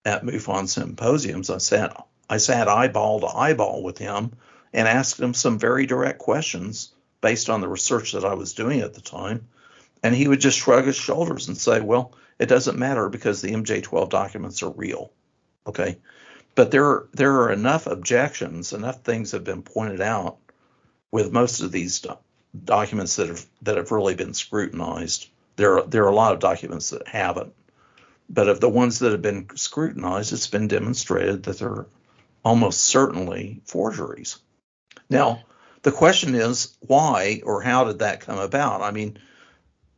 at 0.05 0.23
MUFON 0.23 0.69
symposiums. 0.69 1.51
I 1.51 1.59
sat 1.59 2.07
I 2.29 2.39
sat 2.39 2.69
eyeball 2.69 3.21
to 3.21 3.27
eyeball 3.27 3.83
with 3.83 3.99
him 3.99 4.33
and 4.73 4.89
asked 4.89 5.21
him 5.21 5.35
some 5.35 5.59
very 5.59 5.87
direct 5.87 6.19
questions 6.19 6.93
based 7.21 7.51
on 7.51 7.61
the 7.61 7.69
research 7.69 8.13
that 8.13 8.25
I 8.25 8.35
was 8.35 8.55
doing 8.55 8.81
at 8.81 8.95
the 8.95 9.01
time, 9.01 9.49
and 10.03 10.15
he 10.15 10.29
would 10.29 10.41
just 10.41 10.59
shrug 10.59 10.87
his 10.87 10.97
shoulders 10.97 11.49
and 11.49 11.57
say, 11.57 11.81
"Well, 11.81 12.13
it 12.39 12.47
doesn't 12.47 12.79
matter 12.79 13.09
because 13.09 13.41
the 13.41 13.53
MJ12 13.53 14.11
documents 14.11 14.63
are 14.63 14.71
real." 14.71 15.13
Okay, 15.67 15.99
but 16.55 16.71
there 16.71 17.05
there 17.13 17.43
are 17.43 17.53
enough 17.53 17.87
objections, 17.87 18.73
enough 18.73 19.03
things 19.03 19.33
have 19.33 19.45
been 19.45 19.63
pointed 19.63 20.01
out 20.01 20.37
with 21.11 21.33
most 21.33 21.61
of 21.61 21.73
these 21.73 22.01
do- 22.01 22.19
documents 22.65 23.17
that 23.17 23.29
have 23.29 23.47
that 23.63 23.77
have 23.77 23.93
really 23.93 24.15
been 24.15 24.35
scrutinized. 24.35 25.29
There 25.57 25.79
are, 25.79 25.87
there 25.87 26.05
are 26.05 26.11
a 26.11 26.15
lot 26.15 26.33
of 26.33 26.41
documents 26.41 26.91
that 26.91 27.07
haven't, 27.07 27.55
but 28.29 28.49
of 28.49 28.61
the 28.61 28.69
ones 28.69 28.99
that 28.99 29.13
have 29.13 29.23
been 29.23 29.49
scrutinized, 29.55 30.33
it's 30.33 30.49
been 30.49 30.69
demonstrated 30.69 31.45
that 31.45 31.59
they're 31.59 31.87
almost 32.45 32.81
certainly 32.81 33.63
forgeries. 33.65 34.39
Now, 35.09 35.45
the 35.83 35.93
question 35.93 36.35
is 36.35 36.77
why 36.81 37.43
or 37.45 37.63
how 37.63 37.85
did 37.85 38.01
that 38.01 38.21
come 38.21 38.39
about? 38.39 38.83
I 38.83 38.91
mean, 38.91 39.19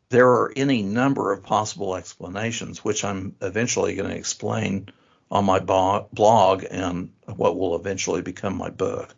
there 0.09 0.28
are 0.28 0.53
any 0.55 0.82
number 0.82 1.32
of 1.32 1.42
possible 1.42 1.97
explanations, 1.97 2.84
which 2.84 3.05
I'm 3.05 3.34
eventually 3.40 3.94
going 3.94 4.11
to 4.11 4.16
explain 4.16 4.88
on 5.30 5.44
my 5.44 5.59
blog 5.59 6.64
and 6.70 7.11
what 7.26 7.59
will 7.59 7.74
eventually 7.74 8.22
become 8.22 8.57
my 8.57 8.70
book. 8.70 9.14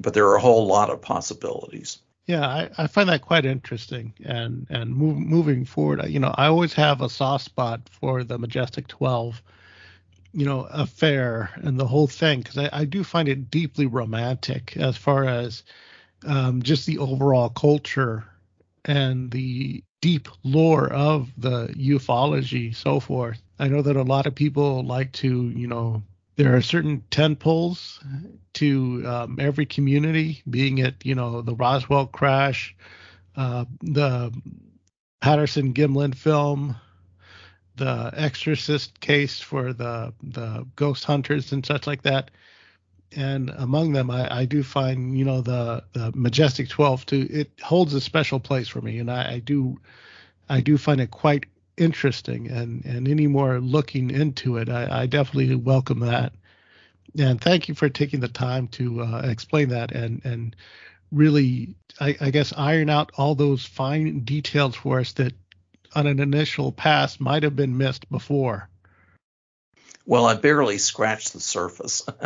But 0.00 0.14
there 0.14 0.26
are 0.28 0.36
a 0.36 0.40
whole 0.40 0.66
lot 0.66 0.90
of 0.90 1.02
possibilities. 1.02 1.98
Yeah, 2.26 2.46
I, 2.46 2.70
I 2.76 2.86
find 2.88 3.08
that 3.08 3.22
quite 3.22 3.44
interesting. 3.44 4.12
And 4.24 4.66
and 4.68 4.94
move, 4.94 5.16
moving 5.16 5.64
forward, 5.64 6.08
you 6.08 6.18
know, 6.18 6.34
I 6.36 6.46
always 6.46 6.72
have 6.74 7.00
a 7.00 7.08
soft 7.08 7.44
spot 7.44 7.88
for 7.90 8.24
the 8.24 8.38
Majestic 8.38 8.88
12, 8.88 9.42
you 10.36 10.44
know, 10.44 10.68
affair 10.70 11.50
and 11.56 11.80
the 11.80 11.86
whole 11.86 12.06
thing 12.06 12.40
because 12.40 12.58
I, 12.58 12.68
I 12.70 12.84
do 12.84 13.02
find 13.02 13.26
it 13.26 13.50
deeply 13.50 13.86
romantic 13.86 14.76
as 14.76 14.94
far 14.94 15.24
as 15.24 15.62
um, 16.26 16.62
just 16.62 16.84
the 16.84 16.98
overall 16.98 17.48
culture 17.48 18.24
and 18.84 19.30
the 19.30 19.82
deep 20.02 20.28
lore 20.44 20.92
of 20.92 21.32
the 21.38 21.68
ufology, 21.68 22.76
so 22.76 23.00
forth. 23.00 23.40
I 23.58 23.68
know 23.68 23.80
that 23.80 23.96
a 23.96 24.02
lot 24.02 24.26
of 24.26 24.34
people 24.34 24.84
like 24.84 25.10
to, 25.12 25.48
you 25.48 25.66
know, 25.66 26.02
there 26.36 26.54
are 26.54 26.60
certain 26.60 27.02
tent 27.10 27.38
poles 27.38 27.98
to 28.54 29.02
um, 29.06 29.38
every 29.40 29.64
community, 29.64 30.42
being 30.50 30.78
it, 30.78 30.96
you 31.02 31.14
know, 31.14 31.40
the 31.40 31.54
Roswell 31.54 32.06
crash, 32.06 32.76
uh, 33.36 33.64
the 33.80 34.32
Patterson 35.22 35.72
Gimlin 35.72 36.14
film, 36.14 36.76
the 37.76 38.10
Exorcist 38.14 39.00
case 39.00 39.40
for 39.40 39.72
the 39.72 40.12
the 40.22 40.66
ghost 40.76 41.04
hunters 41.04 41.52
and 41.52 41.64
such 41.64 41.86
like 41.86 42.02
that. 42.02 42.30
And 43.14 43.50
among 43.50 43.92
them, 43.92 44.10
I, 44.10 44.40
I 44.40 44.44
do 44.46 44.62
find, 44.64 45.16
you 45.16 45.24
know, 45.24 45.40
the, 45.40 45.84
the 45.92 46.10
Majestic 46.14 46.68
12 46.68 47.06
to 47.06 47.20
it 47.32 47.50
holds 47.62 47.94
a 47.94 48.00
special 48.00 48.40
place 48.40 48.68
for 48.68 48.80
me, 48.80 48.98
and 48.98 49.10
I, 49.10 49.34
I 49.34 49.38
do 49.38 49.78
I 50.48 50.60
do 50.60 50.76
find 50.76 51.00
it 51.00 51.10
quite 51.10 51.46
interesting. 51.76 52.48
And 52.50 52.84
and 52.84 53.06
any 53.06 53.26
more 53.26 53.60
looking 53.60 54.10
into 54.10 54.56
it 54.56 54.68
i, 54.68 55.02
I 55.02 55.06
definitely 55.06 55.54
welcome 55.54 56.00
that. 56.00 56.32
And 57.18 57.40
thank 57.40 57.68
you 57.68 57.74
for 57.74 57.88
taking 57.88 58.20
the 58.20 58.28
time 58.28 58.68
to 58.68 59.02
uh, 59.02 59.22
explain 59.24 59.68
that 59.70 59.92
and 59.92 60.24
and 60.24 60.56
really 61.12 61.74
I, 62.00 62.16
I, 62.20 62.30
guess 62.30 62.52
iron 62.56 62.90
out 62.90 63.12
all 63.16 63.34
those 63.34 63.64
fine 63.64 64.20
details 64.20 64.74
for 64.74 65.00
us 65.00 65.12
that 65.14 65.32
on 65.94 66.06
an 66.06 66.20
initial 66.20 66.72
pass 66.72 67.20
might 67.20 67.42
have 67.42 67.56
been 67.56 67.76
missed 67.76 68.08
before. 68.10 68.68
Well 70.04 70.26
i 70.26 70.34
barely 70.34 70.78
scratched 70.78 71.32
the 71.32 71.40
surface. 71.40 72.06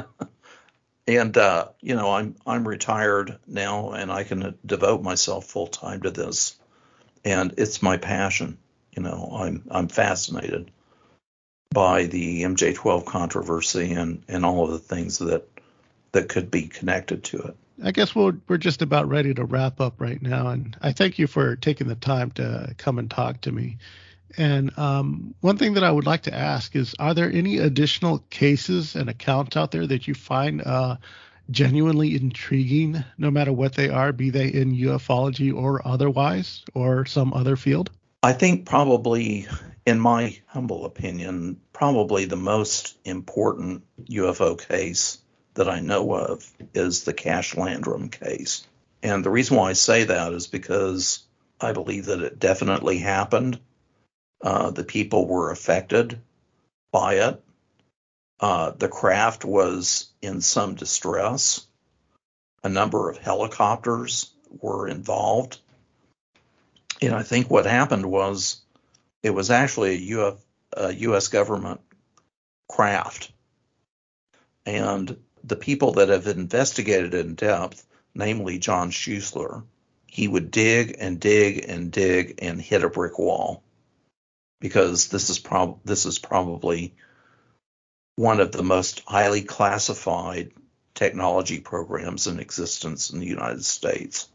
And 1.08 1.36
uh, 1.36 1.70
you 1.80 1.96
know 1.96 2.12
i'm 2.12 2.36
i'm 2.46 2.68
retired 2.68 3.38
now 3.46 3.92
and 3.92 4.12
i 4.12 4.22
can 4.22 4.56
devote 4.64 5.02
myself 5.02 5.46
full 5.46 5.66
time 5.66 6.02
to 6.02 6.10
this. 6.10 6.56
And 7.24 7.54
it's 7.56 7.82
my 7.82 7.96
passion 7.96 8.58
you 8.96 9.02
know, 9.02 9.30
I'm 9.32 9.62
I'm 9.70 9.88
fascinated 9.88 10.70
by 11.72 12.04
the 12.04 12.42
MJ12 12.42 13.06
controversy 13.06 13.92
and 13.92 14.22
and 14.28 14.44
all 14.44 14.64
of 14.64 14.72
the 14.72 14.78
things 14.78 15.18
that 15.18 15.48
that 16.12 16.28
could 16.28 16.50
be 16.50 16.66
connected 16.66 17.24
to 17.24 17.38
it. 17.38 17.56
I 17.82 17.92
guess 17.92 18.14
we're 18.14 18.34
we're 18.48 18.58
just 18.58 18.82
about 18.82 19.08
ready 19.08 19.32
to 19.34 19.44
wrap 19.44 19.80
up 19.80 20.00
right 20.00 20.20
now, 20.20 20.48
and 20.48 20.76
I 20.80 20.92
thank 20.92 21.18
you 21.18 21.26
for 21.26 21.56
taking 21.56 21.88
the 21.88 21.94
time 21.94 22.30
to 22.32 22.74
come 22.78 22.98
and 22.98 23.10
talk 23.10 23.40
to 23.42 23.52
me. 23.52 23.78
And 24.36 24.76
um, 24.78 25.34
one 25.40 25.56
thing 25.56 25.74
that 25.74 25.84
I 25.84 25.90
would 25.90 26.06
like 26.06 26.22
to 26.22 26.34
ask 26.34 26.76
is, 26.76 26.94
are 26.98 27.14
there 27.14 27.30
any 27.30 27.58
additional 27.58 28.18
cases 28.30 28.94
and 28.94 29.08
accounts 29.08 29.56
out 29.56 29.72
there 29.72 29.86
that 29.86 30.06
you 30.06 30.14
find 30.14 30.62
uh, 30.62 30.96
genuinely 31.50 32.14
intriguing, 32.14 33.04
no 33.18 33.30
matter 33.30 33.52
what 33.52 33.74
they 33.74 33.88
are, 33.88 34.12
be 34.12 34.30
they 34.30 34.48
in 34.48 34.74
ufology 34.76 35.52
or 35.52 35.86
otherwise, 35.86 36.64
or 36.74 37.06
some 37.06 37.32
other 37.32 37.56
field? 37.56 37.90
I 38.22 38.34
think 38.34 38.66
probably, 38.66 39.48
in 39.86 39.98
my 39.98 40.38
humble 40.46 40.84
opinion, 40.84 41.60
probably 41.72 42.26
the 42.26 42.36
most 42.36 42.98
important 43.04 43.82
UFO 44.10 44.60
case 44.68 45.18
that 45.60 45.68
I 45.68 45.80
know 45.80 46.12
of 46.14 46.50
is 46.74 47.04
the 47.04 47.14
Cash 47.14 47.56
Landrum 47.56 48.08
case. 48.08 48.66
And 49.02 49.24
the 49.24 49.30
reason 49.30 49.56
why 49.56 49.70
I 49.70 49.74
say 49.74 50.04
that 50.04 50.32
is 50.32 50.46
because 50.46 51.20
I 51.60 51.72
believe 51.72 52.06
that 52.06 52.22
it 52.22 52.38
definitely 52.38 52.98
happened. 52.98 53.60
Uh, 54.42 54.70
the 54.70 54.84
people 54.84 55.26
were 55.26 55.50
affected 55.50 56.20
by 56.92 57.14
it. 57.14 57.42
Uh, 58.40 58.70
the 58.70 58.88
craft 58.88 59.44
was 59.44 60.08
in 60.20 60.40
some 60.40 60.74
distress. 60.74 61.66
A 62.64 62.68
number 62.68 63.08
of 63.08 63.18
helicopters 63.18 64.32
were 64.60 64.88
involved 64.88 65.58
and 67.02 67.14
I 67.14 67.22
think 67.22 67.50
what 67.50 67.66
happened 67.66 68.06
was 68.06 68.60
it 69.22 69.30
was 69.30 69.50
actually 69.50 70.12
a, 70.12 70.18
Uf, 70.18 70.44
a 70.72 70.94
U.S. 70.94 71.28
government 71.28 71.80
craft. 72.68 73.32
And 74.66 75.16
the 75.44 75.56
people 75.56 75.92
that 75.92 76.08
have 76.08 76.26
investigated 76.26 77.14
in 77.14 77.34
depth, 77.34 77.86
namely 78.14 78.58
John 78.58 78.90
Schuessler, 78.90 79.64
he 80.06 80.26
would 80.26 80.50
dig 80.50 80.96
and 80.98 81.20
dig 81.20 81.64
and 81.68 81.92
dig 81.92 82.40
and 82.42 82.60
hit 82.60 82.84
a 82.84 82.88
brick 82.88 83.18
wall 83.18 83.62
because 84.60 85.08
this 85.08 85.30
is 85.30 85.38
prob 85.38 85.80
this 85.84 86.04
is 86.04 86.18
probably 86.18 86.94
one 88.16 88.40
of 88.40 88.52
the 88.52 88.62
most 88.62 89.02
highly 89.06 89.42
classified 89.42 90.52
technology 90.94 91.60
programs 91.60 92.26
in 92.26 92.40
existence 92.40 93.10
in 93.10 93.20
the 93.20 93.26
United 93.26 93.64
States. 93.64 94.28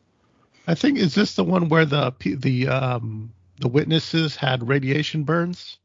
I 0.66 0.74
think 0.76 0.98
is 0.98 1.14
this 1.14 1.36
the 1.36 1.44
one 1.44 1.70
where 1.70 1.86
the 1.86 2.14
the 2.20 2.68
um 2.70 3.34
the 3.60 3.68
witnesses 3.68 4.36
had 4.36 4.68
radiation 4.68 5.24
burns, 5.24 5.78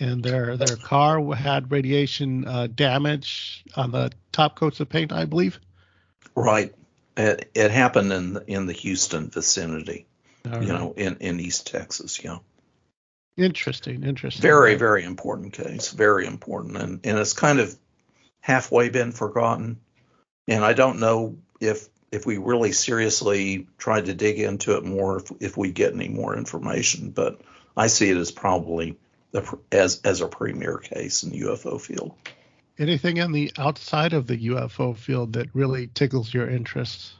and 0.00 0.22
their 0.22 0.56
their 0.56 0.76
car 0.76 1.22
had 1.34 1.70
radiation 1.70 2.46
uh, 2.46 2.66
damage 2.66 3.64
on 3.76 3.90
the 3.90 4.12
top 4.32 4.56
coats 4.58 4.80
of 4.80 4.88
paint, 4.88 5.12
I 5.12 5.24
believe. 5.24 5.60
Right. 6.34 6.74
It 7.16 7.50
it 7.54 7.70
happened 7.70 8.12
in 8.12 8.34
the, 8.34 8.44
in 8.46 8.66
the 8.66 8.72
Houston 8.72 9.30
vicinity, 9.30 10.06
All 10.44 10.62
you 10.62 10.70
right. 10.72 10.80
know, 10.80 10.94
in 10.96 11.16
in 11.20 11.40
East 11.40 11.66
Texas. 11.66 12.22
Yeah. 12.22 12.38
Interesting. 13.36 14.04
Interesting. 14.04 14.42
Very 14.42 14.74
very 14.74 15.04
important 15.04 15.52
case. 15.52 15.90
Very 15.90 16.26
important, 16.26 16.76
and 16.76 17.00
and 17.04 17.18
it's 17.18 17.32
kind 17.32 17.60
of 17.60 17.76
halfway 18.40 18.88
been 18.88 19.12
forgotten, 19.12 19.78
and 20.46 20.64
I 20.64 20.72
don't 20.72 21.00
know 21.00 21.36
if 21.60 21.88
if 22.12 22.24
we 22.26 22.38
really 22.38 22.72
seriously 22.72 23.66
tried 23.78 24.06
to 24.06 24.14
dig 24.14 24.38
into 24.38 24.76
it 24.76 24.84
more, 24.84 25.18
if, 25.18 25.32
if 25.40 25.56
we 25.56 25.72
get 25.72 25.92
any 25.92 26.08
more 26.08 26.36
information. 26.36 27.10
But 27.10 27.40
I 27.76 27.88
see 27.88 28.10
it 28.10 28.16
as 28.16 28.30
probably 28.30 28.96
the, 29.36 29.58
as 29.70 30.00
as 30.02 30.20
a 30.20 30.28
premier 30.28 30.78
case 30.78 31.22
in 31.22 31.30
the 31.30 31.40
UFO 31.42 31.80
field. 31.80 32.14
Anything 32.78 33.20
on 33.20 33.32
the 33.32 33.52
outside 33.56 34.12
of 34.12 34.26
the 34.26 34.48
UFO 34.48 34.96
field 34.96 35.34
that 35.34 35.54
really 35.54 35.88
tickles 35.88 36.32
your 36.32 36.48
interest? 36.48 37.14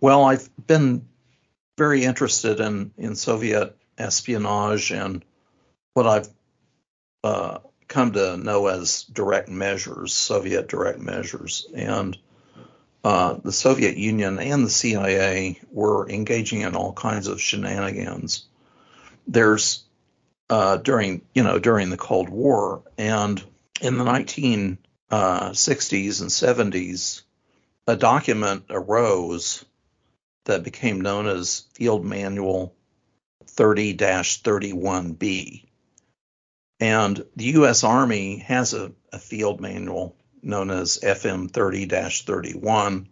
Well, 0.00 0.24
I've 0.24 0.48
been 0.66 1.06
very 1.78 2.04
interested 2.04 2.60
in, 2.60 2.92
in 2.96 3.16
Soviet 3.16 3.76
espionage 3.98 4.92
and 4.92 5.24
what 5.94 6.06
I've 6.06 6.28
uh, 7.24 7.58
come 7.88 8.12
to 8.12 8.36
know 8.36 8.66
as 8.66 9.04
direct 9.04 9.48
measures, 9.48 10.14
Soviet 10.14 10.68
direct 10.68 10.98
measures. 11.00 11.66
And 11.74 12.16
uh, 13.04 13.34
the 13.42 13.52
Soviet 13.52 13.96
Union 13.96 14.38
and 14.38 14.64
the 14.64 14.70
CIA 14.70 15.60
were 15.70 16.08
engaging 16.08 16.60
in 16.60 16.76
all 16.76 16.92
kinds 16.92 17.26
of 17.26 17.40
shenanigans. 17.40 18.46
There's 19.26 19.84
uh, 20.52 20.76
during 20.76 21.22
you 21.34 21.42
know 21.42 21.58
during 21.58 21.88
the 21.88 21.96
Cold 21.96 22.28
War 22.28 22.82
and 22.98 23.42
in 23.80 23.96
the 23.96 24.04
1960s 24.04 24.76
uh, 25.10 25.46
and 25.48 26.72
70s, 26.72 27.22
a 27.86 27.96
document 27.96 28.64
arose 28.68 29.64
that 30.44 30.62
became 30.62 31.00
known 31.00 31.26
as 31.26 31.64
Field 31.72 32.04
Manual 32.04 32.74
30 33.46 33.96
31B. 33.96 35.64
And 36.80 37.24
the 37.34 37.44
U.S. 37.44 37.82
Army 37.82 38.38
has 38.40 38.74
a, 38.74 38.92
a 39.10 39.18
field 39.18 39.58
manual 39.58 40.14
known 40.42 40.70
as 40.70 40.98
FM 41.02 41.50
30 41.50 41.86
31, 41.86 43.08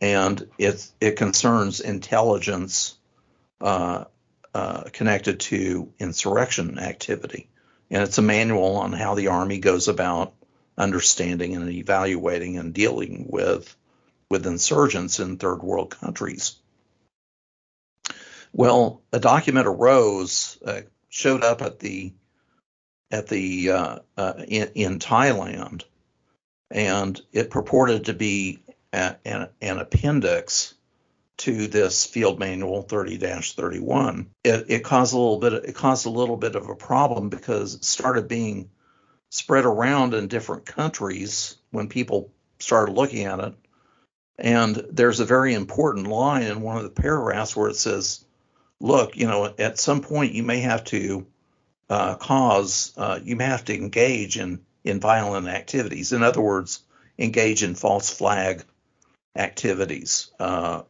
and 0.00 0.48
it, 0.58 0.90
it 1.00 1.16
concerns 1.16 1.78
intelligence 1.78 2.96
uh, 3.60 4.06
uh, 4.56 4.84
connected 4.90 5.38
to 5.38 5.92
insurrection 5.98 6.78
activity. 6.78 7.50
And 7.90 8.02
it's 8.02 8.16
a 8.16 8.22
manual 8.22 8.78
on 8.78 8.94
how 8.94 9.14
the 9.14 9.28
Army 9.28 9.58
goes 9.58 9.86
about 9.86 10.32
understanding 10.78 11.54
and 11.54 11.68
evaluating 11.68 12.56
and 12.56 12.72
dealing 12.72 13.26
with 13.28 13.76
with 14.30 14.46
insurgents 14.46 15.20
in 15.20 15.36
third 15.36 15.62
world 15.62 15.90
countries. 15.90 16.56
Well, 18.54 19.02
a 19.12 19.20
document 19.20 19.66
arose, 19.66 20.56
uh, 20.64 20.80
showed 21.10 21.44
up 21.44 21.60
at 21.60 21.78
the 21.78 22.14
at 23.10 23.28
the 23.28 23.70
uh, 23.70 23.98
uh, 24.16 24.32
in, 24.48 24.70
in, 24.74 24.98
Thailand, 24.98 25.84
and 26.70 27.20
it 27.30 27.50
purported 27.50 28.06
to 28.06 28.14
be 28.14 28.60
a, 28.94 29.16
an, 29.26 29.48
an, 29.60 29.78
appendix 29.80 30.72
to 31.38 31.66
this 31.66 32.06
field 32.06 32.38
manual 32.38 32.84
30-31. 32.84 34.26
It, 34.42 34.66
it 34.68 34.84
caused 34.84 35.14
a 35.14 35.18
little 35.18 35.38
bit. 35.38 35.52
Of, 35.52 35.64
it 35.64 35.74
caused 35.74 36.06
a 36.06 36.10
little 36.10 36.36
bit 36.36 36.56
of 36.56 36.68
a 36.68 36.74
problem 36.74 37.28
because 37.28 37.74
it 37.74 37.84
started 37.84 38.28
being 38.28 38.70
spread 39.30 39.64
around 39.64 40.14
in 40.14 40.28
different 40.28 40.64
countries 40.64 41.56
when 41.70 41.88
people 41.88 42.32
started 42.58 42.92
looking 42.92 43.26
at 43.26 43.40
it. 43.40 43.54
And 44.38 44.76
there's 44.90 45.20
a 45.20 45.26
very 45.26 45.54
important 45.54 46.06
line 46.06 46.42
in 46.42 46.60
one 46.60 46.76
of 46.76 46.84
the 46.84 46.90
paragraphs 46.90 47.56
where 47.56 47.68
it 47.68 47.76
says, 47.76 48.24
look, 48.80 49.16
you 49.16 49.26
know, 49.26 49.52
at 49.58 49.78
some 49.78 50.00
point 50.02 50.34
you 50.34 50.42
may 50.42 50.60
have 50.60 50.84
to 50.84 51.26
uh, 51.88 52.16
cause, 52.16 52.92
uh, 52.96 53.18
you 53.22 53.36
may 53.36 53.44
have 53.44 53.64
to 53.66 53.74
engage 53.74 54.38
in, 54.38 54.60
in 54.84 55.00
violent 55.00 55.48
activities. 55.48 56.12
In 56.12 56.22
other 56.22 56.40
words, 56.40 56.82
engage 57.18 57.62
in 57.62 57.74
false 57.74 58.10
flag 58.10 58.64
activities 59.34 60.30
uh, 60.38 60.82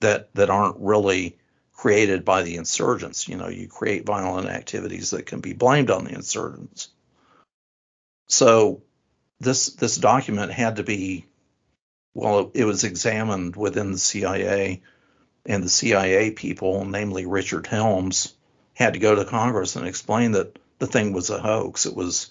that 0.00 0.34
that 0.34 0.50
aren't 0.50 0.78
really 0.78 1.36
created 1.72 2.24
by 2.24 2.42
the 2.42 2.56
insurgents. 2.56 3.28
You 3.28 3.36
know, 3.36 3.48
you 3.48 3.68
create 3.68 4.04
violent 4.04 4.48
activities 4.48 5.10
that 5.10 5.26
can 5.26 5.40
be 5.40 5.52
blamed 5.52 5.90
on 5.90 6.04
the 6.04 6.14
insurgents. 6.14 6.88
So 8.28 8.82
this 9.40 9.70
this 9.74 9.96
document 9.96 10.52
had 10.52 10.76
to 10.76 10.82
be 10.82 11.24
well, 12.14 12.50
it 12.52 12.64
was 12.64 12.82
examined 12.82 13.54
within 13.54 13.92
the 13.92 13.98
CIA, 13.98 14.82
and 15.46 15.62
the 15.62 15.68
CIA 15.68 16.32
people, 16.32 16.84
namely 16.84 17.26
Richard 17.26 17.66
Helms, 17.68 18.34
had 18.74 18.94
to 18.94 18.98
go 18.98 19.14
to 19.14 19.24
Congress 19.24 19.76
and 19.76 19.86
explain 19.86 20.32
that 20.32 20.58
the 20.80 20.86
thing 20.86 21.12
was 21.12 21.30
a 21.30 21.40
hoax. 21.40 21.86
It 21.86 21.94
was 21.94 22.30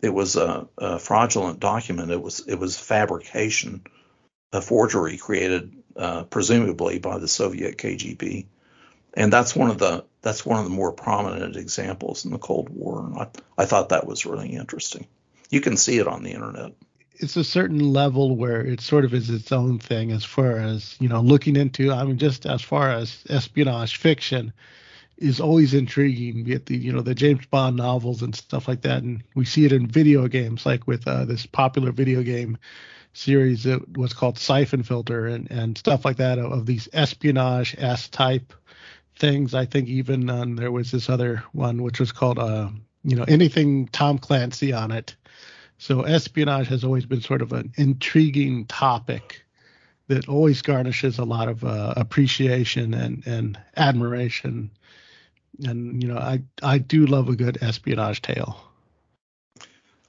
it 0.00 0.10
was 0.10 0.36
a, 0.36 0.68
a 0.78 0.98
fraudulent 0.98 1.58
document. 1.58 2.12
It 2.12 2.22
was 2.22 2.40
it 2.46 2.56
was 2.56 2.78
fabrication, 2.78 3.82
a 4.52 4.62
forgery 4.62 5.16
created 5.16 5.72
uh, 5.96 6.24
presumably 6.24 6.98
by 6.98 7.18
the 7.18 7.28
Soviet 7.28 7.78
KGB, 7.78 8.46
and 9.14 9.32
that's 9.32 9.56
one 9.56 9.70
of 9.70 9.78
the 9.78 10.04
that's 10.22 10.44
one 10.44 10.58
of 10.58 10.64
the 10.64 10.70
more 10.70 10.92
prominent 10.92 11.56
examples 11.56 12.24
in 12.24 12.32
the 12.32 12.38
Cold 12.38 12.68
War. 12.68 13.04
And 13.04 13.18
I, 13.18 13.28
I 13.58 13.64
thought 13.64 13.90
that 13.90 14.06
was 14.06 14.26
really 14.26 14.50
interesting. 14.50 15.06
You 15.50 15.60
can 15.60 15.76
see 15.76 15.98
it 15.98 16.08
on 16.08 16.22
the 16.22 16.32
internet 16.32 16.72
it's 17.18 17.36
a 17.36 17.44
certain 17.44 17.78
level 17.78 18.36
where 18.36 18.60
it 18.64 18.80
sort 18.80 19.04
of 19.04 19.14
is 19.14 19.30
its 19.30 19.52
own 19.52 19.78
thing 19.78 20.12
as 20.12 20.24
far 20.24 20.58
as 20.58 20.96
you 21.00 21.08
know 21.08 21.20
looking 21.20 21.56
into 21.56 21.92
i 21.92 22.04
mean 22.04 22.18
just 22.18 22.46
as 22.46 22.62
far 22.62 22.90
as 22.90 23.24
espionage 23.28 23.96
fiction 23.96 24.52
is 25.16 25.40
always 25.40 25.72
intriguing 25.72 26.44
be 26.44 26.52
it 26.52 26.66
the 26.66 26.76
you 26.76 26.92
know 26.92 27.00
the 27.00 27.14
james 27.14 27.46
bond 27.46 27.76
novels 27.76 28.22
and 28.22 28.34
stuff 28.34 28.68
like 28.68 28.82
that 28.82 29.02
and 29.02 29.22
we 29.34 29.44
see 29.44 29.64
it 29.64 29.72
in 29.72 29.86
video 29.86 30.28
games 30.28 30.66
like 30.66 30.86
with 30.86 31.06
uh, 31.08 31.24
this 31.24 31.46
popular 31.46 31.90
video 31.92 32.22
game 32.22 32.58
series 33.16 33.64
that 33.64 33.96
was 33.96 34.12
called 34.12 34.38
Syphon 34.38 34.82
Filter 34.82 35.26
and 35.26 35.50
and 35.50 35.76
stuff 35.76 36.04
like 36.04 36.18
that 36.18 36.38
of, 36.38 36.52
of 36.52 36.66
these 36.66 36.88
espionage 36.92 37.74
s 37.78 38.08
type 38.08 38.52
things 39.18 39.54
i 39.54 39.64
think 39.64 39.88
even 39.88 40.28
um, 40.28 40.56
there 40.56 40.70
was 40.70 40.90
this 40.90 41.08
other 41.08 41.42
one 41.52 41.82
which 41.82 41.98
was 41.98 42.12
called 42.12 42.38
uh 42.38 42.68
you 43.02 43.16
know 43.16 43.24
anything 43.26 43.88
tom 43.88 44.18
clancy 44.18 44.74
on 44.74 44.90
it 44.90 45.16
so 45.78 46.02
espionage 46.02 46.68
has 46.68 46.84
always 46.84 47.06
been 47.06 47.20
sort 47.20 47.42
of 47.42 47.52
an 47.52 47.72
intriguing 47.76 48.66
topic 48.66 49.44
that 50.08 50.28
always 50.28 50.62
garnishes 50.62 51.18
a 51.18 51.24
lot 51.24 51.48
of 51.48 51.64
uh, 51.64 51.94
appreciation 51.96 52.94
and, 52.94 53.26
and 53.26 53.58
admiration. 53.76 54.70
And 55.64 56.02
you 56.02 56.08
know, 56.08 56.18
I 56.18 56.42
I 56.62 56.78
do 56.78 57.06
love 57.06 57.28
a 57.28 57.36
good 57.36 57.58
espionage 57.62 58.22
tale. 58.22 58.60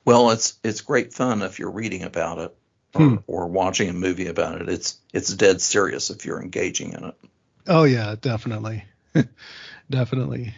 Well, 0.05 0.31
it's 0.31 0.59
it's 0.63 0.81
great 0.81 1.13
fun 1.13 1.41
if 1.41 1.59
you're 1.59 1.71
reading 1.71 2.03
about 2.03 2.39
it 2.39 2.55
or, 2.97 3.09
hmm. 3.09 3.15
or 3.27 3.47
watching 3.47 3.89
a 3.89 3.93
movie 3.93 4.27
about 4.27 4.61
it. 4.61 4.69
It's 4.69 4.97
it's 5.13 5.33
dead 5.33 5.61
serious 5.61 6.09
if 6.09 6.25
you're 6.25 6.41
engaging 6.41 6.93
in 6.93 7.05
it. 7.05 7.15
Oh 7.67 7.83
yeah, 7.83 8.15
definitely. 8.19 8.85
definitely. 9.89 10.53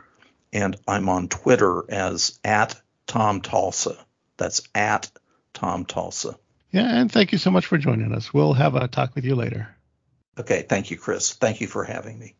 and 0.52 0.76
I'm 0.86 1.08
on 1.08 1.28
Twitter 1.28 1.84
as 1.88 2.38
at 2.44 2.78
Tom 3.06 3.40
Tulsa. 3.40 3.96
That's 4.36 4.60
at 4.74 5.10
Tom 5.54 5.86
Tulsa. 5.86 6.38
Yeah, 6.70 7.00
and 7.00 7.10
thank 7.10 7.32
you 7.32 7.38
so 7.38 7.50
much 7.50 7.66
for 7.66 7.78
joining 7.78 8.12
us. 8.12 8.32
We'll 8.32 8.52
have 8.52 8.74
a 8.74 8.88
talk 8.88 9.14
with 9.14 9.24
you 9.24 9.34
later. 9.34 9.74
Okay, 10.38 10.66
thank 10.68 10.90
you, 10.90 10.98
Chris. 10.98 11.32
Thank 11.32 11.60
you 11.60 11.66
for 11.66 11.82
having 11.82 12.18
me. 12.18 12.34